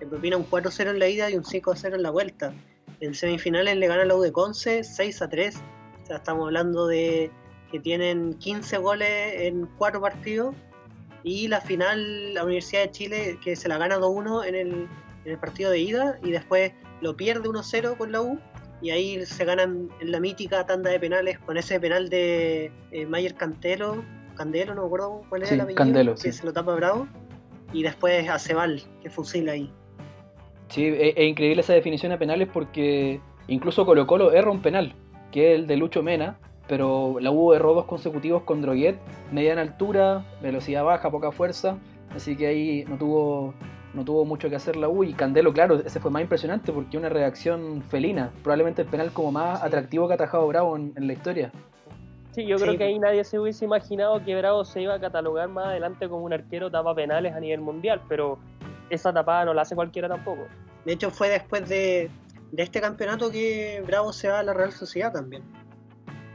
Le 0.00 0.06
propina 0.06 0.36
un 0.36 0.44
4 0.44 0.68
a 0.68 0.72
0 0.72 0.90
en 0.90 0.98
la 0.98 1.08
ida 1.08 1.30
y 1.30 1.36
un 1.36 1.44
5 1.44 1.72
a 1.72 1.76
0 1.76 1.96
en 1.96 2.02
la 2.02 2.10
vuelta. 2.10 2.52
En 3.00 3.14
semifinales 3.14 3.76
le 3.76 3.86
gana 3.86 4.04
la 4.04 4.16
U 4.16 4.20
de 4.20 4.32
Conce 4.32 4.84
6 4.84 5.22
a 5.22 5.28
3. 5.28 5.56
O 6.02 6.06
sea, 6.06 6.16
estamos 6.16 6.46
hablando 6.46 6.86
de 6.86 7.30
que 7.70 7.80
tienen 7.80 8.34
15 8.34 8.78
goles 8.78 9.40
en 9.40 9.66
4 9.78 10.00
partidos. 10.00 10.54
Y 11.24 11.48
la 11.48 11.60
final, 11.60 12.34
la 12.34 12.44
Universidad 12.44 12.82
de 12.82 12.90
Chile, 12.90 13.38
que 13.42 13.56
se 13.56 13.68
la 13.68 13.78
gana 13.78 13.98
2-1 13.98 14.46
en 14.46 14.54
el, 14.54 14.88
en 15.24 15.32
el 15.32 15.38
partido 15.38 15.70
de 15.70 15.78
ida 15.80 16.18
y 16.22 16.30
después 16.30 16.72
lo 17.00 17.16
pierde 17.16 17.48
1-0 17.48 17.96
con 17.96 18.12
la 18.12 18.20
U. 18.20 18.38
Y 18.80 18.90
ahí 18.90 19.26
se 19.26 19.44
ganan 19.44 19.88
en 20.00 20.12
la 20.12 20.20
mítica 20.20 20.64
tanda 20.64 20.90
de 20.90 21.00
penales 21.00 21.38
con 21.40 21.56
ese 21.56 21.80
penal 21.80 22.08
de 22.08 22.70
eh, 22.92 23.06
Mayer 23.06 23.34
Cantelo. 23.34 24.04
Candelo, 24.38 24.74
no 24.74 24.82
me 24.82 24.86
acuerdo 24.86 25.20
cuál 25.28 25.42
era 25.42 25.48
Sí, 25.48 25.54
el 25.54 25.60
apellido, 25.60 25.78
Candelo, 25.84 26.14
que 26.14 26.20
sí. 26.20 26.32
se 26.32 26.46
lo 26.46 26.52
tapa 26.52 26.74
Bravo. 26.74 27.06
Y 27.72 27.82
después 27.82 28.26
a 28.30 28.38
Cebal, 28.38 28.82
que 29.02 29.10
fusila 29.10 29.52
ahí. 29.52 29.70
Sí, 30.68 30.86
es, 30.86 31.14
es 31.16 31.24
increíble 31.28 31.60
esa 31.60 31.74
definición 31.74 32.10
de 32.12 32.18
penales 32.18 32.48
porque 32.52 33.20
incluso 33.48 33.84
Colo 33.84 34.06
Colo 34.06 34.32
erra 34.32 34.50
un 34.50 34.62
penal, 34.62 34.94
que 35.32 35.52
es 35.54 35.60
el 35.60 35.66
de 35.66 35.76
Lucho 35.76 36.02
Mena, 36.02 36.38
pero 36.66 37.16
la 37.20 37.30
U 37.30 37.52
erró 37.52 37.74
dos 37.74 37.84
consecutivos 37.86 38.42
con 38.44 38.62
Droguet, 38.62 38.96
mediana 39.32 39.62
altura, 39.62 40.24
velocidad 40.42 40.84
baja, 40.84 41.10
poca 41.10 41.32
fuerza, 41.32 41.78
así 42.14 42.36
que 42.36 42.46
ahí 42.46 42.84
no 42.86 42.96
tuvo, 42.98 43.54
no 43.94 44.04
tuvo 44.04 44.24
mucho 44.26 44.50
que 44.50 44.56
hacer 44.56 44.76
la 44.76 44.88
U 44.88 45.04
y 45.04 45.14
Candelo, 45.14 45.52
claro, 45.54 45.76
ese 45.76 46.00
fue 46.00 46.10
más 46.10 46.22
impresionante 46.22 46.72
porque 46.72 46.98
una 46.98 47.08
reacción 47.08 47.82
felina, 47.88 48.30
probablemente 48.42 48.82
el 48.82 48.88
penal 48.88 49.10
como 49.12 49.32
más 49.32 49.62
atractivo 49.62 50.06
que 50.06 50.12
ha 50.12 50.16
atajado 50.16 50.46
Bravo 50.46 50.76
en, 50.76 50.92
en 50.96 51.06
la 51.06 51.12
historia. 51.14 51.50
Sí, 52.38 52.46
yo 52.46 52.56
Sí. 52.56 52.62
creo 52.66 52.78
que 52.78 52.84
ahí 52.84 52.98
nadie 53.00 53.24
se 53.24 53.36
hubiese 53.36 53.64
imaginado 53.64 54.24
que 54.24 54.36
Bravo 54.36 54.64
se 54.64 54.80
iba 54.80 54.94
a 54.94 55.00
catalogar 55.00 55.48
más 55.48 55.66
adelante 55.66 56.08
como 56.08 56.24
un 56.24 56.32
arquero 56.32 56.70
tapa 56.70 56.94
penales 56.94 57.34
a 57.34 57.40
nivel 57.40 57.60
mundial, 57.60 58.00
pero 58.08 58.38
esa 58.90 59.12
tapada 59.12 59.44
no 59.44 59.54
la 59.54 59.62
hace 59.62 59.74
cualquiera 59.74 60.06
tampoco. 60.08 60.46
De 60.84 60.92
hecho, 60.92 61.10
fue 61.10 61.28
después 61.30 61.68
de, 61.68 62.08
de 62.52 62.62
este 62.62 62.80
campeonato 62.80 63.32
que 63.32 63.82
Bravo 63.84 64.12
se 64.12 64.28
va 64.28 64.38
a 64.38 64.42
la 64.44 64.54
Real 64.54 64.70
Sociedad 64.70 65.12
también. 65.12 65.42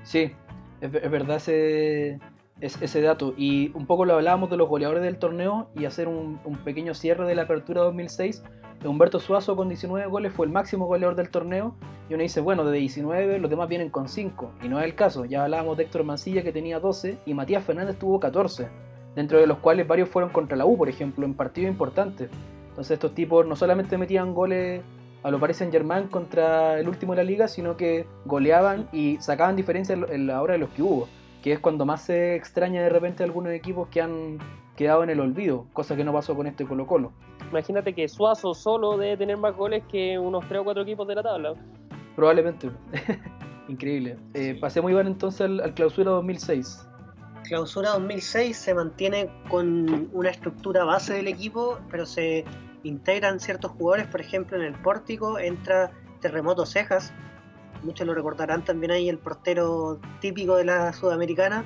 Sí, 0.04 0.34
es 0.82 0.92
verdad 0.92 1.38
ese, 1.38 2.20
es- 2.60 2.82
ese 2.82 3.02
dato. 3.02 3.34
Y 3.38 3.72
un 3.74 3.86
poco 3.88 4.04
lo 4.04 4.16
hablábamos 4.16 4.50
de 4.50 4.58
los 4.58 4.68
goleadores 4.68 5.04
del 5.04 5.18
torneo 5.18 5.70
y 5.74 5.86
hacer 5.86 6.10
un, 6.10 6.42
un 6.44 6.58
pequeño 6.66 6.94
cierre 6.96 7.26
de 7.26 7.36
la 7.36 7.44
apertura 7.44 7.80
2006. 7.84 8.44
Humberto 8.84 9.20
Suazo 9.20 9.56
con 9.56 9.70
19 9.70 10.08
goles 10.08 10.34
fue 10.34 10.46
el 10.46 10.52
máximo 10.52 10.86
goleador 10.86 11.16
del 11.16 11.30
torneo. 11.30 11.76
Y 12.10 12.14
uno 12.14 12.24
dice, 12.24 12.42
bueno, 12.42 12.66
de 12.66 12.78
19 12.78 13.40
los 13.40 13.50
demás 13.50 13.70
vienen 13.70 13.90
con 13.90 14.10
5. 14.10 14.52
Y 14.64 14.68
no 14.68 14.80
es 14.80 14.86
el 14.86 14.96
caso. 14.96 15.26
Ya 15.26 15.44
hablábamos 15.44 15.78
de 15.78 15.84
Héctor 15.84 16.04
Mancilla 16.04 16.44
que 16.44 16.52
tenía 16.52 16.80
12 16.80 17.20
y 17.26 17.34
Matías 17.34 17.64
Fernández 17.64 17.98
tuvo 17.98 18.20
14. 18.20 18.68
Dentro 19.16 19.40
de 19.40 19.48
los 19.48 19.60
cuales 19.60 19.88
varios 19.88 20.10
fueron 20.10 20.32
contra 20.32 20.58
la 20.58 20.66
U, 20.66 20.78
por 20.78 20.90
ejemplo, 20.90 21.26
en 21.26 21.34
partidos 21.34 21.72
importantes. 21.72 22.30
Entonces 22.70 22.96
estos 22.96 23.14
tipos 23.14 23.46
no 23.46 23.56
solamente 23.56 23.98
metían 23.98 24.34
goles 24.34 24.82
a 25.22 25.32
lo 25.32 25.40
Paris 25.40 25.58
Saint 25.58 25.72
Germain 25.72 26.08
contra 26.08 26.80
el 26.80 26.90
último 26.90 27.14
de 27.14 27.18
la 27.18 27.24
liga, 27.24 27.48
sino 27.48 27.78
que 27.78 28.06
goleaban 28.26 28.90
y 28.92 29.18
sacaban 29.22 29.56
diferencia 29.56 29.96
en 29.96 30.28
la 30.28 30.42
hora 30.42 30.54
de 30.54 30.60
los 30.60 30.70
que 30.72 30.82
hubo, 30.82 31.08
que 31.42 31.54
es 31.54 31.60
cuando 31.60 31.86
más 31.86 32.02
se 32.02 32.36
extraña 32.36 32.82
de 32.82 32.90
repente 32.90 33.24
algunos 33.24 33.54
equipos 33.54 33.88
que 33.88 34.02
han 34.02 34.40
quedado 34.76 35.04
en 35.04 35.10
el 35.10 35.20
olvido, 35.20 35.68
cosa 35.74 35.96
que 35.96 36.04
no 36.04 36.14
pasó 36.14 36.36
con 36.36 36.48
este 36.48 36.66
Colo 36.66 36.88
Colo. 36.88 37.12
Imagínate 37.50 37.94
que 37.94 38.08
Suazo 38.08 38.54
solo 38.54 38.98
debe 38.98 39.18
tener 39.18 39.38
más 39.38 39.56
goles 39.56 39.84
que 39.92 40.18
unos 40.18 40.48
3 40.48 40.62
o 40.62 40.64
4 40.64 40.84
equipos 40.84 41.08
de 41.08 41.16
la 41.16 41.24
tabla. 41.24 41.54
Probablemente. 42.16 42.72
Increíble. 43.68 44.18
Eh, 44.34 44.58
pasé 44.60 44.82
muy 44.82 44.94
bien 44.94 45.08
entonces 45.08 45.42
al, 45.42 45.60
al 45.62 45.74
clausura 45.74 46.12
2006. 46.12 46.88
Clausura 47.44 47.92
2006 47.92 48.58
se 48.58 48.74
mantiene 48.74 49.30
con 49.50 50.10
una 50.14 50.30
estructura 50.30 50.84
base 50.86 51.14
del 51.14 51.28
equipo, 51.28 51.80
pero 51.92 52.06
se 52.06 52.46
integran 52.84 53.40
ciertos 53.40 53.72
jugadores, 53.72 54.08
por 54.08 54.22
ejemplo 54.22 54.58
en 54.58 54.64
el 54.64 54.74
pórtico 54.82 55.40
entra 55.40 55.92
Terremoto 56.22 56.66
Cejas, 56.66 57.14
muchos 57.84 58.08
lo 58.08 58.14
recordarán 58.14 58.64
también 58.64 58.92
ahí 58.92 59.10
el 59.10 59.18
portero 59.18 60.00
típico 60.20 60.56
de 60.56 60.66
la 60.66 60.94
sudamericana, 60.94 61.66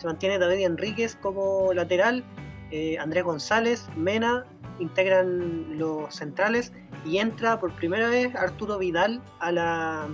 se 0.00 0.06
mantiene 0.06 0.38
David 0.38 0.64
Enríquez 0.64 1.14
como 1.16 1.72
lateral, 1.74 2.24
eh, 2.70 2.98
Andrés 2.98 3.24
González, 3.24 3.86
Mena, 3.96 4.46
integran 4.78 5.78
los 5.78 6.14
centrales 6.14 6.72
y 7.04 7.18
entra 7.18 7.60
por 7.60 7.74
primera 7.74 8.08
vez 8.08 8.34
Arturo 8.34 8.78
Vidal 8.78 9.20
a 9.40 9.52
la 9.52 10.08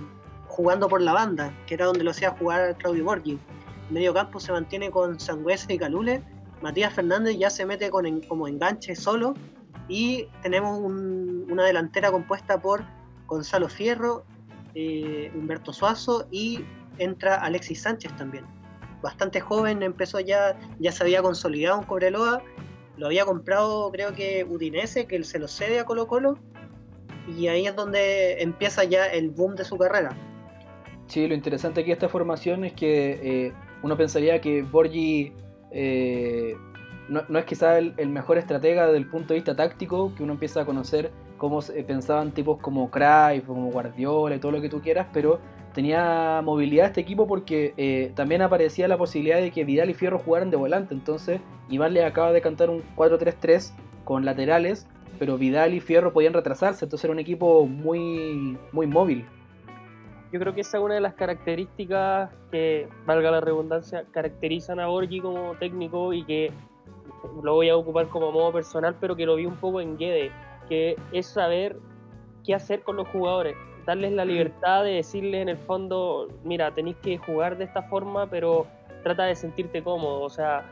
jugando 0.47 0.89
por 0.89 1.01
la 1.01 1.13
banda, 1.13 1.53
que 1.67 1.75
era 1.75 1.85
donde 1.85 2.03
lo 2.03 2.11
hacía 2.11 2.31
jugar 2.31 2.75
Claudio 2.77 3.05
Borghi. 3.05 3.39
Medio 3.89 4.13
campo 4.13 4.39
se 4.39 4.51
mantiene 4.51 4.91
con 4.91 5.19
Sangüesa 5.19 5.71
y 5.71 5.77
Calule. 5.77 6.21
Matías 6.61 6.93
Fernández 6.93 7.37
ya 7.37 7.49
se 7.49 7.65
mete 7.65 7.89
con 7.89 8.05
en- 8.05 8.21
como 8.21 8.47
enganche 8.47 8.95
solo. 8.95 9.35
Y 9.87 10.27
tenemos 10.41 10.77
un- 10.79 11.47
una 11.49 11.63
delantera 11.63 12.11
compuesta 12.11 12.59
por 12.61 12.83
Gonzalo 13.27 13.69
Fierro, 13.69 14.25
eh, 14.75 15.31
Humberto 15.35 15.71
Suazo 15.71 16.27
y 16.31 16.65
entra 16.97 17.35
Alexis 17.35 17.81
Sánchez 17.83 18.13
también. 18.17 18.45
Bastante 19.01 19.39
joven, 19.39 19.83
empezó 19.83 20.19
ya, 20.19 20.57
ya 20.79 20.91
se 20.91 21.03
había 21.03 21.21
consolidado 21.21 21.79
en 21.79 21.85
Cobreloa. 21.85 22.41
Lo 22.97 23.05
había 23.07 23.25
comprado 23.25 23.91
creo 23.91 24.13
que 24.13 24.43
Udinese, 24.43 25.05
que 25.05 25.15
él 25.15 25.25
se 25.25 25.37
lo 25.39 25.47
cede 25.47 25.79
a 25.79 25.85
Colo 25.85 26.07
Colo. 26.07 26.37
Y 27.37 27.47
ahí 27.47 27.67
es 27.67 27.75
donde 27.75 28.41
empieza 28.41 28.83
ya 28.85 29.05
el 29.05 29.29
boom 29.29 29.55
de 29.55 29.65
su 29.65 29.77
carrera. 29.77 30.15
Sí, 31.07 31.27
lo 31.27 31.33
interesante 31.35 31.81
aquí 31.81 31.87
de 31.87 31.93
esta 31.93 32.09
formación 32.09 32.63
es 32.65 32.73
que 32.73 33.19
eh, 33.47 33.53
uno 33.83 33.95
pensaría 33.95 34.41
que 34.41 34.63
Borgi 34.63 35.31
eh, 35.71 36.55
no, 37.07 37.21
no 37.29 37.39
es 37.39 37.45
quizá 37.45 37.77
el, 37.77 38.09
mejor 38.09 38.37
estratega 38.37 38.85
desde 38.87 38.97
el 38.97 39.09
punto 39.09 39.29
de 39.29 39.35
vista 39.35 39.55
táctico, 39.55 40.13
que 40.15 40.23
uno 40.23 40.33
empieza 40.33 40.61
a 40.61 40.65
conocer 40.65 41.11
cómo 41.37 41.61
se- 41.61 41.83
pensaban 41.83 42.31
tipos 42.31 42.57
como 42.59 42.89
Cruyff, 42.89 43.45
como 43.45 43.69
Guardiola 43.71 44.35
y 44.35 44.39
todo 44.39 44.51
lo 44.53 44.61
que 44.61 44.69
tú 44.69 44.81
quieras, 44.81 45.07
pero 45.13 45.39
tenía 45.77 46.41
movilidad 46.43 46.87
este 46.87 47.01
equipo 47.01 47.27
porque 47.27 47.75
eh, 47.77 48.11
también 48.15 48.41
aparecía 48.41 48.87
la 48.87 48.97
posibilidad 48.97 49.39
de 49.39 49.51
que 49.51 49.63
Vidal 49.63 49.91
y 49.91 49.93
Fierro 49.93 50.17
jugaran 50.17 50.49
de 50.49 50.57
volante, 50.57 50.95
entonces 50.95 51.39
Iván 51.69 51.93
le 51.93 52.03
acaba 52.03 52.31
de 52.31 52.41
cantar 52.41 52.71
un 52.71 52.81
4-3-3 52.95 53.73
con 54.03 54.25
laterales, 54.25 54.87
pero 55.19 55.37
Vidal 55.37 55.75
y 55.75 55.79
Fierro 55.79 56.13
podían 56.13 56.33
retrasarse, 56.33 56.85
entonces 56.85 57.03
era 57.05 57.13
un 57.13 57.19
equipo 57.19 57.67
muy, 57.67 58.57
muy 58.71 58.87
móvil. 58.87 59.23
Yo 60.31 60.39
creo 60.39 60.55
que 60.55 60.61
esa 60.61 60.79
es 60.79 60.83
una 60.83 60.95
de 60.95 61.01
las 61.01 61.13
características 61.13 62.31
que, 62.49 62.87
valga 63.05 63.29
la 63.29 63.41
redundancia, 63.41 64.03
caracterizan 64.09 64.79
a 64.79 64.87
Borgi 64.87 65.19
como 65.21 65.53
técnico 65.59 66.11
y 66.11 66.23
que 66.23 66.51
lo 67.43 67.53
voy 67.53 67.69
a 67.69 67.77
ocupar 67.77 68.07
como 68.07 68.31
modo 68.31 68.51
personal, 68.51 68.95
pero 68.99 69.15
que 69.15 69.27
lo 69.27 69.35
vi 69.35 69.45
un 69.45 69.57
poco 69.57 69.79
en 69.79 69.95
Guede, 69.95 70.31
que 70.67 70.95
es 71.11 71.27
saber 71.27 71.77
qué 72.43 72.55
hacer 72.55 72.81
con 72.81 72.95
los 72.95 73.07
jugadores, 73.09 73.55
darles 73.87 74.11
la 74.11 74.25
libertad 74.25 74.83
de 74.83 74.91
decirles 74.91 75.41
en 75.41 75.49
el 75.49 75.57
fondo, 75.57 76.27
mira, 76.43 76.71
tenéis 76.71 76.97
que 76.97 77.17
jugar 77.17 77.57
de 77.57 77.63
esta 77.63 77.81
forma, 77.83 78.27
pero 78.29 78.67
trata 79.01 79.23
de 79.23 79.35
sentirte 79.35 79.81
cómodo, 79.81 80.21
o 80.21 80.29
sea, 80.29 80.65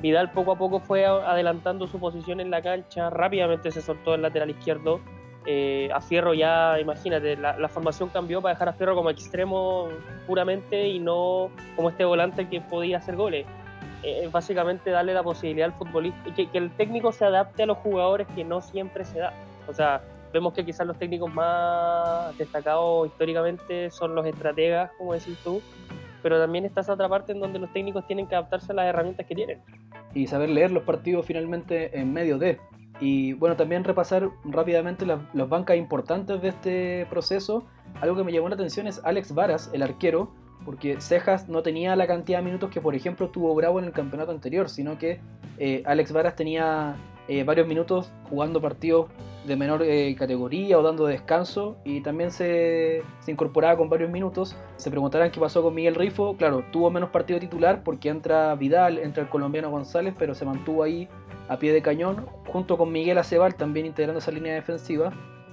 Vidal 0.00 0.32
poco 0.32 0.52
a 0.52 0.56
poco 0.56 0.80
fue 0.80 1.04
adelantando 1.04 1.86
su 1.86 2.00
posición 2.00 2.40
en 2.40 2.50
la 2.50 2.62
cancha, 2.62 3.10
rápidamente 3.10 3.70
se 3.70 3.82
soltó 3.82 4.14
el 4.14 4.22
lateral 4.22 4.48
izquierdo, 4.48 5.00
eh, 5.44 5.90
a 5.92 6.00
Fierro 6.00 6.32
ya, 6.32 6.80
imagínate, 6.80 7.36
la, 7.36 7.58
la 7.58 7.68
formación 7.68 8.08
cambió 8.08 8.40
para 8.40 8.54
dejar 8.54 8.70
a 8.70 8.72
Fierro 8.72 8.94
como 8.94 9.10
extremo 9.10 9.88
puramente 10.26 10.88
y 10.88 10.98
no 10.98 11.50
como 11.76 11.90
este 11.90 12.06
volante 12.06 12.48
que 12.48 12.62
podía 12.62 12.98
hacer 12.98 13.16
goles. 13.16 13.44
Eh, 14.04 14.28
básicamente 14.32 14.90
darle 14.90 15.14
la 15.14 15.22
posibilidad 15.22 15.66
al 15.66 15.74
futbolista, 15.74 16.34
que, 16.34 16.48
que 16.48 16.58
el 16.58 16.70
técnico 16.72 17.12
se 17.12 17.24
adapte 17.24 17.64
a 17.64 17.66
los 17.66 17.78
jugadores 17.78 18.26
que 18.34 18.44
no 18.44 18.60
siempre 18.60 19.04
se 19.04 19.20
da. 19.20 19.32
O 19.68 19.74
sea, 19.74 20.02
vemos 20.32 20.54
que 20.54 20.64
quizás 20.64 20.86
los 20.86 20.98
técnicos 20.98 21.32
más 21.32 22.36
destacados 22.38 23.06
históricamente 23.06 23.90
son 23.90 24.14
los 24.14 24.26
estrategas, 24.26 24.90
como 24.98 25.12
decís 25.12 25.38
tú, 25.44 25.60
pero 26.22 26.40
también 26.40 26.64
está 26.64 26.80
esa 26.80 26.94
otra 26.94 27.08
parte 27.08 27.32
en 27.32 27.40
donde 27.40 27.58
los 27.58 27.72
técnicos 27.72 28.06
tienen 28.06 28.26
que 28.26 28.34
adaptarse 28.34 28.72
a 28.72 28.74
las 28.74 28.86
herramientas 28.86 29.26
que 29.26 29.34
tienen. 29.34 29.60
Y 30.14 30.26
saber 30.26 30.50
leer 30.50 30.70
los 30.70 30.84
partidos 30.84 31.26
finalmente 31.26 31.98
en 31.98 32.12
medio 32.12 32.38
de. 32.38 32.58
Y 33.00 33.32
bueno, 33.34 33.56
también 33.56 33.82
repasar 33.82 34.28
rápidamente 34.44 35.04
las, 35.04 35.20
las 35.34 35.48
bancas 35.48 35.76
importantes 35.76 36.40
de 36.40 36.48
este 36.48 37.06
proceso. 37.10 37.64
Algo 38.00 38.16
que 38.16 38.24
me 38.24 38.32
llamó 38.32 38.48
la 38.48 38.54
atención 38.54 38.86
es 38.86 39.00
Alex 39.04 39.34
Varas, 39.34 39.70
el 39.72 39.82
arquero, 39.82 40.32
porque 40.64 41.00
Cejas 41.00 41.48
no 41.48 41.62
tenía 41.62 41.96
la 41.96 42.06
cantidad 42.06 42.38
de 42.38 42.44
minutos 42.44 42.70
que 42.70 42.80
por 42.80 42.94
ejemplo 42.94 43.28
tuvo 43.30 43.54
Bravo 43.54 43.80
en 43.80 43.86
el 43.86 43.92
campeonato 43.92 44.30
anterior, 44.30 44.68
sino 44.68 44.98
que 44.98 45.20
eh, 45.58 45.82
Alex 45.84 46.12
Varas 46.12 46.36
tenía 46.36 46.96
eh, 47.28 47.44
varios 47.44 47.66
minutos 47.66 48.12
jugando 48.28 48.60
partidos 48.60 49.08
de 49.46 49.56
menor 49.56 49.82
eh, 49.82 50.14
categoría 50.16 50.78
o 50.78 50.82
dando 50.82 51.06
descanso 51.06 51.76
y 51.84 52.00
también 52.00 52.30
se, 52.30 53.02
se, 53.20 53.30
incorporaba 53.30 53.76
con 53.76 53.88
varios 53.88 54.10
minutos. 54.10 54.56
Se 54.76 54.90
preguntarán 54.90 55.30
qué 55.30 55.40
pasó 55.40 55.62
con 55.62 55.74
Miguel 55.74 55.94
Rifo. 55.94 56.36
Claro, 56.36 56.64
tuvo 56.72 56.90
menos 56.90 57.10
partido 57.10 57.38
titular 57.38 57.82
porque 57.84 58.08
entra 58.08 58.54
Vidal, 58.54 58.98
entra 58.98 59.22
el 59.22 59.28
colombiano 59.28 59.70
González, 59.70 60.14
pero 60.18 60.34
se 60.34 60.44
mantuvo 60.44 60.82
ahí 60.82 61.08
a 61.48 61.58
pie 61.58 61.72
de 61.72 61.82
cañón 61.82 62.26
junto 62.46 62.76
con 62.76 62.92
Miguel 62.92 63.18
Acebal 63.18 63.54
también 63.54 63.86
integrando 63.86 64.18
esa 64.18 64.30
línea 64.30 64.54
defensiva. 64.54 65.12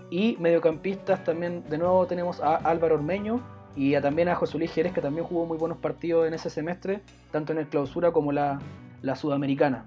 Y 0.09 0.37
mediocampistas 0.39 1.23
también 1.23 1.63
de 1.69 1.77
nuevo 1.77 2.05
tenemos 2.07 2.41
a 2.41 2.55
Álvaro 2.55 2.95
Ormeño 2.95 3.41
y 3.75 3.99
también 4.01 4.29
a 4.29 4.35
José 4.35 4.57
Luis 4.57 4.71
Jerez 4.71 4.93
que 4.93 5.01
también 5.01 5.25
jugó 5.25 5.45
muy 5.45 5.57
buenos 5.57 5.77
partidos 5.77 6.27
en 6.27 6.33
ese 6.33 6.49
semestre, 6.49 7.01
tanto 7.31 7.53
en 7.53 7.59
el 7.59 7.67
clausura 7.67 8.11
como 8.11 8.31
la, 8.31 8.59
la 9.01 9.15
sudamericana. 9.15 9.85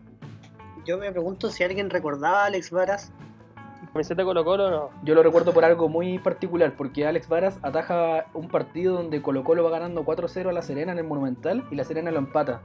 Yo 0.85 0.99
me 0.99 1.11
pregunto 1.11 1.51
si 1.51 1.62
alguien 1.62 1.91
recordaba 1.91 2.43
a 2.43 2.47
Alex 2.47 2.70
Varas 2.70 3.12
¿Camiseta 3.93 4.24
Colo 4.24 4.43
Colo 4.43 4.70
no? 4.70 4.91
Yo 5.03 5.14
lo 5.14 5.22
recuerdo 5.22 5.53
por 5.53 5.66
algo 5.66 5.89
muy 5.89 6.18
particular, 6.18 6.74
porque 6.76 7.07
Alex 7.07 7.28
Varas 7.28 7.59
ataja 7.62 8.24
un 8.33 8.49
partido 8.49 8.95
donde 8.95 9.20
Colo 9.20 9.45
Colo 9.45 9.62
va 9.64 9.70
ganando 9.70 10.03
4-0 10.05 10.49
a 10.49 10.53
La 10.53 10.62
Serena 10.62 10.93
en 10.93 10.99
el 10.99 11.05
Monumental 11.05 11.66
y 11.70 11.74
La 11.74 11.85
Serena 11.85 12.11
lo 12.11 12.18
empata. 12.18 12.62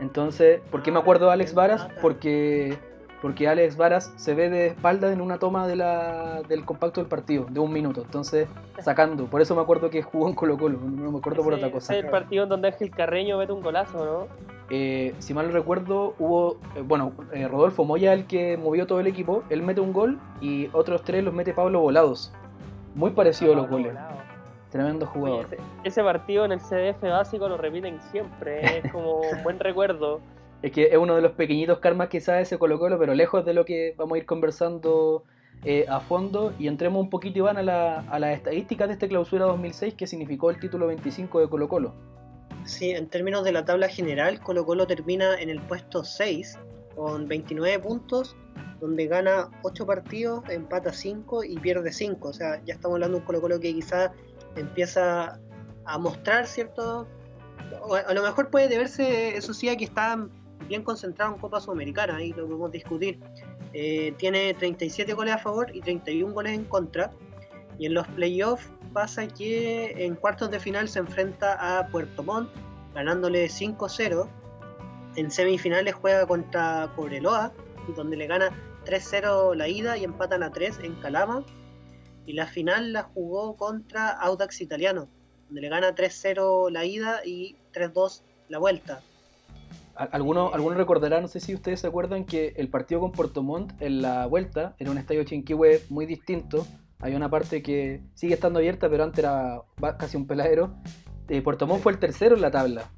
Entonces, 0.00 0.60
¿por 0.70 0.82
qué 0.82 0.92
me 0.92 0.98
acuerdo 0.98 1.26
de 1.26 1.32
Alex 1.32 1.54
Varas? 1.54 1.88
Porque, 2.02 2.78
porque 3.20 3.48
Alex 3.48 3.76
Varas 3.76 4.12
se 4.16 4.34
ve 4.34 4.48
de 4.48 4.68
espalda 4.68 5.12
en 5.12 5.20
una 5.20 5.38
toma 5.38 5.66
de 5.66 5.76
la, 5.76 6.42
del 6.48 6.64
compacto 6.64 7.00
del 7.00 7.08
partido, 7.08 7.46
de 7.50 7.60
un 7.60 7.72
minuto. 7.72 8.02
Entonces, 8.02 8.48
sacando. 8.78 9.26
Por 9.26 9.42
eso 9.42 9.54
me 9.54 9.60
acuerdo 9.60 9.90
que 9.90 10.02
jugó 10.02 10.28
en 10.28 10.34
Colo 10.34 10.56
Colo, 10.56 10.78
no 10.78 11.12
me 11.12 11.18
acuerdo 11.18 11.42
por 11.42 11.54
otra 11.54 11.70
cosa. 11.70 11.94
Es 11.94 12.04
el 12.04 12.10
partido 12.10 12.46
donde 12.46 12.68
Ángel 12.68 12.90
Carreño 12.90 13.38
mete 13.38 13.52
un 13.52 13.62
golazo, 13.62 14.04
¿no? 14.04 14.50
Eh, 14.70 15.14
si 15.18 15.34
mal 15.34 15.52
recuerdo, 15.52 16.14
hubo, 16.18 16.58
eh, 16.76 16.82
bueno, 16.82 17.12
eh, 17.32 17.48
Rodolfo 17.48 17.84
Moya, 17.84 18.12
el 18.12 18.26
que 18.26 18.56
movió 18.56 18.86
todo 18.86 19.00
el 19.00 19.08
equipo, 19.08 19.42
él 19.50 19.62
mete 19.62 19.80
un 19.80 19.92
gol 19.92 20.18
y 20.40 20.68
otros 20.72 21.02
tres 21.02 21.24
los 21.24 21.34
mete 21.34 21.52
Pablo 21.52 21.80
Volados. 21.80 22.32
Muy 22.94 23.10
parecido 23.10 23.52
a 23.52 23.56
los 23.56 23.68
goles. 23.68 23.92
Volado. 23.94 24.20
Tremendo 24.70 25.06
jugador. 25.06 25.46
Oye, 25.46 25.56
ese, 25.56 25.88
ese, 25.88 26.02
partido 26.04 26.44
en 26.44 26.52
el 26.52 26.60
CDF 26.60 27.02
básico 27.02 27.48
lo 27.48 27.56
repiten 27.56 28.00
siempre, 28.12 28.78
es 28.78 28.92
como 28.92 29.20
un 29.20 29.42
buen 29.42 29.58
recuerdo. 29.58 30.20
Es 30.62 30.72
que 30.72 30.88
es 30.88 30.96
uno 30.96 31.16
de 31.16 31.22
los 31.22 31.32
pequeñitos 31.32 31.78
karmas 31.78 32.08
que 32.08 32.20
sabe 32.20 32.42
ese 32.42 32.58
Colo 32.58 32.78
Colo, 32.78 32.98
pero 32.98 33.14
lejos 33.14 33.44
de 33.44 33.54
lo 33.54 33.64
que 33.64 33.94
vamos 33.96 34.16
a 34.16 34.18
ir 34.18 34.26
conversando 34.26 35.24
eh, 35.64 35.86
a 35.88 36.00
fondo 36.00 36.54
y 36.58 36.68
entremos 36.68 37.02
un 37.02 37.10
poquito, 37.10 37.38
Iván, 37.38 37.56
a, 37.56 37.62
la, 37.62 38.00
a 38.00 38.18
las 38.18 38.36
estadísticas 38.36 38.88
de 38.88 38.94
este 38.94 39.08
clausura 39.08 39.46
2006 39.46 39.94
que 39.94 40.06
significó 40.06 40.50
el 40.50 40.58
título 40.58 40.86
25 40.86 41.40
de 41.40 41.48
Colo 41.48 41.68
Colo. 41.68 41.94
Sí, 42.64 42.90
en 42.90 43.08
términos 43.08 43.44
de 43.44 43.52
la 43.52 43.64
tabla 43.64 43.88
general, 43.88 44.40
Colo 44.40 44.64
Colo 44.64 44.86
termina 44.86 45.40
en 45.40 45.50
el 45.50 45.60
puesto 45.60 46.04
6 46.04 46.58
con 46.94 47.26
29 47.26 47.78
puntos, 47.78 48.36
donde 48.80 49.06
gana 49.06 49.48
8 49.62 49.86
partidos, 49.86 50.48
empata 50.48 50.92
5 50.92 51.44
y 51.44 51.58
pierde 51.58 51.92
5. 51.92 52.28
O 52.28 52.32
sea, 52.32 52.62
ya 52.64 52.74
estamos 52.74 52.96
hablando 52.96 53.16
de 53.16 53.20
un 53.20 53.26
Colo 53.26 53.40
Colo 53.40 53.60
que 53.60 53.72
quizás 53.72 54.10
empieza 54.56 55.40
a 55.84 55.98
mostrar 55.98 56.46
cierto... 56.46 57.06
A 58.06 58.14
lo 58.14 58.22
mejor 58.22 58.50
puede 58.50 58.68
deberse, 58.68 59.36
eso 59.36 59.54
sí, 59.54 59.68
a 59.68 59.76
que 59.76 59.84
está 59.84 60.26
bien 60.68 60.82
concentrado 60.82 61.34
en 61.34 61.40
Copa 61.40 61.60
Sudamericana, 61.60 62.16
ahí 62.16 62.32
lo 62.32 62.46
podemos 62.46 62.72
discutir. 62.72 63.18
Eh, 63.72 64.14
tiene 64.18 64.54
37 64.54 65.12
goles 65.14 65.34
a 65.34 65.38
favor 65.38 65.74
y 65.74 65.80
31 65.80 66.32
goles 66.32 66.52
en 66.52 66.64
contra. 66.64 67.10
Y 67.78 67.86
en 67.86 67.94
los 67.94 68.06
playoffs 68.08 68.70
pasa 68.92 69.26
que 69.26 70.04
en 70.04 70.16
cuartos 70.16 70.50
de 70.50 70.60
final 70.60 70.88
se 70.88 70.98
enfrenta 70.98 71.78
a 71.78 71.86
Puerto 71.88 72.22
Montt, 72.22 72.50
ganándole 72.94 73.48
5-0. 73.48 74.28
En 75.16 75.30
semifinales 75.30 75.94
juega 75.94 76.26
contra 76.26 76.92
Cobreloa, 76.94 77.52
donde 77.96 78.16
le 78.16 78.26
gana 78.26 78.50
3-0 78.84 79.54
la 79.54 79.68
ida 79.68 79.96
y 79.96 80.04
empatan 80.04 80.42
a 80.42 80.50
3 80.50 80.80
en 80.82 80.94
Calama. 80.96 81.44
Y 82.26 82.34
la 82.34 82.46
final 82.46 82.92
la 82.92 83.04
jugó 83.04 83.56
contra 83.56 84.10
Audax 84.10 84.60
Italiano, 84.60 85.08
donde 85.46 85.62
le 85.62 85.68
gana 85.68 85.94
3-0 85.94 86.70
la 86.70 86.84
ida 86.84 87.24
y 87.24 87.56
3-2 87.72 88.22
la 88.48 88.58
vuelta. 88.58 89.00
Algunos, 90.12 90.54
algunos 90.54 90.78
recordarán, 90.78 91.22
no 91.22 91.28
sé 91.28 91.40
si 91.40 91.54
ustedes 91.54 91.80
se 91.80 91.86
acuerdan, 91.86 92.24
que 92.24 92.54
el 92.56 92.68
partido 92.68 93.00
con 93.00 93.12
Puerto 93.12 93.42
Montt 93.42 93.72
en 93.82 94.00
la 94.00 94.26
vuelta 94.26 94.74
era 94.78 94.90
un 94.90 94.96
estadio 94.96 95.24
Chinquihue 95.24 95.82
muy 95.90 96.06
distinto, 96.06 96.66
hay 97.00 97.14
una 97.14 97.28
parte 97.28 97.62
que 97.62 98.00
sigue 98.14 98.34
estando 98.34 98.58
abierta, 98.58 98.88
pero 98.88 99.04
antes 99.04 99.18
era 99.18 99.62
casi 99.98 100.16
un 100.16 100.26
peladero. 100.26 100.74
Eh, 101.28 101.42
Puerto 101.42 101.66
Montt 101.66 101.82
fue 101.82 101.92
el 101.92 101.98
tercero 101.98 102.34
en 102.34 102.40
la 102.40 102.50
tabla 102.50 102.90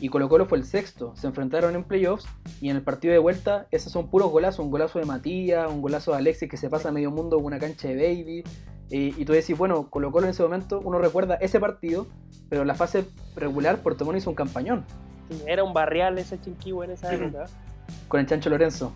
y 0.00 0.08
Colo 0.08 0.28
Colo 0.28 0.46
fue 0.46 0.58
el 0.58 0.64
sexto. 0.64 1.14
Se 1.16 1.26
enfrentaron 1.26 1.74
en 1.74 1.84
playoffs 1.84 2.26
y 2.60 2.70
en 2.70 2.76
el 2.76 2.82
partido 2.82 3.12
de 3.12 3.18
vuelta, 3.18 3.66
esos 3.70 3.92
son 3.92 4.08
puros 4.08 4.30
golazos. 4.30 4.64
Un 4.64 4.70
golazo 4.70 4.98
de 4.98 5.04
Matías, 5.04 5.70
un 5.70 5.80
golazo 5.80 6.12
de 6.12 6.18
Alexis 6.18 6.48
que 6.48 6.56
se 6.56 6.68
pasa 6.68 6.88
a 6.88 6.92
medio 6.92 7.10
mundo 7.10 7.36
con 7.36 7.46
una 7.46 7.58
cancha 7.58 7.88
de 7.88 7.96
baby. 7.96 8.44
Eh, 8.90 9.12
y 9.16 9.24
tú 9.24 9.32
decís, 9.32 9.56
bueno, 9.56 9.88
Colo 9.90 10.12
Colo 10.12 10.26
en 10.26 10.30
ese 10.30 10.42
momento, 10.42 10.80
uno 10.84 10.98
recuerda 10.98 11.36
ese 11.36 11.58
partido, 11.58 12.06
pero 12.48 12.62
en 12.62 12.68
la 12.68 12.74
fase 12.74 13.06
regular 13.34 13.78
Puerto 13.82 14.04
Montt 14.04 14.18
hizo 14.18 14.30
un 14.30 14.36
campañón. 14.36 14.84
Sí, 15.30 15.42
era 15.46 15.64
un 15.64 15.72
barrial 15.72 16.18
ese 16.18 16.40
chinquihue 16.40 16.84
en 16.84 16.92
esa 16.92 17.14
época. 17.14 17.46
Con 18.08 18.20
el 18.20 18.26
Chancho 18.26 18.50
Lorenzo. 18.50 18.92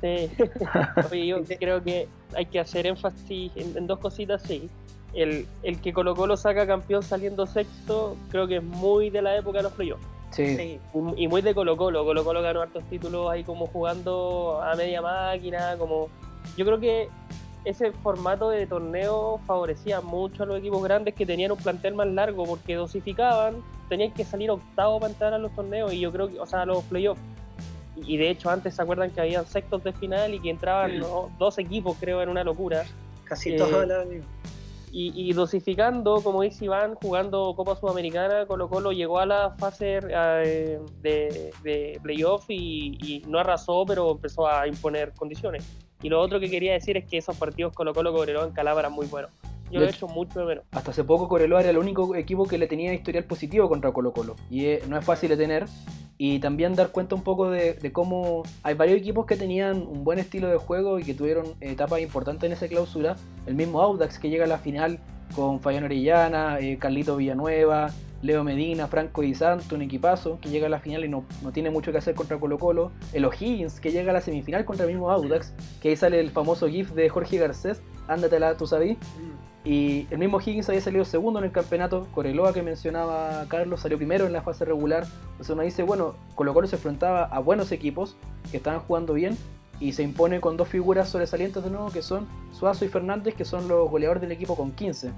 Sí. 0.00 0.30
Oye, 1.10 1.26
yo 1.26 1.42
creo 1.58 1.82
que 1.82 2.08
hay 2.34 2.46
que 2.46 2.60
hacer 2.60 2.86
énfasis 2.86 3.52
en, 3.56 3.76
en 3.76 3.86
dos 3.86 3.98
cositas, 3.98 4.42
sí. 4.42 4.68
El, 5.14 5.46
el, 5.62 5.80
que 5.80 5.92
Colo 5.92 6.14
Colo 6.14 6.36
saca 6.36 6.66
campeón 6.66 7.02
saliendo 7.02 7.46
sexto, 7.46 8.16
creo 8.30 8.46
que 8.46 8.56
es 8.56 8.62
muy 8.62 9.10
de 9.10 9.22
la 9.22 9.36
época 9.36 9.58
de 9.58 9.64
los 9.64 9.72
playoffs. 9.72 10.04
Sí. 10.30 10.56
sí. 10.56 10.80
Y 11.16 11.28
muy 11.28 11.42
de 11.42 11.54
Colo 11.54 11.76
Colo. 11.76 12.04
Colo 12.04 12.24
Colo 12.24 12.42
ganó 12.42 12.62
hartos 12.62 12.82
títulos 12.84 13.30
ahí 13.30 13.44
como 13.44 13.66
jugando 13.66 14.60
a 14.62 14.74
media 14.74 15.02
máquina, 15.02 15.76
como... 15.78 16.08
Yo 16.56 16.64
creo 16.64 16.80
que 16.80 17.08
ese 17.64 17.92
formato 17.92 18.50
de 18.50 18.66
torneo 18.66 19.40
favorecía 19.46 20.00
mucho 20.00 20.42
a 20.42 20.46
los 20.46 20.58
equipos 20.58 20.82
grandes 20.82 21.14
que 21.14 21.24
tenían 21.24 21.52
un 21.52 21.58
plantel 21.58 21.94
más 21.94 22.08
largo 22.08 22.44
porque 22.44 22.74
dosificaban, 22.74 23.62
tenían 23.88 24.12
que 24.12 24.24
salir 24.24 24.50
octavo 24.50 24.98
para 24.98 25.12
entrar 25.12 25.34
a 25.34 25.38
los 25.38 25.54
torneos 25.54 25.92
y 25.92 26.00
yo 26.00 26.12
creo 26.12 26.28
que, 26.28 26.40
o 26.40 26.46
sea, 26.46 26.62
a 26.62 26.66
los 26.66 26.82
playoffs 26.84 27.20
y 27.96 28.16
de 28.16 28.30
hecho 28.30 28.50
antes 28.50 28.74
se 28.74 28.82
acuerdan 28.82 29.10
que 29.10 29.20
habían 29.20 29.46
sextos 29.46 29.84
de 29.84 29.92
final 29.92 30.34
y 30.34 30.40
que 30.40 30.50
entraban 30.50 30.98
¿no? 30.98 31.30
dos 31.38 31.58
equipos, 31.58 31.96
creo, 32.00 32.22
en 32.22 32.28
una 32.28 32.42
locura. 32.42 32.84
Casi 33.24 33.52
eh, 33.52 33.56
todo 33.56 33.84
y, 34.94 35.30
y, 35.30 35.32
dosificando, 35.32 36.20
como 36.22 36.42
dice 36.42 36.66
Iván, 36.66 36.96
jugando 36.96 37.54
Copa 37.56 37.74
Sudamericana, 37.76 38.44
Colo 38.44 38.68
Colo 38.68 38.92
llegó 38.92 39.20
a 39.20 39.24
la 39.24 39.50
fase 39.52 40.00
eh, 40.06 40.78
de, 41.00 41.50
de 41.62 41.98
playoff 42.02 42.44
y, 42.50 42.98
y, 43.00 43.22
no 43.26 43.38
arrasó, 43.38 43.86
pero 43.86 44.10
empezó 44.10 44.46
a 44.46 44.68
imponer 44.68 45.12
condiciones. 45.14 45.64
Y 46.02 46.08
lo 46.08 46.20
otro 46.20 46.40
que 46.40 46.50
quería 46.50 46.72
decir 46.72 46.96
es 46.96 47.04
que 47.04 47.18
esos 47.18 47.36
partidos 47.36 47.72
Colo 47.74 47.94
Colo 47.94 48.12
Cobreloa 48.12 48.44
en 48.44 48.52
Calabra 48.52 48.80
eran 48.80 48.92
muy 48.92 49.06
buenos. 49.06 49.30
Yo 49.70 49.80
lo 49.80 49.86
he 49.86 49.90
hecho 49.90 50.06
mucho 50.06 50.40
de 50.40 50.44
menos. 50.44 50.64
Hasta 50.72 50.90
hace 50.90 51.02
poco 51.02 51.28
Cobreloa 51.28 51.60
era 51.60 51.70
el 51.70 51.78
único 51.78 52.14
equipo 52.14 52.44
que 52.44 52.58
le 52.58 52.66
tenía 52.66 52.92
historial 52.92 53.24
positivo 53.24 53.68
contra 53.68 53.90
Colo 53.92 54.12
Colo. 54.12 54.36
Y 54.50 54.66
eh, 54.66 54.82
no 54.86 54.98
es 54.98 55.04
fácil 55.04 55.30
de 55.30 55.36
tener 55.38 55.64
y 56.18 56.40
también 56.40 56.74
dar 56.74 56.90
cuenta 56.90 57.14
un 57.14 57.22
poco 57.22 57.50
de, 57.50 57.74
de, 57.74 57.90
cómo 57.90 58.42
hay 58.62 58.74
varios 58.74 58.98
equipos 58.98 59.24
que 59.24 59.36
tenían 59.36 59.78
un 59.78 60.04
buen 60.04 60.18
estilo 60.18 60.48
de 60.48 60.56
juego 60.56 60.98
y 60.98 61.04
que 61.04 61.14
tuvieron 61.14 61.54
etapas 61.60 62.00
importantes 62.00 62.46
en 62.46 62.52
esa 62.52 62.68
clausura. 62.68 63.16
El 63.46 63.54
mismo 63.54 63.80
Audax 63.80 64.18
que 64.18 64.28
llega 64.28 64.44
a 64.44 64.48
la 64.48 64.58
final 64.58 65.00
con 65.34 65.60
Fabián 65.60 65.84
Orellana, 65.84 66.58
eh, 66.60 66.76
Carlito 66.78 67.16
Villanueva, 67.16 67.90
Leo 68.22 68.44
Medina, 68.44 68.86
Franco 68.86 69.22
y 69.24 69.34
Santo, 69.34 69.74
un 69.74 69.82
equipazo 69.82 70.38
que 70.40 70.48
llega 70.48 70.68
a 70.68 70.70
la 70.70 70.78
final 70.78 71.04
y 71.04 71.08
no, 71.08 71.24
no 71.42 71.52
tiene 71.52 71.70
mucho 71.70 71.90
que 71.90 71.98
hacer 71.98 72.14
contra 72.14 72.38
Colo 72.38 72.58
Colo. 72.58 72.92
El 73.12 73.24
O'Higgins 73.24 73.80
que 73.80 73.90
llega 73.90 74.10
a 74.10 74.14
la 74.14 74.20
semifinal 74.20 74.64
contra 74.64 74.86
el 74.86 74.92
mismo 74.92 75.10
Audax, 75.10 75.52
que 75.80 75.90
ahí 75.90 75.96
sale 75.96 76.20
el 76.20 76.30
famoso 76.30 76.68
GIF 76.68 76.92
de 76.92 77.08
Jorge 77.08 77.38
Garcés, 77.38 77.82
ándatela, 78.06 78.56
tú 78.56 78.66
sabes. 78.66 78.96
Y 79.64 80.06
el 80.10 80.18
mismo 80.18 80.40
Higgins 80.40 80.68
había 80.68 80.80
salido 80.80 81.04
segundo 81.04 81.38
en 81.40 81.44
el 81.44 81.52
campeonato. 81.52 82.06
Coreloa, 82.12 82.52
que 82.52 82.62
mencionaba 82.62 83.44
Carlos, 83.48 83.80
salió 83.80 83.96
primero 83.96 84.26
en 84.26 84.32
la 84.32 84.42
fase 84.42 84.64
regular. 84.64 85.04
Entonces 85.32 85.50
uno 85.50 85.62
dice, 85.62 85.82
bueno, 85.82 86.14
Colo 86.36 86.54
Colo 86.54 86.66
se 86.68 86.76
enfrentaba 86.76 87.24
a 87.24 87.40
buenos 87.40 87.72
equipos 87.72 88.16
que 88.50 88.56
estaban 88.56 88.80
jugando 88.80 89.14
bien 89.14 89.36
y 89.80 89.92
se 89.92 90.04
impone 90.04 90.40
con 90.40 90.56
dos 90.56 90.68
figuras 90.68 91.08
sobresalientes 91.08 91.62
de 91.64 91.70
nuevo 91.70 91.90
que 91.90 92.02
son 92.02 92.28
Suazo 92.52 92.84
y 92.84 92.88
Fernández, 92.88 93.34
que 93.34 93.44
son 93.44 93.66
los 93.66 93.90
goleadores 93.90 94.20
del 94.20 94.30
equipo 94.30 94.54
con 94.54 94.70
15. 94.70 95.10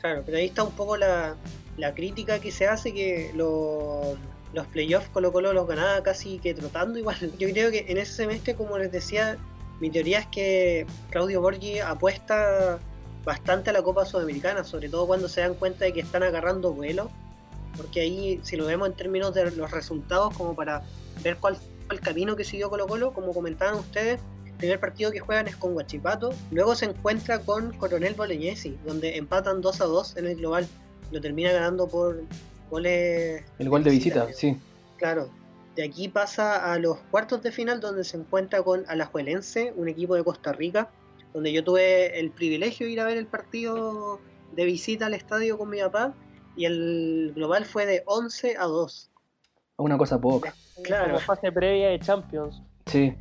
Claro, 0.00 0.22
pero 0.24 0.38
ahí 0.38 0.46
está 0.46 0.62
un 0.62 0.72
poco 0.72 0.96
la, 0.96 1.36
la 1.80 1.94
crítica 1.94 2.38
que 2.38 2.52
se 2.52 2.66
hace 2.66 2.92
que 2.92 3.32
lo, 3.34 4.16
los 4.52 4.66
playoffs 4.68 5.08
Colo 5.08 5.32
Colo 5.32 5.52
los 5.52 5.66
ganaba 5.66 6.02
casi 6.02 6.38
que 6.38 6.54
trotando 6.54 6.98
igual. 6.98 7.16
Yo 7.38 7.48
creo 7.50 7.70
que 7.70 7.86
en 7.88 7.98
ese 7.98 8.12
semestre, 8.12 8.54
como 8.54 8.78
les 8.78 8.92
decía, 8.92 9.38
Mi 9.80 9.90
teoría 9.90 10.20
es 10.20 10.26
que 10.26 10.86
Claudio 11.10 11.40
Borghi 11.40 11.80
apuesta 11.80 12.78
bastante 13.24 13.70
a 13.70 13.72
la 13.72 13.82
Copa 13.82 14.04
Sudamericana, 14.04 14.62
sobre 14.64 14.88
todo 14.88 15.06
cuando 15.06 15.28
se 15.28 15.40
dan 15.40 15.54
cuenta 15.54 15.84
de 15.84 15.92
que 15.92 16.00
están 16.00 16.22
agarrando 16.22 16.72
vuelo, 16.72 17.10
porque 17.76 18.00
ahí 18.00 18.40
si 18.42 18.56
lo 18.56 18.66
vemos 18.66 18.88
en 18.88 18.94
términos 18.94 19.34
de 19.34 19.50
los 19.50 19.70
resultados, 19.70 20.36
como 20.36 20.54
para 20.54 20.82
ver 21.22 21.36
cuál 21.36 21.56
fue 21.56 21.96
el 21.96 22.00
camino 22.00 22.36
que 22.36 22.44
siguió 22.44 22.68
Colo 22.68 22.86
Colo, 22.86 23.12
como 23.12 23.32
comentaban 23.32 23.78
ustedes, 23.78 24.20
el 24.46 24.52
primer 24.54 24.80
partido 24.80 25.10
que 25.10 25.20
juegan 25.20 25.48
es 25.48 25.56
con 25.56 25.72
Guachipato, 25.72 26.34
luego 26.50 26.74
se 26.74 26.86
encuentra 26.86 27.38
con 27.38 27.72
Coronel 27.78 28.14
Bolognesi, 28.14 28.78
donde 28.86 29.16
empatan 29.16 29.62
2 29.62 29.80
a 29.80 29.84
2 29.84 30.16
en 30.18 30.26
el 30.26 30.36
global, 30.36 30.68
lo 31.10 31.20
termina 31.20 31.52
ganando 31.52 31.88
por 31.88 32.22
goles... 32.70 33.42
El 33.58 33.68
gol 33.68 33.84
de 33.84 33.90
visita, 33.90 34.28
sí. 34.32 34.56
Claro, 34.96 35.30
de 35.76 35.84
aquí 35.84 36.08
pasa 36.08 36.72
a 36.72 36.78
los 36.78 36.98
cuartos 37.10 37.42
de 37.42 37.52
final 37.52 37.80
donde 37.80 38.04
se 38.04 38.16
encuentra 38.16 38.62
con 38.62 38.84
Alajuelense, 38.88 39.72
un 39.76 39.88
equipo 39.88 40.14
de 40.14 40.24
Costa 40.24 40.52
Rica, 40.52 40.90
donde 41.32 41.52
yo 41.52 41.64
tuve 41.64 42.18
el 42.18 42.30
privilegio 42.30 42.86
de 42.86 42.92
ir 42.92 43.00
a 43.00 43.04
ver 43.04 43.16
el 43.16 43.26
partido 43.26 44.20
de 44.54 44.64
visita 44.64 45.06
al 45.06 45.14
estadio 45.14 45.56
con 45.56 45.70
mi 45.70 45.78
papá 45.78 46.14
y 46.56 46.64
el 46.64 47.32
global 47.34 47.64
fue 47.64 47.86
de 47.86 48.02
11 48.06 48.56
a 48.58 48.64
2. 48.64 49.10
Una 49.78 49.96
cosa 49.96 50.20
poca. 50.20 50.54
Claro. 50.82 51.14
Como 51.14 51.20
fase 51.20 51.52
previa 51.52 51.88
de 51.88 52.00
Champions. 52.00 52.62
Sí. 52.86 53.14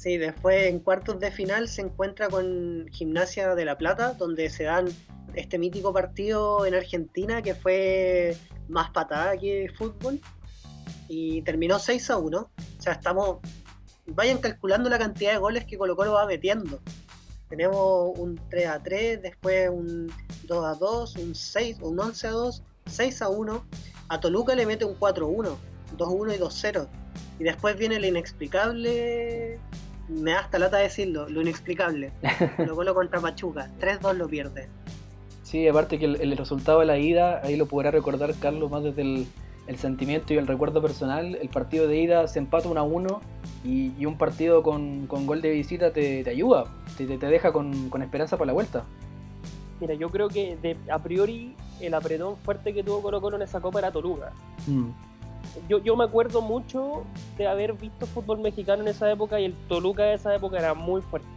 Sí, 0.00 0.16
después 0.16 0.66
en 0.66 0.78
cuartos 0.78 1.20
de 1.20 1.30
final 1.30 1.68
se 1.68 1.82
encuentra 1.82 2.30
con 2.30 2.88
Gimnasia 2.90 3.54
de 3.54 3.66
La 3.66 3.76
Plata, 3.76 4.14
donde 4.14 4.48
se 4.48 4.64
dan 4.64 4.86
este 5.34 5.58
mítico 5.58 5.92
partido 5.92 6.64
en 6.64 6.72
Argentina 6.72 7.42
que 7.42 7.54
fue 7.54 8.34
más 8.66 8.88
patada 8.92 9.36
que 9.36 9.70
fútbol 9.76 10.18
y 11.06 11.42
terminó 11.42 11.78
6 11.78 12.08
a 12.08 12.16
1. 12.16 12.38
O 12.38 12.50
sea, 12.78 12.94
estamos. 12.94 13.40
Vayan 14.06 14.38
calculando 14.38 14.88
la 14.88 14.98
cantidad 14.98 15.32
de 15.32 15.38
goles 15.38 15.66
que 15.66 15.76
Colo 15.76 15.94
Colo 15.94 16.14
va 16.14 16.24
metiendo. 16.24 16.80
Tenemos 17.50 18.18
un 18.18 18.40
3 18.48 18.68
a 18.68 18.82
3, 18.82 19.20
después 19.20 19.68
un 19.68 20.10
2 20.44 20.64
a 20.64 20.74
2, 20.76 21.16
un 21.16 21.34
6, 21.34 21.76
un 21.82 22.00
11 22.00 22.26
a 22.26 22.30
2, 22.30 22.62
6 22.86 23.20
a 23.20 23.28
1. 23.28 23.66
A 24.08 24.18
Toluca 24.18 24.54
le 24.54 24.64
mete 24.64 24.86
un 24.86 24.94
4 24.94 25.26
a 25.26 25.28
1, 25.28 25.58
2 25.98 26.08
a 26.08 26.10
1 26.10 26.32
y 26.32 26.38
2 26.38 26.54
a 26.54 26.58
0. 26.58 26.88
Y 27.38 27.44
después 27.44 27.76
viene 27.76 27.96
el 27.96 28.06
inexplicable. 28.06 29.60
Me 30.10 30.32
da 30.32 30.40
hasta 30.40 30.58
lata 30.58 30.78
decirlo, 30.78 31.28
lo 31.28 31.40
inexplicable. 31.40 32.12
Colo 32.56 32.74
Colo 32.74 32.94
contra 32.94 33.20
Pachuca, 33.20 33.70
3-2 33.80 34.14
lo 34.14 34.28
pierde. 34.28 34.68
Sí, 35.42 35.66
aparte 35.66 35.98
que 35.98 36.04
el, 36.04 36.20
el 36.20 36.36
resultado 36.36 36.80
de 36.80 36.86
la 36.86 36.98
ida, 36.98 37.40
ahí 37.42 37.56
lo 37.56 37.66
podrá 37.66 37.90
recordar 37.90 38.34
Carlos 38.40 38.70
más 38.70 38.82
desde 38.82 39.02
el, 39.02 39.26
el 39.70 39.78
sentimiento 39.78 40.34
y 40.34 40.36
el 40.36 40.46
recuerdo 40.48 40.82
personal. 40.82 41.36
El 41.36 41.48
partido 41.48 41.86
de 41.86 42.00
ida 42.00 42.26
se 42.26 42.40
empata 42.40 42.68
1 42.68 42.80
a 42.80 42.82
1 42.82 43.20
y, 43.64 43.92
y 43.98 44.06
un 44.06 44.18
partido 44.18 44.62
con, 44.62 45.06
con, 45.06 45.26
gol 45.26 45.40
de 45.42 45.50
visita 45.50 45.92
te, 45.92 46.24
te 46.24 46.30
ayuda, 46.30 46.64
te, 46.96 47.06
te, 47.06 47.26
deja 47.26 47.52
con, 47.52 47.88
con, 47.88 48.02
esperanza 48.02 48.36
para 48.36 48.48
la 48.48 48.52
vuelta. 48.52 48.84
Mira, 49.80 49.94
yo 49.94 50.10
creo 50.10 50.28
que 50.28 50.56
de, 50.56 50.76
a 50.90 50.98
priori 50.98 51.54
el 51.80 51.94
apretón 51.94 52.36
fuerte 52.36 52.74
que 52.74 52.82
tuvo 52.82 53.00
Colo 53.00 53.20
Colo 53.20 53.36
en 53.36 53.42
esa 53.42 53.60
copa 53.60 53.78
era 53.78 53.92
Toluca. 53.92 54.32
Mm. 54.66 54.90
Yo, 55.68 55.78
yo 55.78 55.96
me 55.96 56.04
acuerdo 56.04 56.40
mucho 56.42 57.04
de 57.36 57.46
haber 57.46 57.74
visto 57.74 58.06
fútbol 58.06 58.40
mexicano 58.40 58.82
en 58.82 58.88
esa 58.88 59.10
época 59.10 59.40
y 59.40 59.44
el 59.46 59.54
Toluca 59.68 60.04
de 60.04 60.14
esa 60.14 60.34
época 60.34 60.58
era 60.58 60.74
muy 60.74 61.02
fuerte. 61.02 61.28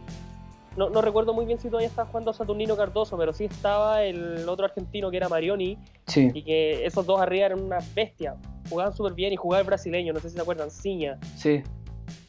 No, 0.76 0.90
no, 0.90 1.02
recuerdo 1.02 1.32
muy 1.32 1.46
bien 1.46 1.60
si 1.60 1.68
todavía 1.68 1.88
estaba 1.88 2.08
jugando 2.08 2.32
Saturnino 2.32 2.76
Cardoso, 2.76 3.16
pero 3.16 3.32
sí 3.32 3.44
estaba 3.44 4.02
el 4.02 4.48
otro 4.48 4.64
argentino 4.64 5.10
que 5.10 5.16
era 5.16 5.28
Marioni. 5.28 5.78
Sí. 6.06 6.30
Y 6.34 6.42
que 6.42 6.84
esos 6.84 7.06
dos 7.06 7.20
arriba 7.20 7.46
eran 7.46 7.62
una 7.62 7.78
bestia. 7.94 8.36
Jugaban 8.68 8.92
súper 8.92 9.12
bien 9.12 9.32
y 9.32 9.36
jugaba 9.36 9.60
el 9.60 9.66
brasileño, 9.66 10.12
no 10.12 10.20
sé 10.20 10.30
si 10.30 10.36
se 10.36 10.42
acuerdan, 10.42 10.70
Ciña. 10.70 11.18
Sí. 11.36 11.62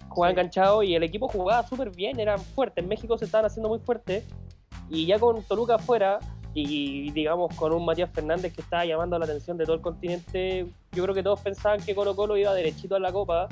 Jugaban 0.10 0.36
sí. 0.36 0.40
enganchado 0.40 0.84
y 0.84 0.94
el 0.94 1.04
equipo 1.04 1.28
jugaba 1.28 1.68
súper 1.68 1.90
bien, 1.90 2.20
eran 2.20 2.40
fuertes. 2.40 2.84
En 2.84 2.88
México 2.88 3.18
se 3.18 3.26
estaban 3.26 3.46
haciendo 3.46 3.70
muy 3.70 3.80
fuertes. 3.80 4.24
Y 4.90 5.08
ya 5.08 5.18
con 5.18 5.42
Toluca 5.42 5.76
afuera, 5.76 6.20
y 6.58 7.12
digamos 7.12 7.54
con 7.56 7.74
un 7.74 7.84
Matías 7.84 8.10
Fernández 8.12 8.54
que 8.54 8.62
estaba 8.62 8.86
llamando 8.86 9.20
la 9.20 9.26
atención 9.26 9.58
de 9.58 9.66
todo 9.66 9.76
el 9.76 9.82
continente, 9.82 10.66
yo 10.94 11.04
creo 11.04 11.14
que 11.14 11.22
todos 11.22 11.42
pensaban 11.42 11.82
que 11.82 11.94
Colo 11.94 12.16
Colo 12.16 12.38
iba 12.38 12.54
derechito 12.54 12.96
a 12.96 13.00
la 13.00 13.12
Copa. 13.12 13.50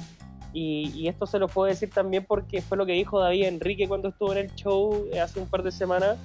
Y, 0.53 0.91
y, 0.95 1.07
esto 1.07 1.25
se 1.25 1.39
lo 1.39 1.47
puedo 1.47 1.67
decir 1.67 1.89
también 1.89 2.25
porque 2.27 2.61
fue 2.61 2.77
lo 2.77 2.85
que 2.85 2.93
dijo 2.93 3.19
David 3.19 3.45
Enrique 3.45 3.87
cuando 3.87 4.09
estuvo 4.09 4.31
en 4.33 4.37
el 4.37 4.55
show 4.55 5.07
hace 5.21 5.39
un 5.39 5.47
par 5.47 5.63
de 5.63 5.71
semanas. 5.71 6.17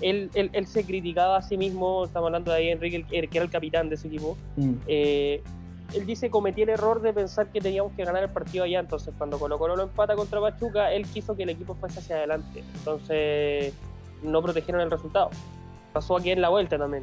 Él, 0.00 0.30
él, 0.34 0.48
él 0.52 0.66
se 0.66 0.84
criticaba 0.84 1.36
a 1.36 1.42
sí 1.42 1.58
mismo, 1.58 2.04
estamos 2.04 2.28
hablando 2.28 2.52
de 2.52 2.58
David 2.58 2.72
Enrique, 2.72 3.04
el, 3.10 3.28
que 3.28 3.38
era 3.38 3.44
el 3.44 3.50
capitán 3.50 3.88
de 3.88 3.96
ese 3.96 4.06
equipo. 4.06 4.38
Mm. 4.56 4.74
Eh, 4.86 5.42
él 5.92 6.06
dice 6.06 6.30
cometí 6.30 6.62
el 6.62 6.68
error 6.68 7.02
de 7.02 7.12
pensar 7.12 7.50
que 7.50 7.60
teníamos 7.60 7.92
que 7.92 8.04
ganar 8.04 8.22
el 8.22 8.30
partido 8.30 8.64
allá, 8.64 8.78
entonces 8.78 9.12
cuando 9.18 9.38
Colo 9.38 9.58
Colo 9.58 9.74
lo 9.74 9.82
empata 9.84 10.14
contra 10.14 10.40
Pachuca, 10.40 10.92
él 10.92 11.06
quiso 11.06 11.34
que 11.34 11.42
el 11.42 11.50
equipo 11.50 11.74
fuese 11.74 11.98
hacia 11.98 12.16
adelante, 12.16 12.62
entonces 12.76 13.74
no 14.22 14.40
protegieron 14.40 14.82
el 14.82 14.90
resultado. 14.90 15.30
Pasó 15.92 16.16
aquí 16.16 16.30
en 16.30 16.40
la 16.40 16.48
vuelta 16.48 16.78
también. 16.78 17.02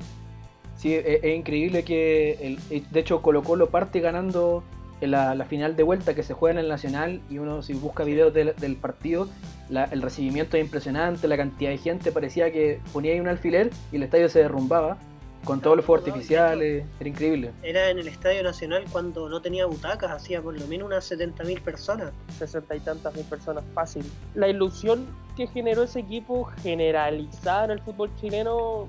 Sí, 0.76 0.94
es, 0.94 1.24
es 1.24 1.36
increíble 1.36 1.84
que, 1.84 2.58
el, 2.70 2.90
de 2.92 3.00
hecho, 3.00 3.22
Colo 3.22 3.44
Colo 3.44 3.70
parte 3.70 4.00
ganando 4.00 4.64
en 5.02 5.12
la, 5.12 5.36
la, 5.36 5.46
final 5.46 5.76
de 5.76 5.84
vuelta 5.84 6.16
que 6.16 6.24
se 6.24 6.34
juega 6.34 6.60
en 6.60 6.66
el 6.66 6.70
Nacional 6.70 7.22
y 7.30 7.38
uno 7.38 7.62
si 7.62 7.74
busca 7.74 8.04
videos 8.04 8.34
del, 8.34 8.56
del 8.56 8.76
partido, 8.76 9.28
la, 9.70 9.86
el 9.86 10.02
recibimiento 10.02 10.58
es 10.58 10.64
impresionante, 10.64 11.28
la 11.28 11.38
cantidad 11.38 11.70
de 11.70 11.78
gente 11.78 12.12
parecía 12.12 12.52
que 12.52 12.80
ponía 12.94 13.14
ahí 13.14 13.20
un 13.20 13.28
alfiler 13.28 13.72
y 13.92 13.98
el 13.98 14.04
estadio 14.04 14.30
se 14.30 14.40
derrumbaba 14.40 14.98
con 15.46 15.62
todos 15.62 15.78
los 15.78 15.86
fuegos 15.86 16.08
artificiales, 16.08 16.86
era 17.00 17.10
increíble. 17.10 17.52
Era 17.64 17.90
en 17.90 18.00
el 18.00 18.08
Estadio 18.08 18.44
Nacional 18.44 18.84
cuando 18.92 19.30
no 19.30 19.42
tenía 19.42 19.66
butacas, 19.66 20.12
hacía 20.12 20.42
por 20.42 20.60
lo 20.60 20.68
menos 20.68 20.88
unas 20.88 21.10
70.000 21.10 21.62
personas. 21.62 22.12
60 22.38 22.76
y 22.76 22.80
tantas 22.82 23.16
mil 23.16 23.24
personas, 23.26 23.64
fácil. 23.74 24.04
La 24.34 24.50
ilusión 24.50 25.06
que 25.38 25.48
generó 25.48 25.84
ese 25.84 26.00
equipo 26.00 26.46
generalizada 26.64 27.66
en 27.66 27.72
el 27.72 27.80
fútbol 27.80 28.10
chileno 28.20 28.88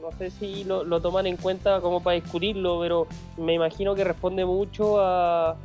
no 0.00 0.10
sé 0.18 0.30
si 0.30 0.64
lo, 0.64 0.84
lo, 0.84 1.00
toman 1.00 1.26
en 1.26 1.36
cuenta 1.36 1.80
como 1.80 2.02
para 2.02 2.14
discutirlo, 2.14 2.80
pero 2.80 3.06
me 3.36 3.54
imagino 3.54 3.94
que 3.94 4.02
responde 4.04 4.44
mucho 4.44 5.00
a, 5.00 5.56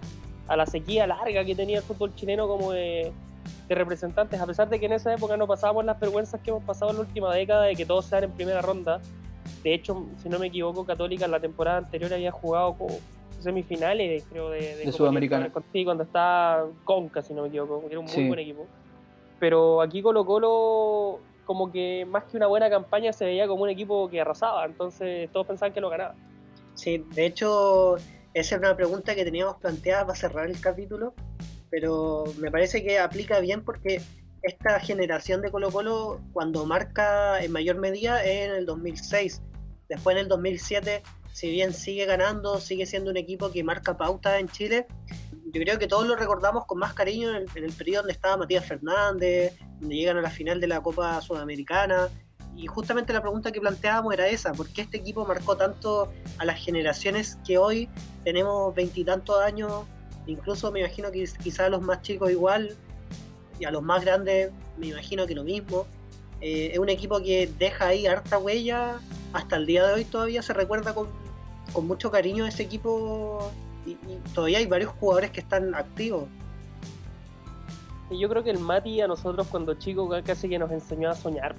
a 0.48 0.58
la 0.58 0.66
sequía 0.66 1.08
larga 1.08 1.44
que 1.46 1.56
tenía 1.56 1.78
el 1.78 1.84
fútbol 1.84 2.14
chileno 2.16 2.48
como 2.48 2.72
de, 2.72 3.12
de, 3.68 3.76
representantes, 3.76 4.40
a 4.40 4.46
pesar 4.46 4.70
de 4.70 4.80
que 4.80 4.86
en 4.86 4.94
esa 4.94 5.14
época 5.14 5.38
no 5.38 5.48
pasábamos 5.48 5.86
las 5.86 6.00
vergüenzas 6.00 6.42
que 6.42 6.52
hemos 6.52 6.64
pasado 6.64 6.92
en 6.92 6.98
la 6.98 7.04
última 7.04 7.34
década 7.34 7.64
de 7.64 7.76
que 7.76 7.86
todos 7.86 8.06
sean 8.06 8.26
en 8.26 8.32
primera 8.32 8.62
ronda. 8.62 9.02
De 9.64 9.74
hecho, 9.74 10.06
si 10.22 10.30
no 10.30 10.40
me 10.40 10.48
equivoco, 10.48 10.86
Católica 10.86 11.26
en 11.26 11.32
la 11.32 11.40
temporada 11.40 11.78
anterior 11.78 12.14
había 12.14 12.32
jugado 12.32 12.74
como 12.78 12.98
semifinales, 13.40 14.24
creo, 14.30 14.50
de, 14.50 14.76
de, 14.76 14.86
de 14.86 14.92
Sudamericana. 14.92 15.52
Sí, 15.72 15.84
cuando 15.84 16.04
estaba 16.04 16.66
Conca, 16.84 17.22
si 17.22 17.34
no 17.34 17.44
me 17.44 17.50
equivoco, 17.50 17.82
que 17.82 17.88
era 17.88 18.00
un 18.00 18.06
muy 18.06 18.14
sí. 18.14 18.28
buen 18.28 18.40
equipo. 18.40 18.68
Pero 19.40 19.82
aquí 19.82 20.02
Colo 20.02 20.26
Colo 20.26 21.20
como 21.46 21.72
que 21.72 22.06
más 22.10 22.24
que 22.24 22.38
una 22.38 22.48
buena 22.48 22.70
campaña 22.70 23.12
se 23.12 23.26
veía 23.26 23.48
como 23.48 23.64
un 23.64 23.70
equipo 23.70 24.10
que 24.10 24.22
arrasaba, 24.22 24.66
entonces 24.66 25.30
todos 25.32 25.46
pensaban 25.46 25.74
que 25.74 25.82
lo 25.82 25.90
ganaba. 25.90 26.16
Sí, 26.74 27.06
de 27.14 27.26
hecho, 27.26 27.98
esa 28.34 28.56
era 28.56 28.70
una 28.70 28.78
pregunta 28.78 29.14
que 29.14 29.26
teníamos 29.26 29.58
planteada 29.58 30.06
para 30.06 30.18
cerrar 30.18 30.50
el 30.50 30.60
capítulo, 30.60 31.14
pero 31.70 32.24
me 32.40 32.50
parece 32.50 32.84
que 32.84 32.98
aplica 32.98 33.40
bien 33.40 33.64
porque 33.64 34.02
esta 34.44 34.80
generación 34.80 35.42
de 35.42 35.50
Colo 35.50 35.72
Colo, 35.72 36.22
cuando 36.34 36.66
marca 36.66 37.42
en 37.42 37.52
mayor 37.52 37.78
medida, 37.78 38.24
es 38.24 38.50
en 38.50 38.56
el 38.56 38.66
2006. 38.66 39.42
Después 39.88 40.16
en 40.16 40.24
el 40.24 40.28
2007, 40.28 41.02
si 41.32 41.50
bien 41.50 41.74
sigue 41.74 42.06
ganando, 42.06 42.60
sigue 42.60 42.86
siendo 42.86 43.10
un 43.10 43.18
equipo 43.18 43.52
que 43.52 43.64
marca 43.64 43.98
pauta 43.98 44.40
en 44.40 44.50
Chile, 44.50 44.86
yo 45.54 45.62
creo 45.62 45.80
que 45.80 45.88
todos 45.88 46.06
lo 46.08 46.16
recordamos 46.16 46.66
con 46.66 46.80
más 46.80 46.94
cariño 46.94 47.30
en 47.30 47.36
el, 47.38 47.46
en 47.56 47.64
el, 47.64 47.72
periodo 47.72 48.02
donde 48.02 48.14
estaba 48.14 48.38
Matías 48.38 48.66
Fernández, 48.66 49.54
donde 49.80 49.96
llegan 49.96 50.18
a 50.18 50.22
la 50.22 50.30
final 50.30 50.60
de 50.60 50.68
la 50.68 50.82
Copa 50.82 51.22
Sudamericana. 51.22 52.10
Y 52.56 52.68
justamente 52.68 53.14
la 53.14 53.22
pregunta 53.22 53.52
que 53.52 53.62
planteábamos 53.62 54.14
era 54.14 54.28
esa, 54.28 54.52
¿por 54.54 54.68
qué 54.70 54.82
este 54.82 54.98
equipo 54.98 55.26
marcó 55.26 55.56
tanto 55.56 56.12
a 56.38 56.46
las 56.46 56.64
generaciones 56.64 57.38
que 57.46 57.58
hoy 57.58 57.90
tenemos 58.24 58.76
veintitantos 58.76 59.42
años? 59.42 59.86
Incluso 60.28 60.72
me 60.72 60.82
imagino 60.82 61.12
que 61.12 61.28
quizás 61.42 61.70
los 61.70 61.82
más 61.82 62.02
chicos 62.02 62.30
igual, 62.32 62.76
y 63.60 63.66
a 63.66 63.72
los 63.72 63.84
más 63.84 64.04
grandes 64.04 64.52
me 64.78 64.88
imagino 64.88 65.26
que 65.28 65.36
lo 65.36 65.44
mismo. 65.44 65.86
Eh, 66.42 66.72
es 66.74 66.80
un 66.80 66.90
equipo 66.90 67.22
que 67.22 67.50
deja 67.58 67.88
ahí 67.88 68.06
harta 68.06 68.38
huella, 68.38 69.00
hasta 69.32 69.56
el 69.56 69.66
día 69.66 69.86
de 69.88 69.94
hoy 69.94 70.06
todavía 70.06 70.42
se 70.42 70.54
recuerda 70.54 70.94
con, 70.94 71.08
con 71.72 71.88
mucho 71.88 72.12
cariño 72.12 72.46
ese 72.46 72.64
equipo 72.64 73.52
y, 73.86 73.96
todavía 74.34 74.58
hay 74.60 74.66
varios 74.66 74.92
jugadores 74.92 75.32
que 75.32 75.40
están 75.40 75.74
activos. 75.76 76.26
Y 78.10 78.20
yo 78.20 78.30
creo 78.30 78.44
que 78.44 78.52
el 78.52 78.60
Mati 78.60 79.02
a 79.02 79.08
nosotros 79.08 79.48
cuando 79.48 79.74
chicos 79.76 80.14
casi 80.26 80.50
que 80.50 80.60
nos 80.60 80.72
enseñó 80.72 81.10
a 81.10 81.16
soñar, 81.16 81.56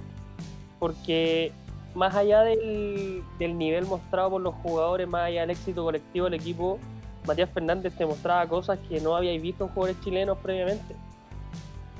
porque 0.79 1.51
más 1.95 2.15
allá 2.15 2.41
del, 2.41 3.23
del, 3.39 3.57
nivel 3.57 3.85
mostrado 3.85 4.31
por 4.31 4.41
los 4.41 4.53
jugadores, 4.55 5.07
más 5.07 5.27
allá 5.27 5.41
del 5.41 5.51
éxito 5.51 5.83
colectivo 5.83 6.25
del 6.25 6.35
equipo, 6.35 6.79
Matías 7.25 7.49
Fernández 7.49 7.93
te 7.97 8.05
mostraba 8.05 8.47
cosas 8.47 8.77
que 8.87 9.01
no 9.01 9.15
habíais 9.15 9.41
visto 9.41 9.65
en 9.65 9.69
jugadores 9.71 10.01
chilenos 10.03 10.37
previamente. 10.37 10.95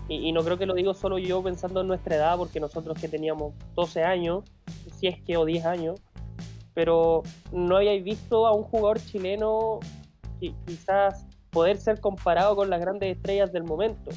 Y, 0.08 0.30
y, 0.30 0.32
no 0.32 0.44
creo 0.44 0.58
que 0.58 0.66
lo 0.68 0.76
digo 0.76 0.94
solo 0.94 1.18
yo 1.18 1.42
pensando 1.42 1.82
en 1.82 1.88
nuestra 1.88 2.16
edad, 2.16 2.38
porque 2.38 2.60
nosotros 2.60 3.00
que 3.00 3.08
teníamos 3.08 3.54
12 3.76 4.04
años, 4.04 4.44
si 5.00 5.08
es 5.08 5.20
que 5.24 5.36
o 5.38 5.46
10 5.46 5.66
años, 5.66 6.00
pero 6.76 7.24
no 7.52 7.78
habíais 7.78 8.04
visto 8.04 8.46
a 8.46 8.54
un 8.54 8.64
jugador 8.64 9.00
chileno 9.00 9.80
quizás 10.68 11.26
poder 11.50 11.78
ser 11.78 12.00
comparado 12.02 12.56
con 12.56 12.70
las 12.70 12.80
grandes 12.80 13.16
estrellas 13.16 13.52
del 13.52 13.64
momento. 13.64 14.12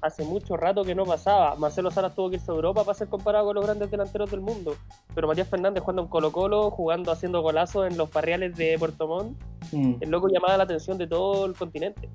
hace 0.00 0.22
mucho 0.24 0.56
rato 0.56 0.84
que 0.84 0.94
no 0.94 1.04
pasaba. 1.04 1.56
Marcelo 1.56 1.90
Salas 1.90 2.14
tuvo 2.14 2.30
que 2.30 2.36
irse 2.36 2.52
a 2.52 2.54
Europa 2.54 2.84
para 2.84 2.96
ser 2.96 3.08
comparado 3.08 3.46
con 3.46 3.56
los 3.56 3.64
grandes 3.64 3.90
delanteros 3.90 4.30
del 4.30 4.40
mundo. 4.40 4.76
Pero 5.12 5.26
Matías 5.26 5.48
Fernández 5.48 5.82
jugando 5.82 6.02
en 6.02 6.08
Colo 6.08 6.30
Colo, 6.30 6.70
jugando, 6.70 7.10
haciendo 7.10 7.42
golazos 7.42 7.88
en 7.88 7.98
los 7.98 8.08
barriales 8.08 8.56
de 8.56 8.78
Puerto 8.78 9.08
Montt, 9.08 9.36
Mm. 9.72 9.94
el 10.00 10.10
loco 10.10 10.28
llamaba 10.28 10.56
la 10.56 10.64
atención 10.64 10.98
de 10.98 11.06
todo 11.06 11.46
el 11.46 11.54
continente. 11.54 12.08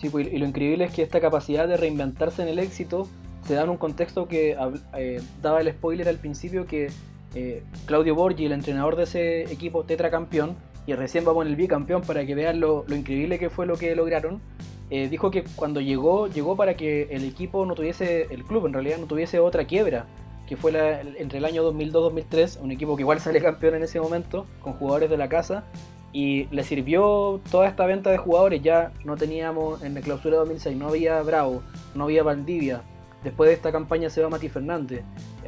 Sí, 0.00 0.10
pues, 0.10 0.32
y 0.32 0.38
lo 0.38 0.46
increíble 0.46 0.84
es 0.84 0.92
que 0.92 1.02
esta 1.02 1.20
capacidad 1.20 1.66
de 1.66 1.76
reinventarse 1.76 2.42
en 2.42 2.48
el 2.48 2.58
éxito 2.58 3.08
se 3.46 3.54
da 3.54 3.62
en 3.64 3.70
un 3.70 3.76
contexto 3.76 4.28
que 4.28 4.56
eh, 4.96 5.22
daba 5.40 5.60
el 5.60 5.70
spoiler 5.70 6.08
al 6.08 6.16
principio 6.16 6.66
que 6.66 6.90
eh, 7.34 7.62
Claudio 7.86 8.14
Borgi, 8.14 8.46
el 8.46 8.52
entrenador 8.52 8.96
de 8.96 9.04
ese 9.04 9.52
equipo 9.52 9.84
tetracampeón, 9.84 10.56
y 10.86 10.94
recién 10.94 11.24
vamos 11.24 11.44
en 11.44 11.52
el 11.52 11.56
bicampeón 11.56 12.02
para 12.02 12.24
que 12.26 12.34
vean 12.34 12.60
lo, 12.60 12.84
lo 12.86 12.96
increíble 12.96 13.38
que 13.38 13.50
fue 13.50 13.66
lo 13.66 13.76
que 13.76 13.94
lograron, 13.96 14.40
eh, 14.88 15.08
dijo 15.08 15.30
que 15.30 15.44
cuando 15.56 15.80
llegó, 15.80 16.28
llegó 16.28 16.56
para 16.56 16.76
que 16.76 17.08
el 17.10 17.24
equipo 17.24 17.66
no 17.66 17.74
tuviese, 17.74 18.28
el 18.30 18.44
club 18.44 18.66
en 18.66 18.72
realidad 18.72 18.98
no 18.98 19.06
tuviese 19.06 19.40
otra 19.40 19.64
quiebra, 19.64 20.06
que 20.46 20.56
fue 20.56 20.70
entre 21.18 21.38
el 21.38 21.44
año 21.44 21.68
2002-2003, 21.72 22.60
un 22.60 22.70
equipo 22.70 22.94
que 22.94 23.02
igual 23.02 23.20
sale 23.20 23.40
campeón 23.40 23.74
en 23.74 23.82
ese 23.82 24.00
momento, 24.00 24.46
con 24.60 24.74
jugadores 24.74 25.10
de 25.10 25.16
la 25.16 25.28
casa, 25.28 25.64
y 26.12 26.44
le 26.46 26.64
sirvió 26.64 27.40
toda 27.50 27.68
esta 27.68 27.86
venta 27.86 28.10
de 28.10 28.18
jugadores. 28.18 28.62
Ya 28.62 28.92
no 29.04 29.16
teníamos 29.16 29.82
en 29.82 29.94
la 29.94 30.00
clausura 30.00 30.38
2006, 30.38 30.76
no 30.76 30.88
había 30.88 31.20
Bravo, 31.22 31.62
no 31.94 32.04
había 32.04 32.22
Valdivia. 32.22 32.82
Después 33.22 33.48
de 33.48 33.54
esta 33.54 33.72
campaña 33.72 34.08
se 34.08 34.22
va 34.22 34.28
Mati 34.28 34.48
Fernández. 34.48 35.02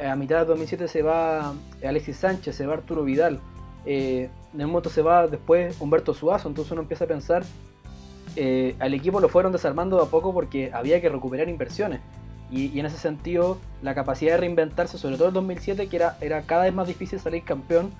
A 0.05 0.15
mitad 0.15 0.39
de 0.39 0.45
2007 0.45 0.87
se 0.87 1.01
va 1.01 1.53
Alexis 1.83 2.17
Sánchez, 2.17 2.55
se 2.55 2.65
va 2.65 2.73
Arturo 2.73 3.03
Vidal. 3.03 3.39
Eh, 3.85 4.29
en 4.53 4.61
el 4.61 4.67
momento 4.67 4.89
se 4.89 5.01
va 5.01 5.27
después 5.27 5.79
Humberto 5.79 6.13
Suazo. 6.13 6.49
Entonces 6.49 6.71
uno 6.71 6.81
empieza 6.81 7.05
a 7.05 7.07
pensar, 7.07 7.43
eh, 8.35 8.75
al 8.79 8.93
equipo 8.93 9.19
lo 9.19 9.29
fueron 9.29 9.51
desarmando 9.51 9.97
de 9.97 10.03
a 10.03 10.05
poco 10.07 10.33
porque 10.33 10.71
había 10.73 10.99
que 11.01 11.09
recuperar 11.09 11.49
inversiones. 11.49 12.01
Y, 12.51 12.67
y 12.67 12.79
en 12.79 12.87
ese 12.87 12.97
sentido, 12.97 13.59
la 13.81 13.93
capacidad 13.93 14.33
de 14.33 14.37
reinventarse, 14.37 14.97
sobre 14.97 15.17
todo 15.17 15.29
en 15.29 15.35
2007, 15.35 15.87
que 15.87 15.95
era, 15.95 16.17
era 16.19 16.41
cada 16.41 16.63
vez 16.63 16.73
más 16.73 16.87
difícil 16.87 17.19
salir 17.19 17.43
campeón, 17.43 17.91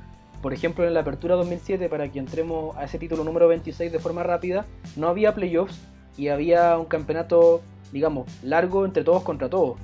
por 0.42 0.54
ejemplo, 0.54 0.88
en 0.88 0.94
la 0.94 1.02
apertura 1.02 1.36
2007, 1.36 1.90
para 1.90 2.10
que 2.12 2.20
entremos 2.20 2.76
a 2.78 2.86
ese 2.86 2.98
título 2.98 3.24
número 3.24 3.48
26 3.48 3.92
de 3.92 4.00
forma 4.00 4.24
rápida, 4.24 4.66
no 4.96 5.08
había 5.08 5.34
playoffs 5.34 5.80
y 6.18 6.30
había 6.30 6.78
un 6.78 6.86
campeonato, 6.86 7.62
digamos, 7.92 8.28
largo 8.44 8.86
entre 8.86 9.04
todos 9.04 9.24
contra 9.24 9.50
todos. 9.50 9.78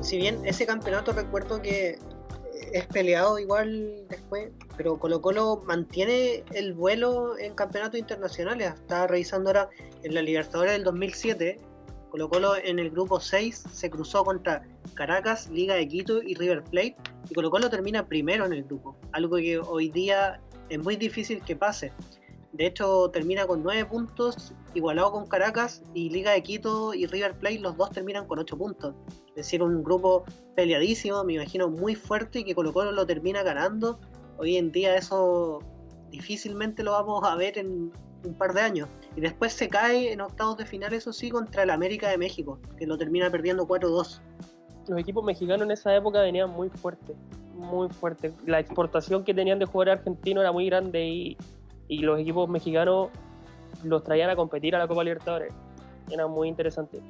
Si 0.00 0.18
bien 0.18 0.40
ese 0.44 0.66
campeonato 0.66 1.12
recuerdo 1.12 1.62
que 1.62 1.98
es 2.72 2.86
peleado 2.86 3.38
igual 3.38 4.06
después, 4.08 4.50
pero 4.76 4.98
Colo 4.98 5.20
Colo 5.20 5.62
mantiene 5.66 6.42
el 6.52 6.72
vuelo 6.72 7.38
en 7.38 7.54
campeonatos 7.54 8.00
internacionales. 8.00 8.72
Estaba 8.74 9.06
revisando 9.06 9.50
ahora 9.50 9.68
en 10.02 10.14
la 10.14 10.22
Libertadores 10.22 10.72
del 10.72 10.84
2007. 10.84 11.58
Colo 12.10 12.28
Colo 12.28 12.56
en 12.56 12.78
el 12.78 12.90
grupo 12.90 13.20
6 13.20 13.64
se 13.72 13.90
cruzó 13.90 14.24
contra 14.24 14.62
Caracas, 14.94 15.50
Liga 15.50 15.74
de 15.74 15.86
Quito 15.88 16.22
y 16.22 16.34
River 16.34 16.62
Plate. 16.64 16.96
Y 17.28 17.34
Colo 17.34 17.50
Colo 17.50 17.70
termina 17.70 18.06
primero 18.06 18.46
en 18.46 18.52
el 18.52 18.64
grupo. 18.64 18.96
Algo 19.12 19.36
que 19.36 19.58
hoy 19.58 19.90
día 19.90 20.40
es 20.68 20.78
muy 20.78 20.96
difícil 20.96 21.42
que 21.42 21.56
pase. 21.56 21.92
De 22.52 22.66
hecho, 22.66 23.10
termina 23.10 23.46
con 23.46 23.62
9 23.62 23.86
puntos, 23.86 24.52
igualado 24.74 25.12
con 25.12 25.26
Caracas, 25.26 25.82
y 25.94 26.10
Liga 26.10 26.32
de 26.32 26.42
Quito 26.42 26.92
y 26.92 27.06
River 27.06 27.38
Plate, 27.38 27.60
los 27.60 27.76
dos 27.76 27.90
terminan 27.90 28.26
con 28.26 28.38
8 28.38 28.58
puntos. 28.58 28.94
Es 29.28 29.34
decir, 29.34 29.62
un 29.62 29.82
grupo 29.82 30.24
peleadísimo, 30.54 31.24
me 31.24 31.34
imagino 31.34 31.70
muy 31.70 31.94
fuerte, 31.94 32.40
y 32.40 32.44
que 32.44 32.54
Colo 32.54 32.74
Colo 32.74 32.92
lo 32.92 33.06
termina 33.06 33.42
ganando. 33.42 33.98
Hoy 34.36 34.56
en 34.58 34.70
día 34.70 34.96
eso 34.96 35.60
difícilmente 36.10 36.82
lo 36.82 36.92
vamos 36.92 37.24
a 37.24 37.36
ver 37.36 37.56
en 37.56 37.90
un 38.24 38.34
par 38.34 38.52
de 38.52 38.60
años. 38.60 38.88
Y 39.16 39.22
después 39.22 39.54
se 39.54 39.68
cae 39.70 40.12
en 40.12 40.20
octavos 40.20 40.58
de 40.58 40.66
final, 40.66 40.92
eso 40.92 41.12
sí, 41.12 41.30
contra 41.30 41.62
el 41.62 41.70
América 41.70 42.10
de 42.10 42.18
México, 42.18 42.58
que 42.76 42.86
lo 42.86 42.98
termina 42.98 43.30
perdiendo 43.30 43.66
4-2. 43.66 44.20
Los 44.88 45.00
equipos 45.00 45.24
mexicanos 45.24 45.62
en 45.62 45.70
esa 45.70 45.94
época 45.96 46.20
venían 46.20 46.50
muy 46.50 46.68
fuertes, 46.68 47.16
muy 47.54 47.88
fuertes. 47.88 48.34
La 48.44 48.60
exportación 48.60 49.24
que 49.24 49.32
tenían 49.32 49.58
de 49.58 49.64
jugadores 49.64 50.00
argentinos 50.00 50.42
era 50.42 50.52
muy 50.52 50.66
grande 50.66 51.04
y, 51.06 51.36
y 51.92 51.98
los 51.98 52.18
equipos 52.18 52.48
mexicanos 52.48 53.10
los 53.84 54.02
traían 54.02 54.30
a 54.30 54.36
competir 54.36 54.74
a 54.74 54.78
la 54.78 54.88
Copa 54.88 55.04
Libertadores. 55.04 55.52
Era 56.10 56.26
muy 56.26 56.48
interesante. 56.48 57.00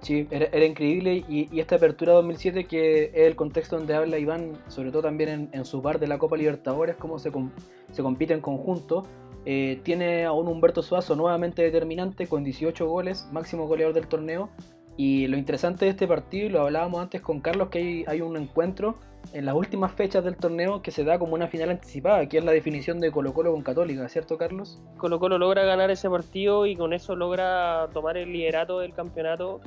Sí, 0.00 0.26
era, 0.30 0.46
era 0.46 0.66
increíble 0.66 1.24
y, 1.28 1.48
y 1.50 1.60
esta 1.60 1.76
apertura 1.76 2.12
2007 2.14 2.64
que 2.66 3.04
es 3.04 3.10
el 3.14 3.36
contexto 3.36 3.78
donde 3.78 3.94
habla 3.94 4.18
Iván, 4.18 4.52
sobre 4.68 4.90
todo 4.90 5.02
también 5.02 5.30
en, 5.30 5.48
en 5.52 5.64
su 5.64 5.80
par 5.80 5.98
de 5.98 6.08
la 6.08 6.18
Copa 6.18 6.36
Libertadores, 6.36 6.96
cómo 6.96 7.18
se, 7.18 7.30
com- 7.30 7.52
se 7.92 8.02
compite 8.02 8.34
en 8.34 8.40
conjunto. 8.40 9.04
Eh, 9.46 9.80
tiene 9.82 10.24
a 10.24 10.32
un 10.32 10.46
Humberto 10.48 10.82
Suazo 10.82 11.16
nuevamente 11.16 11.62
determinante 11.62 12.26
con 12.26 12.44
18 12.44 12.86
goles, 12.86 13.28
máximo 13.32 13.66
goleador 13.66 13.94
del 13.94 14.08
torneo. 14.08 14.50
Y 14.98 15.26
lo 15.28 15.38
interesante 15.38 15.86
de 15.86 15.92
este 15.92 16.06
partido, 16.06 16.50
lo 16.50 16.60
hablábamos 16.62 17.00
antes 17.00 17.22
con 17.22 17.40
Carlos, 17.40 17.68
que 17.70 17.78
hay, 17.78 18.04
hay 18.06 18.20
un 18.20 18.36
encuentro 18.36 18.96
en 19.32 19.46
las 19.46 19.54
últimas 19.54 19.92
fechas 19.92 20.24
del 20.24 20.36
torneo 20.36 20.82
que 20.82 20.90
se 20.90 21.04
da 21.04 21.18
como 21.18 21.34
una 21.34 21.48
final 21.48 21.70
anticipada, 21.70 22.26
que 22.26 22.38
es 22.38 22.44
la 22.44 22.52
definición 22.52 23.00
de 23.00 23.10
Colo 23.10 23.32
Colo 23.32 23.52
con 23.52 23.62
Católica, 23.62 24.08
¿cierto 24.08 24.36
Carlos? 24.36 24.80
Colo 24.98 25.18
Colo 25.18 25.38
logra 25.38 25.64
ganar 25.64 25.90
ese 25.90 26.08
partido 26.10 26.66
y 26.66 26.76
con 26.76 26.92
eso 26.92 27.16
logra 27.16 27.88
tomar 27.92 28.16
el 28.16 28.32
liderato 28.32 28.80
del 28.80 28.92
campeonato. 28.92 29.60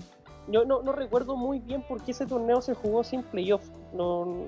Yo 0.48 0.64
no, 0.66 0.84
no 0.84 0.92
recuerdo 0.92 1.36
muy 1.36 1.60
bien 1.60 1.82
por 1.88 2.04
qué 2.04 2.12
ese 2.12 2.28
torneo 2.28 2.62
se 2.62 2.76
jugó 2.76 3.04
sin 3.04 3.24
playoff. 3.24 3.68
No, 3.94 4.46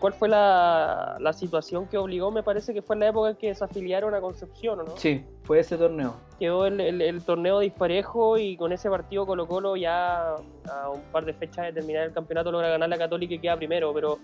¿Cuál 0.00 0.14
fue 0.14 0.28
la, 0.30 1.16
la 1.20 1.32
situación 1.34 1.86
que 1.86 1.98
obligó? 1.98 2.30
Me 2.30 2.42
parece 2.42 2.72
que 2.72 2.80
fue 2.82 2.96
en 2.96 3.00
la 3.00 3.08
época 3.08 3.30
en 3.30 3.36
que 3.36 3.48
desafiliaron 3.48 4.14
a 4.14 4.20
Concepción, 4.20 4.80
¿o 4.80 4.82
no? 4.84 4.96
Sí, 4.96 5.24
fue 5.44 5.60
ese 5.60 5.76
torneo. 5.76 6.14
Quedó 6.38 6.64
el, 6.66 6.80
el- 6.80 7.02
el 7.02 7.22
torneo 7.22 7.58
disparejo 7.58 8.38
y 8.38 8.56
con 8.56 8.72
ese 8.72 8.88
partido 8.88 9.26
Colo 9.26 9.46
Colo 9.46 9.76
ya 9.76 10.30
a 10.32 10.88
un 10.92 11.02
par 11.12 11.26
de 11.26 11.34
fechas 11.34 11.66
de 11.66 11.72
terminar 11.74 12.04
el 12.04 12.12
campeonato 12.14 12.50
logra 12.50 12.70
ganar 12.70 12.88
la 12.88 12.96
Católica 12.98 13.34
y 13.34 13.38
queda 13.38 13.56
primero, 13.56 13.92
pero 13.92 14.18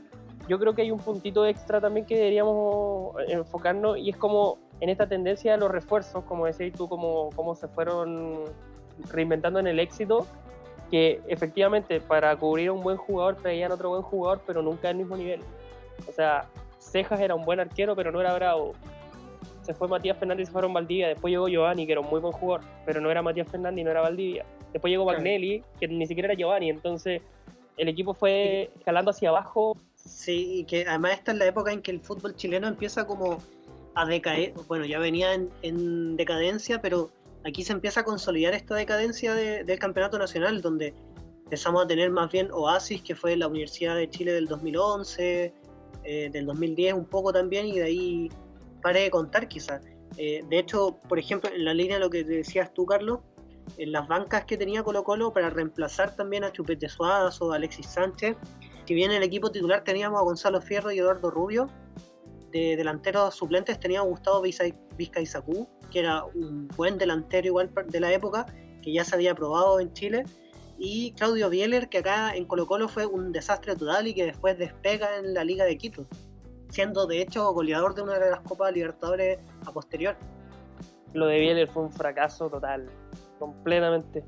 yo 0.49 0.59
creo 0.59 0.75
que 0.75 0.81
hay 0.83 0.91
un 0.91 0.99
puntito 1.01 1.45
extra 1.45 1.79
también 1.81 2.07
que 2.07 2.17
deberíamos 2.17 3.15
enfocarnos 3.29 3.99
y 3.99 4.09
es 4.11 4.17
como 4.17 4.57
en 4.81 4.89
esta 4.89 5.07
tendencia 5.07 5.53
de 5.53 5.59
los 5.59 5.71
refuerzos, 5.71 6.25
como 6.25 6.47
decías 6.47 6.73
tú, 6.73 6.89
como, 6.89 7.29
como 7.37 7.55
se 7.55 7.69
fueron 7.69 8.45
reinventando 9.11 9.59
en 9.59 9.67
el 9.67 9.79
éxito, 9.79 10.27
que 10.91 11.21
efectivamente 11.29 12.01
para 12.01 12.35
cubrir 12.37 12.69
a 12.69 12.73
un 12.73 12.83
buen 12.83 12.97
jugador 12.97 13.37
traían 13.37 13.73
otro 13.73 13.91
buen 13.91 14.03
jugador, 14.03 14.41
pero 14.47 14.63
nunca 14.63 14.89
al 14.89 14.95
mismo 14.97 15.17
nivel. 15.17 15.41
O 16.09 16.13
sea, 16.13 16.47
Cejas 16.79 17.21
era 17.21 17.35
un 17.35 17.45
buen 17.45 17.61
arquero, 17.61 17.95
pero 17.97 18.13
no 18.13 18.21
era 18.21 18.35
bravo. 18.35 18.73
Se 19.63 19.75
fue 19.75 19.89
Matías 19.89 20.17
Fernández 20.19 20.45
y 20.45 20.47
se 20.47 20.53
fueron 20.53 20.73
Valdivia. 20.73 21.09
Después 21.09 21.31
llegó 21.33 21.49
Giovanni, 21.49 21.87
que 21.87 21.93
era 21.93 22.01
un 22.01 22.09
muy 22.09 22.21
buen 22.21 22.33
jugador, 22.33 22.65
pero 22.85 23.01
no 23.01 23.11
era 23.11 23.23
Matías 23.23 23.49
Fernández 23.49 23.81
y 23.81 23.85
no 23.85 23.91
era 23.91 24.01
Valdivia. 24.03 24.45
Después 24.73 24.91
llegó 24.91 25.05
Claro. 25.05 25.19
Magnelli, 25.19 25.63
que 25.81 25.89
ni 25.89 26.07
siquiera 26.07 26.27
era 26.33 26.35
Giovanni. 26.39 26.71
Entonces, 26.71 27.23
el 27.77 27.89
equipo 27.89 28.15
fue 28.15 28.71
escalando 28.79 29.11
hacia 29.11 29.31
abajo. 29.31 29.77
Sí, 29.97 30.61
y 30.61 30.65
que 30.65 30.87
además 30.87 31.13
esta 31.15 31.33
es 31.33 31.39
la 31.39 31.47
época 31.47 31.73
en 31.73 31.83
que 31.83 31.91
el 31.91 32.01
fútbol 32.01 32.37
chileno 32.37 32.69
empieza 32.69 33.07
como 33.07 33.39
a 33.95 34.05
decaer, 34.07 34.53
bueno, 34.69 34.85
ya 34.85 34.99
venía 34.99 35.35
en, 35.35 35.51
en 35.63 36.17
decadencia, 36.17 36.81
pero 36.81 37.11
aquí 37.45 37.65
se 37.65 37.73
empieza 37.73 38.01
a 38.01 38.05
consolidar 38.05 38.55
esta 38.55 38.75
decadencia 38.77 39.35
de- 39.35 39.65
del 39.65 39.79
campeonato 39.79 40.19
nacional, 40.19 40.61
donde 40.61 40.95
empezamos 41.45 41.83
a 41.85 41.87
tener 41.89 42.11
más 42.11 42.31
bien 42.31 42.51
Oasis, 42.53 43.03
que 43.03 43.15
fue 43.17 43.37
la 43.37 43.49
Universidad 43.49 43.97
de 43.97 44.09
Chile 44.11 44.33
del 44.33 44.47
2011, 44.47 45.53
eh, 46.07 46.31
del 46.33 46.47
2010 46.47 46.95
un 46.95 47.05
poco 47.05 47.33
también, 47.33 47.67
y 47.67 47.79
de 47.79 47.85
ahí 47.85 48.31
pare 48.83 49.01
de 49.01 49.11
contar 49.11 49.49
quizás. 49.49 49.83
Eh, 50.17 50.43
de 50.49 50.59
hecho, 50.59 50.99
por 51.09 51.19
ejemplo, 51.19 51.51
en 51.53 51.65
la 51.65 51.75
línea 51.75 51.97
de 51.97 52.01
lo 52.01 52.11
que 52.11 52.25
decías 52.25 52.73
tú, 52.73 52.87
Carlos, 52.87 53.21
en 53.79 53.93
las 53.93 54.07
bancas 54.07 54.45
que 54.45 54.57
tenía 54.57 54.83
Colo 54.83 55.03
Colo 55.03 55.33
para 55.33 55.51
reemplazar 55.51 56.15
también 56.15 56.45
a 56.45 56.53
Chupete 56.53 56.89
Suazo, 56.89 57.53
a 57.53 57.57
Alexis 57.57 57.87
Sánchez, 57.87 58.37
si 58.87 58.95
bien 58.95 59.11
en 59.11 59.17
el 59.19 59.23
equipo 59.25 59.51
titular 59.51 59.83
teníamos 59.83 60.21
a 60.21 60.23
Gonzalo 60.23 60.61
Fierro 60.61 60.93
y 60.93 60.99
Eduardo 61.01 61.31
Rubio, 61.31 61.69
de 62.53 62.77
delanteros 62.77 63.35
suplentes 63.35 63.81
teníamos 63.81 64.07
a 64.07 64.11
Gustavo 64.11 64.41
Vizca- 64.43 64.75
Vizcaizacú, 64.97 65.69
que 65.91 65.99
era 65.99 66.25
un 66.25 66.69
buen 66.77 66.97
delantero 66.97 67.49
igual 67.49 67.71
de 67.89 68.01
la 68.01 68.13
época, 68.13 68.47
que 68.83 68.93
ya 68.93 69.05
se 69.05 69.17
había 69.17 69.35
probado 69.35 69.81
en 69.81 69.93
Chile, 69.93 70.25
y 70.79 71.13
Claudio 71.13 71.49
Bieler, 71.51 71.89
que 71.89 71.99
acá 71.99 72.35
en 72.37 72.45
Colo 72.45 72.67
Colo 72.67 72.89
fue 72.89 73.07
un 73.07 73.33
desastre 73.33 73.77
total 73.77 74.07
y 74.07 74.15
que 74.15 74.25
después 74.27 74.59
despega 74.59 75.19
en 75.19 75.33
la 75.35 75.45
Liga 75.45 75.65
de 75.65 75.79
Quito, 75.79 76.07
siendo 76.69 77.07
de 77.07 77.21
hecho 77.23 77.51
goleador 77.53 77.95
de 77.95 78.03
una 78.03 78.19
de 78.19 78.31
las 78.31 78.41
Copas 78.41 78.73
Libertadores 78.75 79.39
a 79.65 79.73
posterior. 79.73 80.17
Lo 81.15 81.27
de 81.27 81.39
Bieler 81.41 81.69
fue 81.69 81.85
un 81.85 81.93
fracaso 81.93 82.51
total, 82.51 82.89
completamente. 83.39 84.25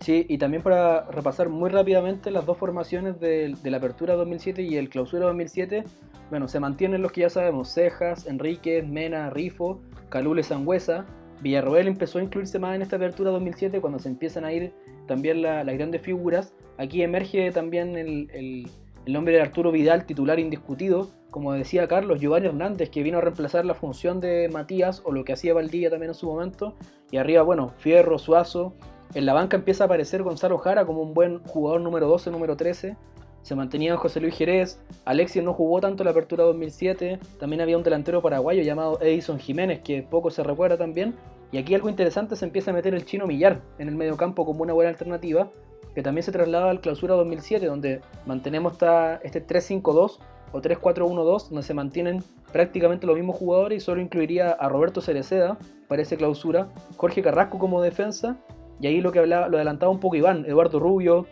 Sí, 0.00 0.26
y 0.28 0.36
también 0.36 0.62
para 0.62 1.02
repasar 1.12 1.48
muy 1.48 1.70
rápidamente 1.70 2.30
las 2.32 2.44
dos 2.44 2.58
formaciones 2.58 3.20
del- 3.20 3.60
de, 3.62 3.70
la 3.70 3.76
Apertura 3.76 4.14
2007 4.14 4.60
y 4.62 4.76
el 4.76 4.88
Clausura 4.88 5.26
2007, 5.26 5.84
bueno, 6.28 6.48
se 6.48 6.58
mantienen 6.58 7.02
los 7.02 7.12
que 7.12 7.20
ya 7.20 7.30
sabemos, 7.30 7.72
Cejas, 7.72 8.26
Enríquez, 8.26 8.84
Mena, 8.86 9.30
Rifo, 9.30 9.80
Calule, 10.08 10.42
Sangüesa, 10.42 11.06
Villarroel 11.42 11.88
empezó 11.88 12.18
a 12.18 12.22
incluirse 12.22 12.58
más 12.58 12.74
en 12.76 12.82
esta 12.82 12.96
apertura 12.96 13.30
2007 13.30 13.80
cuando 13.80 13.98
se 13.98 14.08
empiezan 14.08 14.44
a 14.44 14.52
ir 14.52 14.72
también 15.06 15.42
la- 15.42 15.64
las 15.64 15.74
grandes 15.74 16.00
figuras. 16.02 16.54
Aquí 16.78 17.02
emerge 17.02 17.50
también 17.50 17.96
el, 17.96 18.30
el- 18.32 18.68
el 19.04 19.12
nombre 19.12 19.34
de 19.34 19.40
Arturo 19.42 19.72
Vidal, 19.72 20.06
titular 20.06 20.38
indiscutido. 20.38 21.10
Como 21.32 21.52
decía 21.54 21.88
Carlos, 21.88 22.20
Giovanni 22.20 22.46
Hernández, 22.46 22.90
que 22.90 23.02
vino 23.02 23.18
a 23.18 23.20
reemplazar 23.22 23.64
la 23.64 23.74
función 23.74 24.20
de 24.20 24.48
Matías 24.52 25.02
o 25.04 25.10
lo 25.12 25.24
que 25.24 25.32
hacía 25.32 25.54
Valdivia 25.54 25.90
también 25.90 26.10
en 26.10 26.14
su 26.14 26.26
momento. 26.26 26.74
Y 27.10 27.16
arriba, 27.16 27.42
bueno, 27.42 27.70
Fierro, 27.78 28.18
Suazo. 28.18 28.74
En 29.14 29.26
la 29.26 29.32
banca 29.32 29.56
empieza 29.56 29.84
a 29.84 29.86
aparecer 29.86 30.22
Gonzalo 30.22 30.58
Jara 30.58 30.84
como 30.86 31.02
un 31.02 31.14
buen 31.14 31.40
jugador 31.44 31.80
número 31.80 32.06
12, 32.06 32.30
número 32.30 32.56
13. 32.56 32.96
Se 33.42 33.54
mantenía 33.56 33.96
José 33.96 34.20
Luis 34.20 34.36
Jerez. 34.36 34.80
Alexis 35.04 35.42
no 35.42 35.52
jugó 35.52 35.80
tanto 35.80 36.04
la 36.04 36.10
apertura 36.12 36.44
2007. 36.44 37.18
También 37.40 37.60
había 37.60 37.76
un 37.76 37.82
delantero 37.82 38.22
paraguayo 38.22 38.62
llamado 38.62 38.98
Edison 39.00 39.38
Jiménez, 39.40 39.80
que 39.80 40.02
poco 40.02 40.30
se 40.30 40.44
recuerda 40.44 40.76
también. 40.76 41.14
Y 41.52 41.58
aquí 41.58 41.74
algo 41.74 41.90
interesante 41.90 42.34
se 42.34 42.46
empieza 42.46 42.70
a 42.70 42.74
meter 42.74 42.94
el 42.94 43.04
chino 43.04 43.26
Millar 43.26 43.60
en 43.78 43.88
el 43.88 43.94
mediocampo 43.94 44.46
como 44.46 44.62
una 44.62 44.72
buena 44.72 44.90
alternativa, 44.90 45.50
que 45.94 46.02
también 46.02 46.24
se 46.24 46.32
traslada 46.32 46.70
al 46.70 46.80
clausura 46.80 47.14
2007, 47.14 47.66
donde 47.66 48.00
mantenemos 48.24 48.72
esta, 48.72 49.16
este 49.16 49.46
3-5-2 49.46 50.18
o 50.52 50.60
3-4-1-2, 50.60 51.48
donde 51.48 51.62
se 51.62 51.74
mantienen 51.74 52.24
prácticamente 52.52 53.06
los 53.06 53.16
mismos 53.16 53.36
jugadores 53.36 53.82
y 53.82 53.84
solo 53.84 54.00
incluiría 54.00 54.50
a 54.52 54.68
Roberto 54.70 55.02
Cereceda 55.02 55.58
para 55.88 56.00
esa 56.00 56.16
clausura, 56.16 56.68
Jorge 56.96 57.22
Carrasco 57.22 57.58
como 57.58 57.82
defensa, 57.82 58.38
y 58.80 58.86
ahí 58.86 59.02
lo 59.02 59.12
que 59.12 59.18
hablaba, 59.18 59.48
lo 59.48 59.58
adelantaba 59.58 59.92
un 59.92 60.00
poco 60.00 60.16
Iván, 60.16 60.44
Eduardo 60.46 60.80
Rubio, 60.80 61.26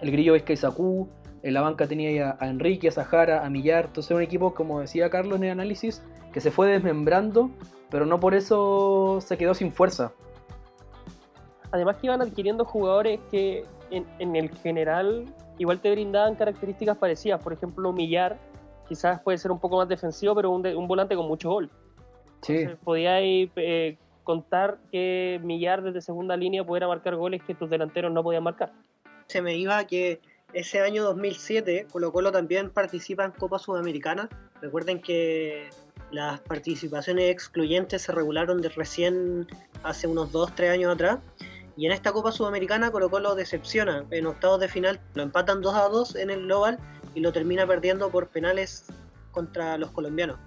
el 0.00 0.10
grillo 0.10 0.32
Vizcaizacú, 0.32 1.08
en 1.42 1.54
la 1.54 1.60
banca 1.60 1.86
tenía 1.86 2.36
a 2.40 2.48
Enrique, 2.48 2.88
a 2.88 2.90
Sahara, 2.90 3.44
a 3.44 3.50
Millar, 3.50 3.86
entonces 3.86 4.10
un 4.14 4.22
equipo, 4.22 4.54
como 4.54 4.80
decía 4.80 5.10
Carlos 5.10 5.36
en 5.36 5.44
el 5.44 5.50
análisis, 5.50 6.02
que 6.32 6.40
se 6.40 6.50
fue 6.50 6.68
desmembrando, 6.68 7.50
pero 7.90 8.06
no 8.06 8.18
por 8.20 8.34
eso 8.34 9.20
se 9.20 9.36
quedó 9.38 9.54
sin 9.54 9.72
fuerza. 9.72 10.12
Además 11.70 11.96
que 11.96 12.06
iban 12.06 12.22
adquiriendo 12.22 12.64
jugadores 12.64 13.20
que 13.30 13.64
en, 13.90 14.06
en 14.18 14.36
el 14.36 14.50
general 14.58 15.26
igual 15.58 15.80
te 15.80 15.90
brindaban 15.90 16.34
características 16.34 16.96
parecidas. 16.96 17.42
Por 17.42 17.52
ejemplo, 17.52 17.92
Millar 17.92 18.38
quizás 18.88 19.20
puede 19.20 19.36
ser 19.38 19.50
un 19.50 19.58
poco 19.58 19.76
más 19.76 19.88
defensivo, 19.88 20.34
pero 20.34 20.50
un, 20.50 20.62
de- 20.62 20.74
un 20.74 20.88
volante 20.88 21.14
con 21.14 21.26
mucho 21.28 21.50
gol. 21.50 21.70
Sí, 22.42 22.66
podíais 22.84 23.50
eh, 23.56 23.98
contar 24.24 24.78
que 24.90 25.40
Millar 25.42 25.82
desde 25.82 26.00
segunda 26.00 26.36
línea 26.36 26.64
pudiera 26.64 26.86
marcar 26.88 27.16
goles 27.16 27.42
que 27.42 27.54
tus 27.54 27.68
delanteros 27.68 28.12
no 28.12 28.22
podían 28.22 28.44
marcar. 28.44 28.72
Se 29.26 29.42
me 29.42 29.54
iba 29.56 29.84
que 29.86 30.20
ese 30.54 30.80
año 30.80 31.02
2007 31.04 31.88
Colo 31.92 32.12
Colo 32.12 32.32
también 32.32 32.70
participa 32.70 33.24
en 33.24 33.32
Copa 33.32 33.58
Sudamericana. 33.58 34.30
Recuerden 34.62 35.02
que 35.02 35.68
las 36.10 36.40
participaciones 36.40 37.30
excluyentes 37.30 38.02
se 38.02 38.12
regularon 38.12 38.60
de 38.62 38.68
recién 38.70 39.46
hace 39.82 40.06
unos 40.06 40.32
2-3 40.32 40.70
años 40.70 40.94
atrás. 40.94 41.18
Y 41.76 41.86
en 41.86 41.92
esta 41.92 42.12
Copa 42.12 42.32
Sudamericana 42.32 42.90
Colo 42.90 43.08
Colo 43.08 43.34
decepciona. 43.34 44.04
En 44.10 44.26
octavos 44.26 44.60
de 44.60 44.68
final 44.68 45.00
lo 45.14 45.22
empatan 45.22 45.60
2 45.60 45.74
a 45.74 45.88
2 45.88 46.16
en 46.16 46.30
el 46.30 46.42
global 46.44 46.78
y 47.14 47.20
lo 47.20 47.32
termina 47.32 47.66
perdiendo 47.66 48.10
por 48.10 48.28
penales 48.28 48.86
contra 49.30 49.78
los 49.78 49.90
colombianos. 49.92 50.38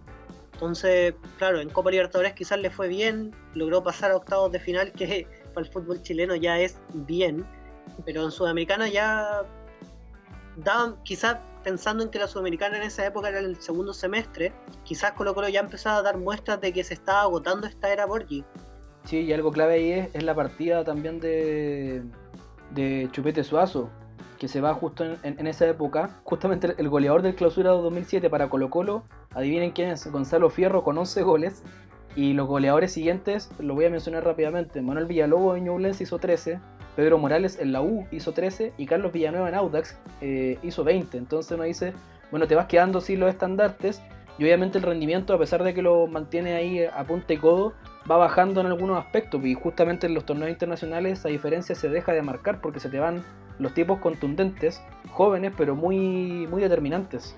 Entonces, 0.54 1.16
claro, 1.38 1.60
en 1.60 1.70
Copa 1.70 1.90
Libertadores 1.90 2.34
quizás 2.34 2.60
le 2.60 2.70
fue 2.70 2.88
bien, 2.88 3.34
logró 3.56 3.82
pasar 3.82 4.12
a 4.12 4.18
octavos 4.18 4.52
de 4.52 4.60
final, 4.60 4.92
que 4.92 5.28
para 5.54 5.66
el 5.66 5.72
fútbol 5.72 6.02
chileno 6.02 6.36
ya 6.36 6.60
es 6.60 6.78
bien, 6.94 7.46
pero 8.06 8.24
en 8.24 8.32
Sudamericana 8.32 8.88
ya 8.88 9.44
daban, 10.64 10.96
quizás 11.04 11.38
pensando 11.64 12.04
en 12.04 12.10
que 12.10 12.20
la 12.20 12.28
Sudamericana 12.28 12.78
en 12.78 12.84
esa 12.84 13.06
época 13.06 13.30
era 13.30 13.40
el 13.40 13.56
segundo 13.62 13.94
semestre, 13.94 14.52
quizás 14.84 15.12
Colo 15.14 15.34
Colo 15.36 15.48
ya 15.50 15.60
empezaba 15.60 15.98
a 15.98 16.02
dar 16.02 16.18
muestras 16.18 16.60
de 16.62 16.74
que 16.74 16.84
se 16.84 16.94
estaba 16.94 17.22
agotando 17.22 17.68
esta 17.68 17.92
era 17.92 18.06
Borgi. 18.06 18.44
Sí, 19.06 19.22
y 19.22 19.34
algo 19.34 19.52
clave 19.52 19.74
ahí 19.76 19.92
es, 20.14 20.24
la 20.24 20.36
partida 20.36 20.84
también 20.84 21.20
de, 21.20 22.04
de 22.72 23.10
Chupete 23.12 23.44
Suazo, 23.44 23.90
que 24.38 24.48
se 24.48 24.62
va 24.62 24.74
justo 24.74 25.04
en, 25.04 25.18
en- 25.24 25.48
esa 25.48 25.68
época. 25.68 26.20
Justamente 26.24 26.74
el, 26.78 26.90
goleador 26.90 27.22
del 27.22 27.36
clausura 27.36 27.72
2007 27.72 28.30
para 28.30 28.50
Colo 28.50 28.70
Colo, 28.70 29.04
adivinen 29.34 29.72
quién 29.72 29.90
es, 29.90 30.12
Gonzalo 30.12 30.50
Fierro 30.50 30.84
con 30.84 30.98
11 30.98 31.22
goles. 31.24 31.64
Y 32.16 32.34
los 32.34 32.46
goleadores 32.48 32.92
siguientes, 32.92 33.50
lo 33.60 33.74
voy 33.74 33.86
a 33.86 33.90
mencionar 33.90 34.26
rápidamente. 34.26 34.82
Manuel 34.82 35.06
Villalobos 35.06 35.58
en 35.58 35.64
Ñublense 35.66 36.04
hizo 36.04 36.20
13, 36.20 36.60
Pedro 37.02 37.18
Morales 37.18 37.58
en 37.60 37.72
la 37.72 37.82
U 37.82 38.06
hizo 38.12 38.32
13 38.32 38.74
y 38.78 38.86
Carlos 38.86 39.12
Villanueva 39.12 39.50
en 39.50 39.56
Audax 39.56 39.98
eh, 40.22 40.60
hizo 40.62 40.84
20. 40.84 41.18
Entonces 41.18 41.52
uno 41.52 41.64
dice, 41.64 41.94
bueno, 42.30 42.46
te 42.46 42.54
vas 42.54 42.68
quedando 42.68 43.02
sin 43.02 43.20
los 43.20 43.32
estandartes 43.32 44.04
y 44.38 44.44
obviamente 44.44 44.78
el 44.78 44.84
rendimiento, 44.84 45.34
a 45.34 45.40
pesar 45.40 45.64
de 45.64 45.74
que 45.74 45.82
lo 45.82 46.06
mantiene 46.06 46.54
ahí 46.54 46.84
a 46.84 47.04
punta 47.06 47.34
y 47.34 47.38
codo, 47.38 47.74
va 48.10 48.18
bajando 48.18 48.62
en 48.62 48.68
algunos 48.68 49.00
aspectos 49.04 49.44
y 49.44 49.56
justamente 49.56 50.06
en 50.06 50.14
los 50.14 50.28
torneos 50.28 50.52
internacionales 50.52 51.18
esa 51.18 51.30
diferencia 51.30 51.74
se 51.74 51.90
deja 51.90 52.14
de 52.14 52.22
marcar 52.22 52.62
porque 52.62 52.80
se 52.80 52.88
te 52.88 53.00
van 53.00 53.24
los 53.58 53.74
tipos 53.74 53.98
contundentes, 53.98 54.80
jóvenes 55.10 55.54
pero 55.58 55.76
muy, 55.76 56.46
muy 56.52 56.62
determinantes. 56.62 57.36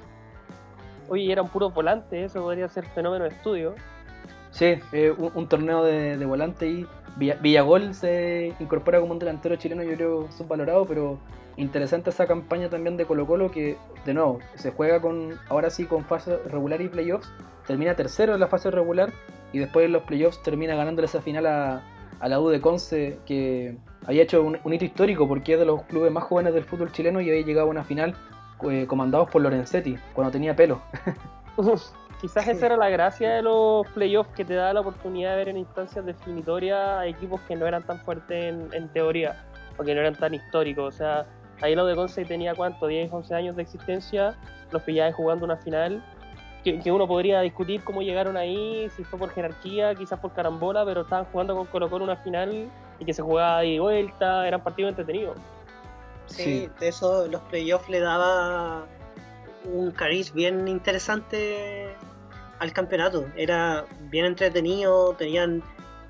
Oye, 1.08 1.32
eran 1.32 1.48
puros 1.48 1.74
volantes, 1.74 2.32
eso 2.32 2.42
podría 2.42 2.68
ser 2.68 2.86
fenómeno 2.88 3.24
de 3.24 3.30
estudio. 3.30 3.76
Sí, 4.52 4.76
eh, 4.92 5.16
un, 5.18 5.32
un 5.34 5.48
torneo 5.48 5.86
de, 5.86 6.18
de 6.18 6.26
volante 6.26 6.68
y 6.68 6.86
Villa- 7.18 7.38
Villagol 7.42 7.94
se 7.94 8.54
incorpora 8.60 9.00
como 9.00 9.14
un 9.14 9.20
delantero 9.20 9.56
chileno, 9.56 9.84
yo 9.84 9.94
creo 9.96 10.32
subvalorado, 10.32 10.86
pero 10.86 11.18
interesante 11.58 12.10
esa 12.10 12.26
campaña 12.26 12.70
también 12.70 12.98
de 12.98 13.06
Colo 13.06 13.28
Colo 13.28 13.52
que 13.52 13.78
de 14.06 14.14
nuevo 14.14 14.40
se 14.56 14.72
juega 14.72 15.00
con 15.02 15.34
ahora 15.50 15.70
sí 15.70 15.86
con 15.86 16.04
fase 16.04 16.38
regular 16.50 16.82
y 16.82 16.88
playoffs, 16.88 17.32
termina 17.68 17.96
tercero 17.96 18.34
en 18.34 18.40
la 18.40 18.48
fase 18.48 18.72
regular 18.72 19.12
y 19.52 19.60
después 19.60 19.86
en 19.86 19.92
los 19.92 20.04
playoffs 20.04 20.42
termina 20.42 20.76
ganándole 20.76 21.06
esa 21.06 21.22
final 21.22 21.46
a, 21.46 21.84
a 22.20 22.28
la 22.28 22.40
U 22.40 22.50
de 22.50 22.60
Conce 22.60 23.20
que 23.28 23.78
había 24.08 24.24
hecho 24.24 24.42
un, 24.42 24.58
un 24.64 24.74
hito 24.74 24.86
histórico 24.86 25.28
porque 25.28 25.54
es 25.54 25.60
de 25.60 25.66
los 25.66 25.84
clubes 25.84 26.12
más 26.12 26.24
jóvenes 26.24 26.54
del 26.56 26.64
fútbol 26.64 26.92
chileno 26.92 27.22
y 27.22 27.30
había 27.30 27.46
llegado 27.46 27.68
a 27.68 27.70
una 27.70 27.84
final 27.84 28.16
eh, 28.70 28.86
comandados 28.88 29.30
por 29.30 29.42
Lorenzetti 29.44 29.96
cuando 30.14 30.32
tenía 30.32 30.56
pelo. 30.56 30.82
Quizás 32.24 32.48
esa 32.48 32.68
era 32.68 32.78
la 32.78 32.88
gracia 32.88 33.32
de 33.36 33.42
los 33.42 33.86
playoffs 33.88 34.34
que 34.34 34.46
te 34.46 34.54
da 34.54 34.72
la 34.72 34.80
oportunidad 34.80 35.32
de 35.32 35.36
ver 35.36 35.50
en 35.50 35.58
instancias 35.58 36.06
definitorias 36.06 36.80
a 36.80 37.06
equipos 37.06 37.42
que 37.42 37.54
no 37.58 37.68
eran 37.68 37.84
tan 37.84 38.00
fuertes 38.00 38.46
en, 38.46 38.70
en 38.72 38.88
teoría 38.94 39.44
o 39.78 39.84
que 39.84 39.94
no 39.94 40.00
eran 40.00 40.16
tan 40.16 40.34
históricos. 40.34 40.96
O 40.96 40.98
sea, 40.98 41.26
ahí 41.60 41.76
lo 41.76 41.86
de 41.86 41.96
Conce 41.96 42.24
tenía 42.24 42.56
cuánto, 42.56 42.88
10, 42.88 43.12
11 43.12 43.36
años 43.36 43.56
de 43.58 43.64
existencia, 43.64 44.38
los 44.72 44.82
pillabas 44.84 45.14
jugando 45.16 45.44
una 45.44 45.58
final. 45.58 46.02
Que, 46.64 46.80
que 46.80 46.94
uno 46.94 47.06
podría 47.10 47.42
discutir 47.42 47.84
cómo 47.84 48.02
llegaron 48.02 48.38
ahí, 48.38 48.90
si 48.96 49.04
fue 49.04 49.20
por 49.20 49.30
jerarquía, 49.32 49.94
quizás 49.94 50.18
por 50.18 50.32
carambola, 50.32 50.86
pero 50.86 51.02
estaban 51.02 51.26
jugando 51.26 51.58
con 51.58 51.66
Colo 51.66 51.90
Colo 51.90 52.06
una 52.06 52.16
final 52.16 52.70
y 53.00 53.04
que 53.04 53.14
se 53.14 53.22
jugaba 53.22 53.60
de 53.60 53.68
y 53.68 53.80
vuelta, 53.80 54.48
eran 54.48 54.64
partidos 54.64 54.92
entretenidos. 54.92 55.38
Sí, 56.28 56.44
Sí. 56.44 56.70
de 56.80 56.88
eso 56.88 57.28
los 57.28 57.42
playoffs 57.42 57.90
le 57.90 58.00
daba 58.00 58.86
un 59.66 59.92
cariz 59.92 60.34
bien 60.34 60.70
interesante 60.70 61.96
al 62.64 62.72
campeonato. 62.72 63.26
Era 63.36 63.86
bien 64.10 64.26
entretenido, 64.26 65.14
tenían 65.18 65.62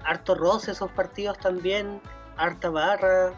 harto 0.06 0.36
roce 0.36 0.72
esos 0.72 0.92
partidos 0.92 1.40
también, 1.40 2.00
harta 2.38 2.70
barra, 2.70 3.34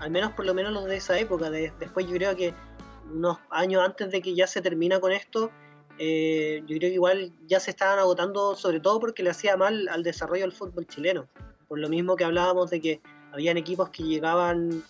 al 0.00 0.10
menos 0.10 0.32
por 0.32 0.46
lo 0.46 0.54
menos 0.54 0.72
los 0.72 0.86
de 0.86 0.96
esa 0.96 1.18
época. 1.18 1.50
De- 1.50 1.72
después 1.78 2.06
yo 2.06 2.14
creo 2.14 2.34
que 2.34 2.54
unos 3.12 3.36
años 3.50 3.84
antes 3.84 4.10
de 4.10 4.22
que 4.22 4.34
ya 4.34 4.46
se 4.46 4.62
termina 4.62 5.00
con 5.00 5.12
esto, 5.12 5.50
eh, 5.98 6.62
yo 6.66 6.78
creo 6.78 6.88
que 6.88 6.94
igual 6.94 7.32
ya 7.46 7.60
se 7.60 7.70
estaban 7.70 7.98
agotando, 7.98 8.56
sobre 8.56 8.80
todo 8.80 8.98
porque 9.00 9.22
le 9.22 9.30
hacía 9.30 9.56
mal 9.58 9.86
al 9.88 10.02
desarrollo 10.02 10.42
del 10.42 10.52
fútbol 10.52 10.86
chileno. 10.86 11.28
Por 11.68 11.78
lo 11.78 11.90
mismo 11.90 12.16
que 12.16 12.24
hablábamos 12.24 12.70
de 12.70 12.80
que 12.80 13.00
habían 13.32 13.58
equipos 13.58 13.90
que 13.90 14.02
llegaban 14.02 14.82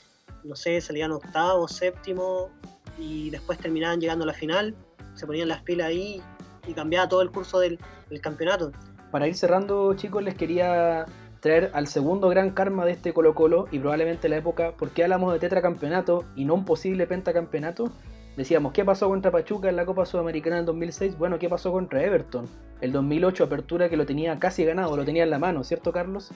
no 0.45 0.55
sé, 0.55 0.81
salían 0.81 1.11
octavo, 1.11 1.67
séptimo 1.67 2.51
y 2.99 3.31
después 3.31 3.59
terminaban 3.59 4.01
llegando 4.01 4.25
a 4.25 4.27
la 4.27 4.35
final, 4.35 4.75
se 5.15 5.27
ponían 5.27 5.49
las 5.49 5.63
pilas 5.63 5.89
ahí 5.89 6.23
y 6.67 6.75
cambiaba 6.75 7.09
todo 7.09 7.23
el 7.23 7.31
curso 7.31 7.59
del, 7.59 7.79
del 8.11 8.21
campeonato. 8.21 8.73
Para 9.11 9.29
ir 9.29 9.35
cerrando, 9.35 9.95
chicos, 9.95 10.23
les 10.23 10.35
quería 10.35 11.07
traer 11.41 11.71
al 11.75 11.87
segundo 11.87 12.29
gran 12.31 12.51
karma 12.51 12.87
de 12.87 12.93
este 12.93 13.13
Colo 13.13 13.35
Colo 13.35 13.69
y 13.71 13.79
probablemente 13.79 14.29
la 14.31 14.39
época, 14.39 14.73
¿por 14.73 14.91
qué 14.91 15.05
hablamos 15.05 15.33
de 15.33 15.39
tetracampeonato 15.39 16.25
y 16.35 16.47
no 16.47 16.55
un 16.55 16.65
posible 16.65 17.07
pentacampeonato? 17.07 17.93
Decíamos, 18.37 18.73
¿qué 18.73 18.85
pasó 18.85 19.09
contra 19.09 19.31
Pachuca 19.31 19.69
en 19.69 19.77
la 19.77 19.87
Copa 19.87 20.07
Sudamericana 20.07 20.59
en 20.59 20.65
2006? 20.65 21.19
Bueno, 21.19 21.39
¿qué 21.39 21.49
pasó 21.49 21.71
contra 21.71 22.03
Everton? 22.03 22.49
El 22.81 22.93
2008, 22.93 23.45
apertura 23.45 23.89
que 23.89 23.97
lo 23.97 24.07
tenía 24.07 24.39
casi 24.39 24.65
ganado, 24.65 24.97
lo 24.97 25.05
tenía 25.05 25.23
en 25.23 25.31
la 25.31 25.39
mano, 25.39 25.63
¿cierto, 25.63 25.93
Carlos? 25.93 26.33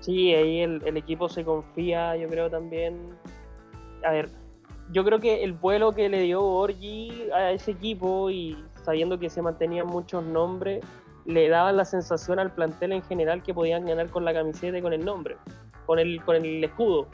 Sí, 0.00 0.34
ahí 0.34 0.60
el, 0.60 0.82
el 0.84 0.96
equipo 0.96 1.28
se 1.28 1.44
confía, 1.44 2.16
yo 2.16 2.28
creo 2.28 2.50
también. 2.50 3.10
A 4.02 4.12
ver, 4.12 4.30
yo 4.92 5.04
creo 5.04 5.20
que 5.20 5.44
el 5.44 5.52
vuelo 5.52 5.92
que 5.92 6.08
le 6.08 6.22
dio 6.22 6.40
Borgi 6.40 7.28
a 7.34 7.52
ese 7.52 7.72
equipo 7.72 8.30
y 8.30 8.56
sabiendo 8.88 9.18
que 9.18 9.28
se 9.28 9.42
mantenían 9.42 9.86
muchos 9.86 10.24
nombres, 10.24 10.82
le 11.26 11.50
daban 11.50 11.76
la 11.76 11.84
sensación 11.84 12.38
al 12.38 12.54
plantel 12.54 12.92
en 12.92 13.02
general 13.02 13.42
que 13.42 13.52
podían 13.52 13.84
ganar 13.84 14.08
con 14.08 14.24
la 14.24 14.32
camiseta 14.32 14.78
y 14.78 14.80
con 14.80 14.94
el 14.94 15.04
nombre, 15.04 15.36
con 15.84 15.98
el, 15.98 16.24
con 16.24 16.36
el 16.36 16.64
escudo. 16.64 17.06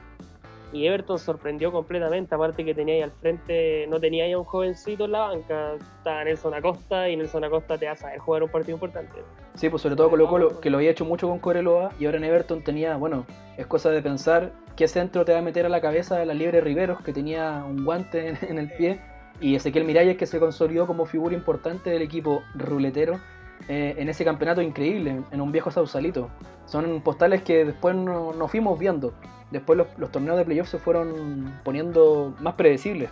y 0.73 0.87
Everton 0.87 1.19
sorprendió 1.19 1.73
completamente, 1.73 2.33
aparte 2.33 2.65
que 2.65 2.75
tenía 2.75 2.95
ahí 2.95 3.03
al 3.03 3.11
frente, 3.11 3.89
no 3.89 3.99
tenía 3.99 4.23
ahí 4.23 4.31
a 4.31 4.39
un 4.39 4.45
jovencito 4.45 5.07
en 5.07 5.13
la 5.13 5.27
banca, 5.27 5.73
estaba 5.75 6.23
Nelson 6.23 6.55
Acosta 6.55 7.09
y 7.09 7.17
Nelson 7.17 7.43
Acosta 7.43 7.77
te 7.77 7.89
hace 7.89 8.21
jugar 8.21 8.45
un 8.45 8.51
partido 8.51 8.77
importante. 8.77 9.17
Sí, 9.55 9.69
pues 9.69 9.83
sobre 9.83 9.97
todo 9.97 10.11
Colo 10.11 10.29
Colo, 10.29 10.61
que 10.61 10.71
lo 10.71 10.77
había 10.77 10.93
hecho 10.93 11.05
mucho 11.05 11.29
con 11.29 11.41
Coreloa 11.41 11.91
y 11.99 12.07
ahora 12.07 12.19
en 12.19 12.25
Everton 12.25 12.63
tenía, 12.63 12.97
bueno, 12.97 13.27
es 13.57 13.67
cosa 13.67 13.91
de 13.91 14.01
pensar 14.01 14.53
qué 14.77 14.87
centro 14.87 15.25
te 15.25 15.33
va 15.33 15.41
a 15.41 15.43
meter 15.43 15.67
a 15.67 15.69
la 15.69 15.81
cabeza 15.81 16.17
de 16.17 16.27
la 16.27 16.35
Libre 16.35 16.61
Riveros, 16.61 17.03
que 17.03 17.13
tenía 17.13 17.65
un 17.67 17.85
guante 17.85 18.39
en, 18.49 18.59
el 18.59 18.71
pie, 18.71 19.01
y 19.41 19.55
Ezequiel 19.55 19.85
Miralles, 19.85 20.17
que 20.17 20.27
se 20.27 20.39
consolidó 20.39 20.87
como 20.87 21.07
figura 21.07 21.35
importante 21.35 21.91
del 21.91 22.03
equipo 22.03 22.43
ruletero 22.55 23.21
eh, 23.69 23.95
en 23.99 24.09
ese 24.09 24.25
campeonato 24.25 24.63
increíble, 24.63 25.23
en 25.31 25.41
un 25.41 25.53
viejo 25.53 25.71
Sausalito. 25.71 26.31
Son 26.67 27.01
postales 27.03 27.43
que 27.43 27.65
después 27.65 27.95
nos 27.95 28.37
no 28.37 28.49
fuimos 28.49 28.79
viendo 28.79 29.13
después 29.55 29.79
los, 29.79 30.11
torneos 30.11 30.37
de 30.37 30.45
playoffs 30.45 30.71
se 30.71 30.79
fueron 30.79 31.61
poniendo 31.65 32.35
más 32.41 32.55
predecibles. 32.55 33.11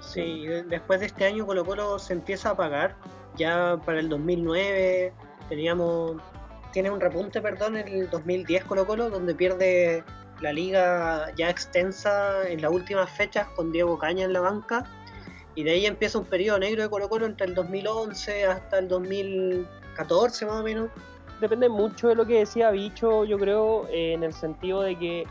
Sí, 0.00 0.46
después 0.68 1.00
de 1.00 1.06
este 1.06 1.26
año 1.26 1.46
Colo 1.46 1.64
Colo 1.64 1.98
se 1.98 2.12
empieza 2.14 2.50
a 2.50 2.56
pagar. 2.56 2.96
Ya 3.36 3.78
para 3.84 4.00
el 4.00 4.08
2009 4.08 5.12
teníamos, 5.48 6.16
tiene 6.72 6.90
un 6.90 7.00
repunte, 7.00 7.40
perdón, 7.40 7.76
en 7.76 7.88
el 7.88 8.10
2010 8.10 8.64
Colo 8.64 8.86
Colo, 8.86 9.10
donde 9.10 9.34
pierde 9.34 10.04
la 10.40 10.52
liga 10.52 11.32
ya 11.36 11.50
extensa 11.50 12.48
en 12.48 12.62
las 12.62 12.72
últimas 12.72 13.10
fechas 13.10 13.46
con 13.48 13.72
Diego 13.72 13.98
Caña 13.98 14.24
en 14.24 14.32
la 14.32 14.40
banca. 14.40 14.84
Y 15.54 15.64
de 15.64 15.72
ahí 15.72 15.86
empieza 15.86 16.18
un 16.18 16.24
periodo 16.24 16.58
negro 16.58 16.82
de 16.82 16.88
Colo 16.88 17.08
Colo 17.08 17.26
entre 17.26 17.46
el 17.46 17.54
2011 17.54 18.46
hasta 18.46 18.78
el 18.78 18.88
2014 18.88 20.46
más 20.46 20.60
o 20.60 20.62
menos. 20.62 20.90
Depende 21.40 21.68
mucho 21.68 22.08
de 22.08 22.14
lo 22.14 22.24
que 22.24 22.38
decía 22.38 22.70
Bicho, 22.70 23.24
yo 23.24 23.38
creo, 23.38 23.88
eh, 23.88 24.12
en 24.12 24.22
el 24.22 24.32
sentido 24.32 24.82
de 24.82 24.96
que 24.96 25.26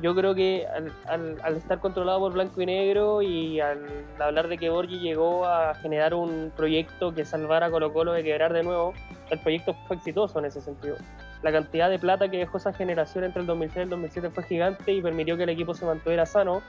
yo 0.00 0.14
creo 0.14 0.34
que 0.34 0.66
al, 1.06 1.56
estar 1.56 1.80
controlado 1.80 2.20
por 2.20 2.32
blanco 2.32 2.60
y 2.62 2.66
negro 2.66 3.22
y 3.22 3.60
al 3.60 3.86
hablar 4.18 4.48
de 4.48 4.56
que 4.56 4.70
Borgi 4.70 4.98
llegó 4.98 5.46
a 5.46 5.74
generar 5.74 6.14
un 6.14 6.52
proyecto 6.56 7.14
que 7.14 7.24
salvara 7.24 7.66
a 7.66 7.70
Colo 7.70 7.92
Colo 7.92 8.12
de 8.12 8.22
quebrar 8.22 8.52
de 8.52 8.62
nuevo, 8.62 8.94
el 9.30 9.38
proyecto 9.40 9.74
fue 9.86 9.96
exitoso 9.96 10.38
en 10.38 10.46
ese 10.46 10.60
sentido. 10.60 10.96
La 11.42 11.52
cantidad 11.52 11.90
de 11.90 11.98
plata 11.98 12.30
que 12.30 12.38
dejó 12.38 12.58
esa 12.58 12.72
generación 12.72 13.24
entre 13.24 13.40
el 13.40 13.46
2006 13.46 13.76
y 13.76 13.80
el 13.80 13.90
2007 13.90 14.30
fue 14.30 14.44
gigante 14.44 14.92
y 14.92 15.02
permitió 15.02 15.36
que 15.36 15.42
el 15.42 15.50
equipo 15.50 15.74
se 15.74 15.84
mantuviera 15.84 16.24
sano. 16.26 16.62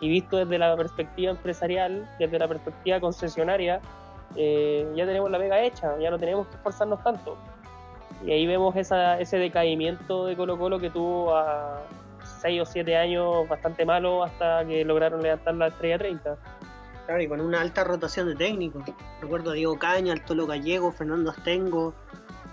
Y 0.00 0.08
visto 0.08 0.36
desde 0.36 0.58
la 0.58 0.76
perspectiva 0.76 1.30
empresarial, 1.30 2.08
desde 2.18 2.38
la 2.38 2.48
perspectiva 2.48 3.00
concesionaria, 3.00 3.80
eh, 4.34 4.86
ya 4.94 5.06
tenemos 5.06 5.30
la 5.30 5.38
vega 5.38 5.62
hecha, 5.62 5.98
ya 5.98 6.10
no 6.10 6.18
tenemos 6.18 6.46
que 6.48 6.56
esforzarnos 6.56 7.02
tanto. 7.02 7.36
Y 8.24 8.32
ahí 8.32 8.46
vemos 8.46 8.74
ese 8.76 9.38
decaimiento 9.38 10.26
de 10.26 10.36
Colo 10.36 10.58
Colo 10.58 10.78
que 10.78 10.90
tuvo 10.90 11.34
a, 11.34 11.82
6 12.40 12.62
o 12.62 12.64
7 12.64 12.96
años 12.96 13.48
bastante 13.48 13.84
malo 13.84 14.22
hasta 14.22 14.64
que 14.66 14.84
lograron 14.84 15.22
levantar 15.22 15.54
la 15.54 15.68
estrella 15.68 15.98
30. 15.98 16.36
Claro, 17.06 17.22
y 17.22 17.28
con 17.28 17.40
una 17.40 17.60
alta 17.60 17.84
rotación 17.84 18.28
de 18.28 18.34
técnicos. 18.34 18.82
Recuerdo 19.20 19.50
a 19.52 19.54
Diego 19.54 19.78
Caña, 19.78 20.12
al 20.12 20.24
Tolo 20.24 20.46
Gallego, 20.46 20.90
Fernando 20.90 21.30
Astengo. 21.30 21.94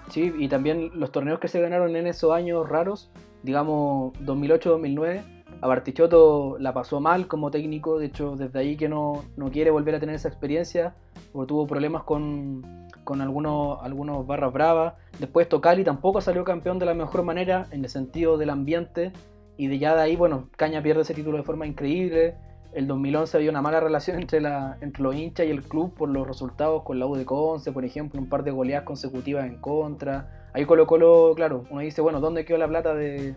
Sí, 0.09 0.33
y 0.37 0.47
también 0.47 0.91
los 0.93 1.11
torneos 1.11 1.39
que 1.39 1.47
se 1.47 1.59
ganaron 1.59 1.95
en 1.95 2.05
esos 2.05 2.31
años 2.31 2.69
raros, 2.69 3.09
digamos 3.41 4.13
2008-2009, 4.19 5.32
a 5.63 5.67
Bartichotto 5.67 6.57
la 6.59 6.73
pasó 6.73 6.99
mal 6.99 7.27
como 7.27 7.49
técnico, 7.49 7.97
de 7.97 8.07
hecho 8.07 8.35
desde 8.35 8.59
ahí 8.59 8.75
que 8.75 8.89
no, 8.89 9.23
no 9.37 9.49
quiere 9.49 9.71
volver 9.71 9.95
a 9.95 9.99
tener 10.01 10.13
esa 10.13 10.27
experiencia, 10.27 10.93
porque 11.31 11.47
tuvo 11.47 11.67
problemas 11.67 12.03
con, 12.03 12.89
con 13.05 13.21
algunos, 13.21 13.81
algunos 13.81 14.27
barras 14.27 14.51
bravas. 14.51 14.95
Después 15.21 15.47
Tocali 15.47 15.85
tampoco 15.85 16.19
salió 16.19 16.43
campeón 16.43 16.79
de 16.79 16.85
la 16.85 16.93
mejor 16.93 17.23
manera 17.23 17.67
en 17.71 17.81
el 17.85 17.89
sentido 17.89 18.37
del 18.37 18.49
ambiente 18.49 19.13
y 19.55 19.67
de 19.67 19.79
ya 19.79 19.95
de 19.95 20.01
ahí, 20.01 20.17
bueno, 20.17 20.49
Caña 20.57 20.83
pierde 20.83 21.03
ese 21.03 21.13
título 21.13 21.37
de 21.37 21.43
forma 21.43 21.65
increíble. 21.65 22.35
El 22.73 22.85
2011 22.85 23.37
había 23.37 23.49
una 23.49 23.61
mala 23.61 23.79
relación 23.79 24.19
entre, 24.19 24.41
la, 24.41 24.77
entre 24.81 25.01
los 25.01 25.15
hinchas 25.15 25.47
y 25.47 25.49
el 25.49 25.63
club 25.63 25.93
por 25.93 26.09
los 26.09 26.27
resultados 26.27 26.83
con 26.83 26.99
la 26.99 27.05
U 27.05 27.15
de 27.15 27.23
por 27.23 27.85
ejemplo, 27.85 28.19
un 28.19 28.27
par 28.27 28.43
de 28.43 28.51
goleadas 28.51 28.83
consecutivas 28.83 29.45
en 29.45 29.61
contra. 29.61 30.49
Ahí 30.51 30.65
Colo 30.65 30.87
Colo, 30.87 31.31
claro, 31.37 31.63
uno 31.69 31.79
dice, 31.79 32.01
bueno, 32.01 32.19
¿dónde 32.19 32.43
quedó 32.43 32.57
la 32.57 32.67
plata 32.67 32.93
de, 32.93 33.35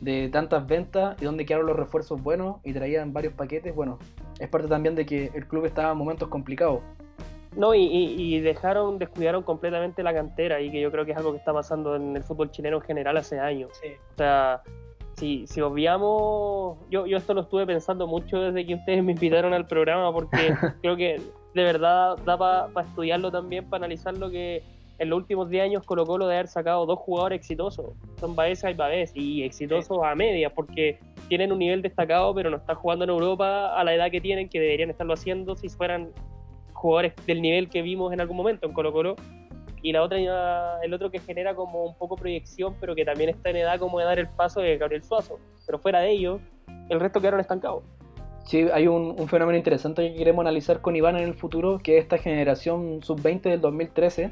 de 0.00 0.28
tantas 0.28 0.66
ventas 0.66 1.20
y 1.20 1.24
dónde 1.24 1.46
quedaron 1.46 1.66
los 1.66 1.76
refuerzos 1.76 2.22
buenos? 2.22 2.56
Y 2.64 2.72
traían 2.72 3.12
varios 3.12 3.34
paquetes. 3.34 3.74
Bueno, 3.74 3.98
es 4.38 4.48
parte 4.48 4.68
también 4.68 4.94
de 4.94 5.06
que 5.06 5.30
el 5.34 5.46
club 5.46 5.64
estaba 5.64 5.92
en 5.92 5.98
momentos 5.98 6.28
complicados. 6.28 6.80
No, 7.56 7.74
y, 7.74 7.86
y, 7.86 8.40
dejaron, 8.40 8.98
descuidaron 8.98 9.42
completamente 9.42 10.02
la 10.02 10.12
cantera 10.12 10.60
y 10.60 10.70
que 10.70 10.78
yo 10.78 10.92
creo 10.92 11.06
que 11.06 11.12
es 11.12 11.16
algo 11.16 11.32
que 11.32 11.38
está 11.38 11.54
pasando 11.54 11.96
en 11.96 12.14
el 12.14 12.22
fútbol 12.22 12.50
chileno 12.50 12.76
en 12.76 12.82
general 12.82 13.16
hace 13.16 13.40
años. 13.40 13.70
O 13.72 14.16
sea, 14.16 14.62
si, 15.14 15.46
si 15.46 15.62
obviamos, 15.62 16.76
yo, 16.90 17.06
yo 17.06 17.16
esto 17.16 17.32
lo 17.32 17.42
estuve 17.42 17.64
pensando 17.66 18.06
mucho 18.06 18.40
desde 18.40 18.66
que 18.66 18.74
ustedes 18.74 19.02
me 19.02 19.12
invitaron 19.12 19.54
al 19.54 19.66
programa, 19.66 20.12
porque 20.12 20.54
creo 20.82 20.96
que 20.96 21.22
de 21.54 21.62
verdad 21.64 22.18
da 22.26 22.36
para 22.36 22.86
estudiarlo 22.86 23.32
también, 23.32 23.64
para 23.70 23.86
analizar 23.86 24.16
lo 24.18 24.30
que 24.30 24.62
en 24.98 25.10
los 25.10 25.18
últimos 25.18 25.48
10 25.48 25.64
años 25.64 25.82
Colo 25.84 26.04
Colo 26.04 26.26
de 26.26 26.34
haber 26.34 26.48
sacado 26.48 26.86
dos 26.86 26.98
jugadores 26.98 27.38
exitosos, 27.38 27.94
son 28.18 28.34
Baeza 28.34 28.70
y 28.70 28.74
Babés, 28.74 29.12
y 29.14 29.42
exitosos 29.42 29.98
a 30.04 30.14
media, 30.14 30.50
porque 30.50 30.98
tienen 31.28 31.52
un 31.52 31.58
nivel 31.58 31.82
destacado, 31.82 32.34
pero 32.34 32.50
no 32.50 32.56
están 32.56 32.76
jugando 32.76 33.04
en 33.04 33.10
Europa 33.10 33.78
a 33.78 33.84
la 33.84 33.94
edad 33.94 34.10
que 34.10 34.20
tienen, 34.20 34.48
que 34.48 34.60
deberían 34.60 34.90
estarlo 34.90 35.14
haciendo 35.14 35.56
si 35.56 35.68
fueran 35.68 36.10
jugadores 36.72 37.14
del 37.26 37.42
nivel 37.42 37.68
que 37.68 37.82
vimos 37.82 38.12
en 38.12 38.20
algún 38.20 38.36
momento 38.36 38.66
en 38.66 38.72
Colo 38.72 38.92
Colo 38.92 39.16
y 39.82 39.92
la 39.92 40.02
otra, 40.02 40.18
el 40.82 40.94
otro 40.94 41.10
que 41.10 41.20
genera 41.20 41.54
como 41.54 41.84
un 41.84 41.94
poco 41.96 42.16
proyección, 42.16 42.74
pero 42.80 42.94
que 42.94 43.04
también 43.04 43.30
está 43.30 43.50
en 43.50 43.56
edad 43.56 43.78
como 43.78 43.98
de 43.98 44.04
dar 44.04 44.18
el 44.18 44.28
paso 44.28 44.60
de 44.60 44.76
Gabriel 44.78 45.02
Suazo. 45.02 45.38
Pero 45.64 45.78
fuera 45.78 46.00
de 46.00 46.10
ello, 46.10 46.40
el 46.88 46.98
resto 46.98 47.20
quedaron 47.20 47.40
estancados. 47.40 47.84
Sí, 48.46 48.66
hay 48.72 48.86
un, 48.86 49.16
fenómeno 49.28 49.56
interesante 49.58 50.10
que 50.10 50.18
queremos 50.18 50.42
analizar 50.42 50.80
con 50.80 50.94
Iván 50.94 51.16
en 51.16 51.24
el 51.24 51.34
futuro, 51.34 51.78
que 51.78 51.98
es 51.98 52.04
esta 52.04 52.18
generación 52.18 53.02
sub-20 53.02 53.42
del 53.42 53.60
2013, 53.60 54.30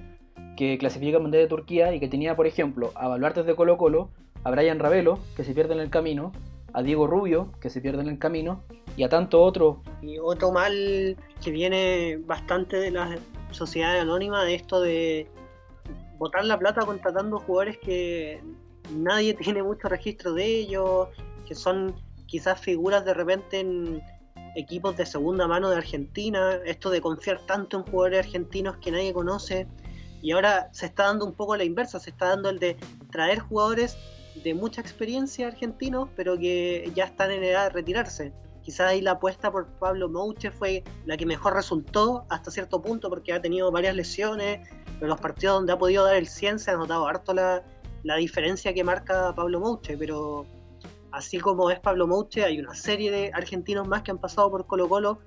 que 0.57 0.79
clasifica 0.79 1.19
Mundial 1.19 1.45
de 1.45 1.49
Turquía 1.49 1.95
y 1.95 2.01
que 2.01 2.09
tenía, 2.09 2.37
por 2.37 2.47
ejemplo, 2.47 2.93
a 2.95 3.09
Baluartes 3.09 3.47
de 3.47 3.55
Colo 3.55 3.77
Colo, 3.77 4.11
a 4.45 4.51
Brian 4.51 4.79
Ravelo, 4.79 5.19
que 5.37 5.45
se 5.45 5.55
pierde 5.55 5.75
en 5.75 5.81
el 5.81 5.91
camino, 5.91 6.33
a 6.73 6.83
Diego 6.83 7.07
Rubio, 7.07 7.51
que 7.61 7.71
se 7.71 7.81
pierde 7.81 8.03
en 8.03 8.09
el 8.09 8.19
camino, 8.19 8.63
y 8.97 9.05
a 9.05 9.09
tanto 9.09 9.43
otro. 9.43 9.83
Y 10.03 10.19
otro 10.19 10.53
mal 10.53 11.17
que 11.43 11.51
viene 11.51 12.19
bastante 12.25 12.77
de 12.77 12.91
la 12.91 13.17
sociedad 13.51 13.99
anónima, 13.99 14.45
de 14.45 14.55
esto 14.55 14.81
de 14.81 15.29
botar 16.19 16.45
la 16.45 16.59
plata 16.59 16.85
contratando 16.85 17.39
jugadores 17.39 17.79
que 17.79 18.41
nadie 18.91 19.35
tiene 19.41 19.63
mucho 19.63 19.89
registro 19.89 20.33
de 20.33 20.45
ellos, 20.45 21.09
que 21.47 21.55
son 21.55 21.95
quizás 22.27 22.61
figuras 22.61 23.05
de 23.05 23.15
repente 23.15 23.61
en 23.61 24.03
equipos 24.57 24.97
de 24.97 25.07
segunda 25.07 25.47
mano 25.47 25.71
de 25.71 25.77
Argentina, 25.77 26.59
esto 26.65 26.91
de 26.91 27.01
confiar 27.01 27.41
tanto 27.47 27.79
en 27.79 27.85
jugadores 27.85 28.27
argentinos 28.27 28.77
que 28.79 28.91
nadie 28.91 29.13
conoce, 29.13 29.67
y 30.25 30.33
ahora 30.33 30.71
se 30.73 30.87
está 30.87 31.05
dando 31.05 31.27
un 31.27 31.35
poco 31.35 31.55
la 31.55 31.65
inversa, 31.65 32.01
se 32.01 32.09
está 32.09 32.31
dando 32.31 32.49
el 32.49 32.59
de 32.59 32.79
traer 33.13 33.41
jugadores 33.41 33.99
de 34.43 34.55
mucha 34.55 34.81
experiencia 34.81 35.47
argentinos, 35.47 36.09
pero 36.17 36.39
que 36.39 36.91
ya 36.95 37.05
están 37.05 37.31
en 37.31 37.45
edad 37.45 37.65
de 37.65 37.71
retirarse. 37.71 38.33
Quizás 38.63 38.89
ahí 38.89 39.03
la 39.03 39.13
apuesta 39.13 39.53
por 39.53 39.67
Pablo 39.67 40.09
Mouche 40.09 40.51
fue 40.51 40.83
la 41.05 41.19
que 41.19 41.27
mejor 41.27 41.53
resultó 41.53 42.25
hasta 42.31 42.51
cierto 42.51 42.81
punto 42.81 43.11
porque 43.11 43.35
ha 43.35 43.43
tenido 43.43 43.71
varias 43.71 43.95
lesiones, 43.95 44.67
pero 44.99 45.09
los 45.09 45.21
partidos 45.21 45.57
donde 45.57 45.75
ha 45.75 45.79
podido 45.79 46.07
dar 46.07 46.17
el 46.17 46.27
100 46.27 46.59
se 46.59 46.71
ha 46.71 46.77
notado 46.79 47.07
harto 47.07 47.35
la, 47.35 47.63
diferencia 48.17 48.73
que 48.73 48.83
marca 48.83 49.35
Pablo 49.35 49.61
Mouche, 49.61 49.99
pero 49.99 50.47
así 51.13 51.39
como 51.39 51.71
es 51.71 51.81
Pablo 51.81 52.07
Mouche, 52.07 52.45
hay 52.45 52.59
una 52.59 52.75
serie 52.75 53.11
de 53.11 53.31
argentinos 53.35 53.87
más 53.87 54.01
que 54.01 54.11
han 54.11 54.19
pasado 54.19 54.51
por 54.51 54.67
Colo 54.67 54.89
Colo 54.89 55.19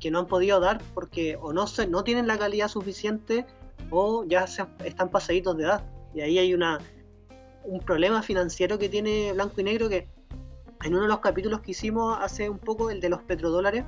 que 0.00 0.10
no 0.10 0.20
han 0.20 0.26
podido 0.26 0.58
dar 0.60 0.80
porque 0.94 1.36
o 1.40 1.52
no, 1.52 1.68
se, 1.68 1.86
no 1.86 2.04
tienen 2.04 2.26
la 2.26 2.38
calidad 2.38 2.68
suficiente 2.68 3.46
o 3.90 4.24
ya 4.24 4.46
se, 4.46 4.64
están 4.84 5.10
pasaditos 5.10 5.56
de 5.56 5.64
edad. 5.64 5.84
Y 6.14 6.20
ahí 6.20 6.38
hay 6.38 6.54
una, 6.54 6.78
un 7.64 7.80
problema 7.80 8.22
financiero 8.22 8.78
que 8.78 8.88
tiene 8.88 9.32
Blanco 9.32 9.60
y 9.60 9.64
Negro 9.64 9.88
que 9.88 10.08
en 10.84 10.94
uno 10.94 11.02
de 11.02 11.08
los 11.08 11.20
capítulos 11.20 11.60
que 11.60 11.72
hicimos 11.72 12.18
hace 12.20 12.48
un 12.48 12.58
poco, 12.58 12.90
el 12.90 13.00
de 13.00 13.08
los 13.08 13.22
petrodólares, 13.22 13.84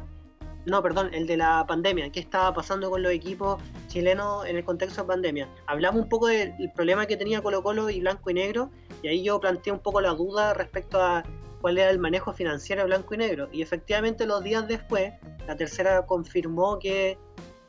no, 0.67 0.83
perdón, 0.83 1.15
el 1.15 1.27
de 1.27 1.37
la 1.37 1.65
pandemia, 1.67 2.11
qué 2.13 2.21
estaba 2.21 2.53
pasando 2.53 2.91
con 2.91 3.03
los 3.03 3.13
equipos 3.13 3.63
chilenos 3.87 4.45
en 4.47 4.57
el 4.57 4.65
contexto 4.65 5.03
de 5.03 5.09
pandemia. 5.09 5.49
Hablamos 5.67 6.03
un 6.03 6.09
poco 6.09 6.27
del 6.27 6.71
problema 6.75 7.07
que 7.07 7.17
tenía 7.17 7.43
Colo 7.43 7.63
Colo 7.63 7.89
y 7.89 8.01
Blanco 8.01 8.31
y 8.31 8.35
Negro, 8.35 8.71
y 9.03 9.09
ahí 9.09 9.23
yo 9.23 9.41
planteé 9.41 9.73
un 9.73 9.79
poco 9.79 10.01
la 10.01 10.11
duda 10.11 10.53
respecto 10.53 11.01
a 11.01 11.23
cuál 11.61 11.79
era 11.79 11.91
el 11.91 11.99
manejo 11.99 12.33
financiero 12.33 12.83
de 12.83 12.89
Blanco 12.89 13.15
y 13.15 13.19
Negro. 13.19 13.49
Y 13.53 13.63
efectivamente 13.63 14.27
los 14.27 14.43
días 14.43 14.69
después, 14.69 15.13
la 15.47 15.57
tercera 15.57 16.05
confirmó 16.07 16.79
que 16.79 17.19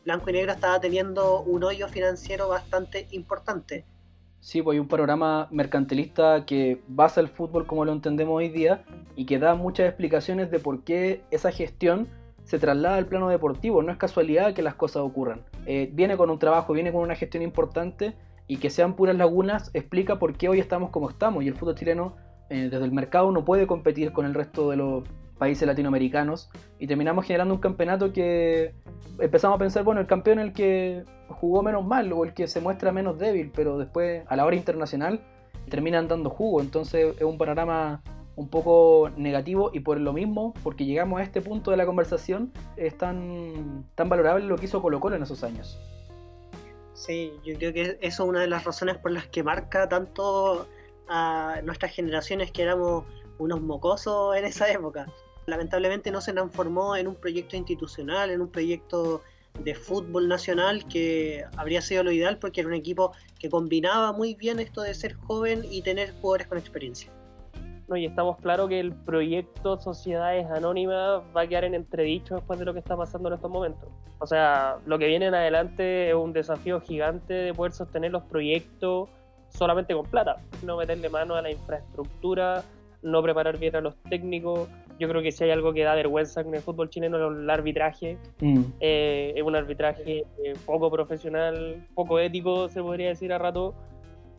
Blanco 0.03 0.29
y 0.29 0.33
Negro 0.33 0.51
estaba 0.51 0.79
teniendo 0.79 1.41
un 1.41 1.63
hoyo 1.63 1.87
financiero 1.87 2.47
bastante 2.47 3.07
importante. 3.11 3.85
Sí, 4.39 4.61
pues 4.61 4.75
hay 4.75 4.79
un 4.79 4.87
panorama 4.87 5.47
mercantilista 5.51 6.45
que 6.45 6.81
basa 6.87 7.21
el 7.21 7.27
fútbol 7.27 7.67
como 7.67 7.85
lo 7.85 7.91
entendemos 7.91 8.35
hoy 8.35 8.49
día 8.49 8.83
y 9.15 9.25
que 9.25 9.37
da 9.37 9.53
muchas 9.53 9.87
explicaciones 9.87 10.49
de 10.49 10.59
por 10.59 10.83
qué 10.83 11.21
esa 11.29 11.51
gestión 11.51 12.07
se 12.43 12.57
traslada 12.57 12.97
al 12.97 13.05
plano 13.05 13.29
deportivo. 13.29 13.83
No 13.83 13.91
es 13.91 13.99
casualidad 13.99 14.55
que 14.55 14.63
las 14.63 14.73
cosas 14.73 15.03
ocurran. 15.03 15.43
Eh, 15.67 15.91
viene 15.93 16.17
con 16.17 16.31
un 16.31 16.39
trabajo, 16.39 16.73
viene 16.73 16.91
con 16.91 17.01
una 17.01 17.15
gestión 17.15 17.43
importante 17.43 18.15
y 18.47 18.57
que 18.57 18.71
sean 18.71 18.95
puras 18.95 19.15
lagunas 19.15 19.69
explica 19.75 20.17
por 20.17 20.35
qué 20.35 20.49
hoy 20.49 20.59
estamos 20.59 20.89
como 20.89 21.09
estamos 21.09 21.43
y 21.43 21.47
el 21.47 21.55
fútbol 21.55 21.75
chileno 21.75 22.15
eh, 22.49 22.67
desde 22.69 22.83
el 22.83 22.91
mercado 22.91 23.31
no 23.31 23.45
puede 23.45 23.67
competir 23.67 24.11
con 24.11 24.25
el 24.25 24.33
resto 24.33 24.71
de 24.71 24.77
los, 24.77 25.03
países 25.41 25.67
latinoamericanos 25.67 26.51
y 26.77 26.85
terminamos 26.85 27.25
generando 27.25 27.55
un 27.55 27.59
campeonato 27.59 28.13
que 28.13 28.75
empezamos 29.17 29.55
a 29.55 29.57
pensar, 29.57 29.83
bueno, 29.83 29.99
el 29.99 30.05
campeón 30.05 30.37
el 30.37 30.53
que 30.53 31.03
jugó 31.29 31.63
menos 31.63 31.83
mal 31.83 32.13
o 32.13 32.23
el 32.25 32.35
que 32.35 32.47
se 32.47 32.61
muestra 32.61 32.91
menos 32.91 33.17
débil, 33.17 33.51
pero 33.51 33.79
después 33.79 34.23
a 34.27 34.35
la 34.35 34.45
hora 34.45 34.55
internacional 34.55 35.19
terminan 35.67 36.07
dando 36.07 36.29
jugo, 36.29 36.61
entonces 36.61 37.15
es 37.17 37.23
un 37.23 37.39
panorama 37.39 38.03
un 38.35 38.49
poco 38.49 39.09
negativo 39.17 39.71
y 39.73 39.79
por 39.79 39.99
lo 39.99 40.13
mismo, 40.13 40.53
porque 40.61 40.85
llegamos 40.85 41.19
a 41.19 41.23
este 41.23 41.41
punto 41.41 41.71
de 41.71 41.77
la 41.77 41.87
conversación, 41.87 42.53
es 42.77 42.95
tan, 42.95 43.87
tan 43.95 44.09
valorable 44.09 44.45
lo 44.45 44.57
que 44.57 44.65
hizo 44.65 44.79
Colo 44.79 44.99
Colo 44.99 45.15
en 45.15 45.23
esos 45.23 45.43
años. 45.43 45.79
Sí, 46.93 47.33
yo 47.43 47.57
creo 47.57 47.73
que 47.73 47.81
eso 47.81 47.97
es 47.99 48.19
una 48.19 48.41
de 48.41 48.47
las 48.47 48.63
razones 48.63 48.99
por 48.99 49.09
las 49.11 49.25
que 49.25 49.41
marca 49.41 49.89
tanto 49.89 50.67
a 51.09 51.61
nuestras 51.63 51.95
generaciones 51.95 52.51
que 52.51 52.61
éramos 52.61 53.05
unos 53.39 53.59
mocosos 53.59 54.35
en 54.37 54.45
esa 54.45 54.71
época. 54.71 55.07
Lamentablemente 55.51 56.11
no 56.11 56.21
se 56.21 56.31
transformó 56.31 56.95
en 56.95 57.09
un 57.09 57.15
proyecto 57.15 57.57
institucional, 57.57 58.29
en 58.29 58.39
un 58.39 58.47
proyecto 58.47 59.21
de 59.59 59.75
fútbol 59.75 60.29
nacional 60.29 60.87
que 60.87 61.43
habría 61.57 61.81
sido 61.81 62.05
lo 62.05 62.11
ideal 62.13 62.37
porque 62.37 62.61
era 62.61 62.69
un 62.69 62.73
equipo 62.73 63.11
que 63.37 63.49
combinaba 63.49 64.13
muy 64.13 64.33
bien 64.33 64.61
esto 64.61 64.81
de 64.81 64.93
ser 64.93 65.13
joven 65.13 65.65
y 65.69 65.81
tener 65.81 66.13
jugadores 66.13 66.47
con 66.47 66.57
experiencia. 66.57 67.11
No, 67.89 67.97
y 67.97 68.05
estamos 68.05 68.37
claros 68.37 68.69
que 68.69 68.79
el 68.79 68.93
proyecto 68.93 69.77
Sociedades 69.77 70.49
Anónimas 70.49 71.21
va 71.35 71.41
a 71.41 71.47
quedar 71.47 71.65
en 71.65 71.75
entredicho 71.75 72.35
después 72.35 72.57
de 72.57 72.63
lo 72.63 72.71
que 72.71 72.79
está 72.79 72.95
pasando 72.95 73.27
en 73.27 73.35
estos 73.35 73.51
momentos. 73.51 73.89
O 74.19 74.25
sea, 74.25 74.77
lo 74.85 74.97
que 74.97 75.07
viene 75.07 75.25
en 75.25 75.35
adelante 75.35 76.11
es 76.11 76.15
un 76.15 76.31
desafío 76.31 76.79
gigante 76.79 77.33
de 77.33 77.53
poder 77.53 77.73
sostener 77.73 78.11
los 78.11 78.23
proyectos 78.23 79.09
solamente 79.49 79.93
con 79.93 80.05
plata, 80.05 80.37
no 80.63 80.77
meterle 80.77 81.09
mano 81.09 81.35
a 81.35 81.41
la 81.41 81.51
infraestructura, 81.51 82.63
no 83.01 83.21
preparar 83.21 83.57
bien 83.57 83.75
a 83.75 83.81
los 83.81 83.95
técnicos. 84.09 84.69
Yo 85.01 85.09
creo 85.09 85.23
que 85.23 85.31
si 85.31 85.43
hay 85.43 85.49
algo 85.49 85.73
que 85.73 85.81
da 85.81 85.95
vergüenza 85.95 86.41
en 86.41 86.53
el 86.53 86.61
fútbol 86.61 86.91
chileno 86.91 87.17
es 87.17 87.41
el 87.41 87.49
arbitraje. 87.49 88.19
Mm. 88.39 88.65
Eh, 88.79 89.33
es 89.35 89.41
un 89.41 89.55
arbitraje 89.55 90.25
eh, 90.43 90.53
poco 90.63 90.91
profesional, 90.91 91.87
poco 91.95 92.19
ético, 92.19 92.69
se 92.69 92.83
podría 92.83 93.07
decir 93.07 93.33
a 93.33 93.39
rato. 93.39 93.73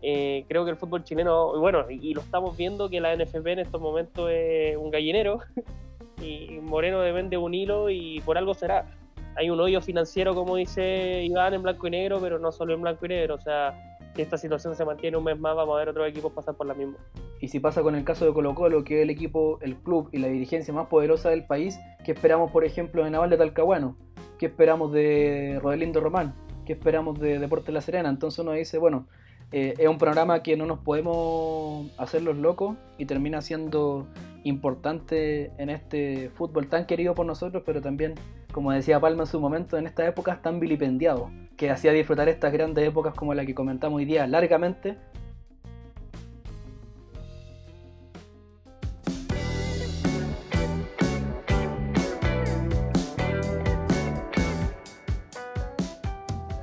Eh, 0.02 0.44
creo 0.46 0.64
que 0.64 0.70
el 0.70 0.76
fútbol 0.76 1.02
chileno, 1.02 1.58
bueno, 1.58 1.90
y, 1.90 2.14
lo 2.14 2.20
estamos 2.20 2.56
viendo 2.56 2.88
que 2.88 3.00
la 3.00 3.12
NFP 3.16 3.44
en 3.48 3.58
estos 3.58 3.80
momentos 3.80 4.30
es 4.30 4.76
un 4.76 4.92
gallinero 4.92 5.40
y 6.22 6.60
Moreno 6.60 7.00
depende 7.00 7.30
de 7.30 7.38
un 7.38 7.54
hilo 7.54 7.90
y 7.90 8.20
por 8.20 8.38
algo 8.38 8.54
será. 8.54 8.86
Hay 9.34 9.50
un 9.50 9.58
hoyo 9.58 9.80
financiero, 9.80 10.32
como 10.32 10.54
dice 10.54 11.24
Iván, 11.24 11.54
en 11.54 11.62
blanco 11.62 11.88
y 11.88 11.90
negro, 11.90 12.20
pero 12.20 12.38
no 12.38 12.52
solo 12.52 12.72
en 12.74 12.82
blanco 12.82 13.04
y 13.06 13.08
negro. 13.08 13.34
O 13.34 13.40
sea, 13.40 13.91
si 14.14 14.22
esta 14.22 14.36
situación 14.36 14.74
se 14.76 14.84
mantiene 14.84 15.16
un 15.16 15.24
mes 15.24 15.38
más, 15.38 15.56
vamos 15.56 15.74
a 15.74 15.78
ver 15.78 15.88
otros 15.88 16.08
equipos 16.08 16.32
pasar 16.32 16.54
por 16.54 16.66
la 16.66 16.74
misma. 16.74 16.96
Y 17.40 17.48
si 17.48 17.60
pasa 17.60 17.82
con 17.82 17.94
el 17.94 18.04
caso 18.04 18.24
de 18.24 18.32
Colo 18.32 18.54
Colo, 18.54 18.84
que 18.84 18.98
es 18.98 19.02
el 19.02 19.10
equipo, 19.10 19.58
el 19.62 19.76
club 19.76 20.08
y 20.12 20.18
la 20.18 20.28
dirigencia 20.28 20.72
más 20.72 20.88
poderosa 20.88 21.30
del 21.30 21.44
país, 21.44 21.78
¿qué 22.04 22.12
esperamos, 22.12 22.50
por 22.50 22.64
ejemplo, 22.64 23.04
de 23.04 23.10
Naval 23.10 23.30
de 23.30 23.38
Talcahuano? 23.38 23.96
¿Qué 24.38 24.46
esperamos 24.46 24.92
de 24.92 25.58
Rodelindo 25.62 26.00
Román? 26.00 26.34
¿Qué 26.66 26.74
esperamos 26.74 27.18
de 27.18 27.38
Deportes 27.38 27.72
La 27.72 27.80
Serena? 27.80 28.08
Entonces 28.08 28.38
uno 28.40 28.52
dice, 28.52 28.78
bueno, 28.78 29.06
eh, 29.52 29.74
es 29.78 29.88
un 29.88 29.98
programa 29.98 30.42
que 30.42 30.56
no 30.56 30.66
nos 30.66 30.78
podemos 30.78 31.90
hacer 31.98 32.22
los 32.22 32.36
locos 32.36 32.76
y 32.98 33.06
termina 33.06 33.40
siendo 33.42 34.06
importante 34.44 35.52
en 35.58 35.70
este 35.70 36.30
fútbol 36.30 36.68
tan 36.68 36.86
querido 36.86 37.14
por 37.14 37.26
nosotros, 37.26 37.62
pero 37.64 37.80
también, 37.80 38.14
como 38.52 38.70
decía 38.70 39.00
Palma 39.00 39.22
en 39.22 39.26
su 39.26 39.40
momento, 39.40 39.78
en 39.78 39.86
estas 39.86 40.08
épocas 40.08 40.42
tan 40.42 40.60
vilipendiado, 40.60 41.30
que 41.56 41.70
hacía 41.70 41.92
disfrutar 41.92 42.28
estas 42.28 42.52
grandes 42.52 42.86
épocas 42.86 43.14
como 43.14 43.34
la 43.34 43.44
que 43.46 43.54
comentamos 43.54 43.96
hoy 43.96 44.04
día 44.04 44.26
largamente. 44.26 44.96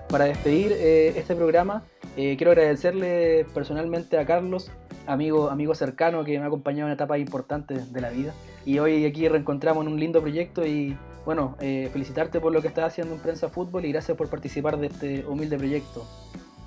Para 0.10 0.26
despedir 0.26 0.72
eh, 0.72 1.14
este 1.18 1.36
programa, 1.36 1.84
eh, 2.18 2.36
quiero 2.38 2.52
agradecerle 2.52 3.46
personalmente 3.54 4.18
a 4.18 4.26
Carlos 4.26 4.72
amigo, 5.06 5.50
amigo 5.50 5.76
cercano 5.76 6.24
que 6.24 6.38
me 6.38 6.46
ha 6.46 6.48
acompañado 6.48 6.88
en 6.88 6.94
etapas 6.94 7.20
importantes 7.20 7.92
de 7.92 8.02
la 8.02 8.10
vida. 8.10 8.34
Y 8.66 8.80
hoy 8.80 9.06
aquí 9.06 9.28
reencontramos 9.28 9.86
en 9.86 9.94
un 9.94 10.00
lindo 10.00 10.22
proyecto 10.22 10.66
y 10.66 10.96
bueno, 11.26 11.56
eh, 11.60 11.90
felicitarte 11.92 12.40
por 12.40 12.52
lo 12.52 12.62
que 12.62 12.68
estás 12.68 12.86
haciendo 12.86 13.16
en 13.16 13.22
Prensa 13.22 13.50
Fútbol 13.50 13.86
y 13.86 13.92
gracias 13.92 14.18
por 14.18 14.30
participar 14.30 14.78
de 14.78 14.88
este 14.88 15.26
humilde 15.26 15.58
proyecto. 15.58 16.06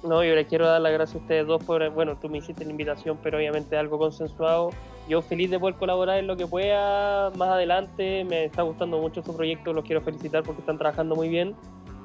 No, 0.03 0.25
yo 0.25 0.35
les 0.35 0.49
quiero 0.49 0.67
dar 0.67 0.81
las 0.81 0.93
gracias 0.93 1.17
a 1.17 1.19
ustedes 1.19 1.47
dos 1.47 1.63
por, 1.63 1.89
bueno, 1.91 2.17
tú 2.17 2.29
me 2.29 2.39
hiciste 2.39 2.65
la 2.65 2.73
invitación, 2.73 3.19
pero 3.23 3.39
obviamente 3.39 3.77
algo 3.77 3.99
consensuado. 3.99 4.71
Yo 5.09 5.23
feliz 5.23 5.51
de 5.51 5.61
poder 5.61 5.77
colaborar 5.77 6.19
en 6.19 6.27
lo 6.27 6.37
que 6.37 6.47
pueda 6.47 7.31
más 7.31 7.51
adelante. 7.51 8.25
Me 8.25 8.47
está 8.47 8.63
gustando 8.63 8.99
mucho 8.99 9.23
su 9.23 9.37
proyecto, 9.37 9.73
los 9.73 9.85
quiero 9.85 10.01
felicitar 10.01 10.43
porque 10.43 10.61
están 10.61 10.79
trabajando 10.79 11.15
muy 11.15 11.29
bien. 11.29 11.55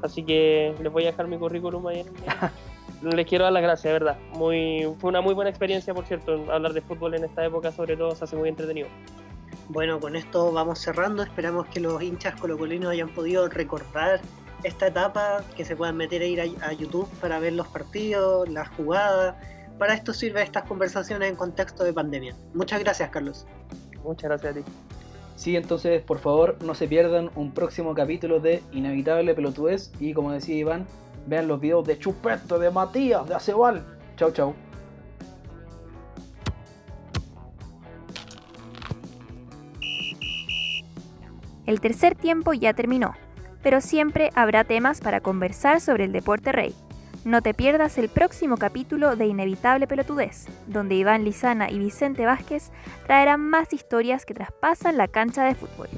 Así 0.04 0.24
que 0.24 0.76
les 0.82 0.91
voy 0.91 1.04
a 1.04 1.08
dejar 1.08 1.28
mi 1.28 1.38
currículum 1.38 1.88
ahí 1.88 2.06
les 3.02 3.26
quiero 3.26 3.43
dar 3.43 3.54
las 3.54 3.64
gracias, 3.64 3.84
de 3.86 3.93
verdad. 3.93 4.18
Muy, 4.34 4.88
fue 5.00 5.10
una 5.10 5.22
muy 5.22 5.34
buena 5.34 5.50
experiencia, 5.50 5.93
por 5.93 6.06
cierto, 6.06 6.45
hablar 6.52 6.74
de 6.74 6.82
fútbol 6.82 7.16
en 7.16 7.24
esta 7.24 7.45
época, 7.45 7.72
sobre 7.72 7.95
todo, 7.95 8.16
se 8.16 8.24
hace 8.24 8.36
muy 8.36 8.50
entretenido. 8.50 8.88
Bueno, 9.70 9.99
con 9.99 10.15
esto 10.15 10.51
vamos 10.51 10.80
cerrando. 10.80 11.24
Esperamos 11.24 11.68
que 11.68 11.80
los 11.80 12.01
hinchas 12.01 12.39
colocolinos 12.39 12.91
hayan 12.91 13.09
podido 13.09 13.47
recordar 13.49 14.22
esta 14.63 14.88
etapa, 14.88 15.43
que 15.55 15.65
se 15.65 15.76
puedan 15.76 15.97
meter 15.97 16.22
a 16.22 16.26
ir 16.26 16.41
a, 16.41 16.74
YouTube 16.74 17.07
para 17.20 17.39
ver 17.39 17.53
los 17.53 17.68
partidos, 17.68 18.47
las 18.49 18.70
jugadas. 18.70 19.36
Para 19.78 19.93
esto 19.93 20.13
sirve 20.13 20.41
estas 20.41 20.63
conversaciones 20.63 21.30
en 21.30 21.36
contexto 21.36 21.84
de 21.84 21.93
pandemia. 21.93 22.36
Muchas 22.53 22.80
gracias, 22.80 23.09
Carlos. 23.09 23.45
Muchas 24.03 24.30
gracias 24.30 24.51
a 24.51 24.59
ti. 24.59 24.63
Sí, 25.36 25.55
entonces, 25.55 26.01
por 26.01 26.18
favor, 26.18 26.57
no 26.63 26.74
se 26.74 26.88
pierdan 26.88 27.30
un 27.36 27.51
próximo 27.51 27.93
capítulo 27.93 28.39
de 28.39 28.63
Inevitable 28.72 29.36
Pelotudez 29.36 29.91
y, 29.99 30.13
como 30.13 30.32
decía 30.32 30.55
Iván, 30.55 30.88
Vean 31.28 31.47
los 31.47 31.59
videos 31.59 31.86
de 31.86 31.99
Chupete, 31.99 32.57
de 32.57 32.72
Matías, 32.72 33.28
de 33.28 33.36
Acebal. 33.36 33.84
Chau, 34.15 34.32
chau. 34.32 34.66
El 41.68 41.82
tercer 41.82 42.15
tiempo 42.15 42.53
ya 42.53 42.74
terminó, 42.74 43.13
pero 43.61 43.82
siempre 43.82 44.32
habrá 44.36 44.63
temas 44.63 45.01
para 45.01 45.20
conversar 45.20 45.82
sobre 45.82 46.05
el 46.05 46.13
deporte 46.13 46.53
rey. 46.53 46.74
No 47.26 47.41
te 47.41 47.53
pierdas 47.53 47.97
el 47.97 48.07
próximo 48.07 48.55
capítulo 48.55 49.18
de 49.18 49.28
Inevitable 49.28 49.86
Pelotudez, 49.86 50.47
donde 50.68 50.95
Iván 50.95 51.26
Lizana 51.26 51.70
y 51.70 51.78
Vicente 51.78 52.26
Vázquez 52.26 52.72
traerán 53.05 53.41
más 53.41 53.74
historias 53.74 54.26
que 54.26 54.34
traspasan 54.34 54.95
la 54.95 55.09
cancha 55.09 55.43
de 55.43 55.55
fútbol. 55.55 55.89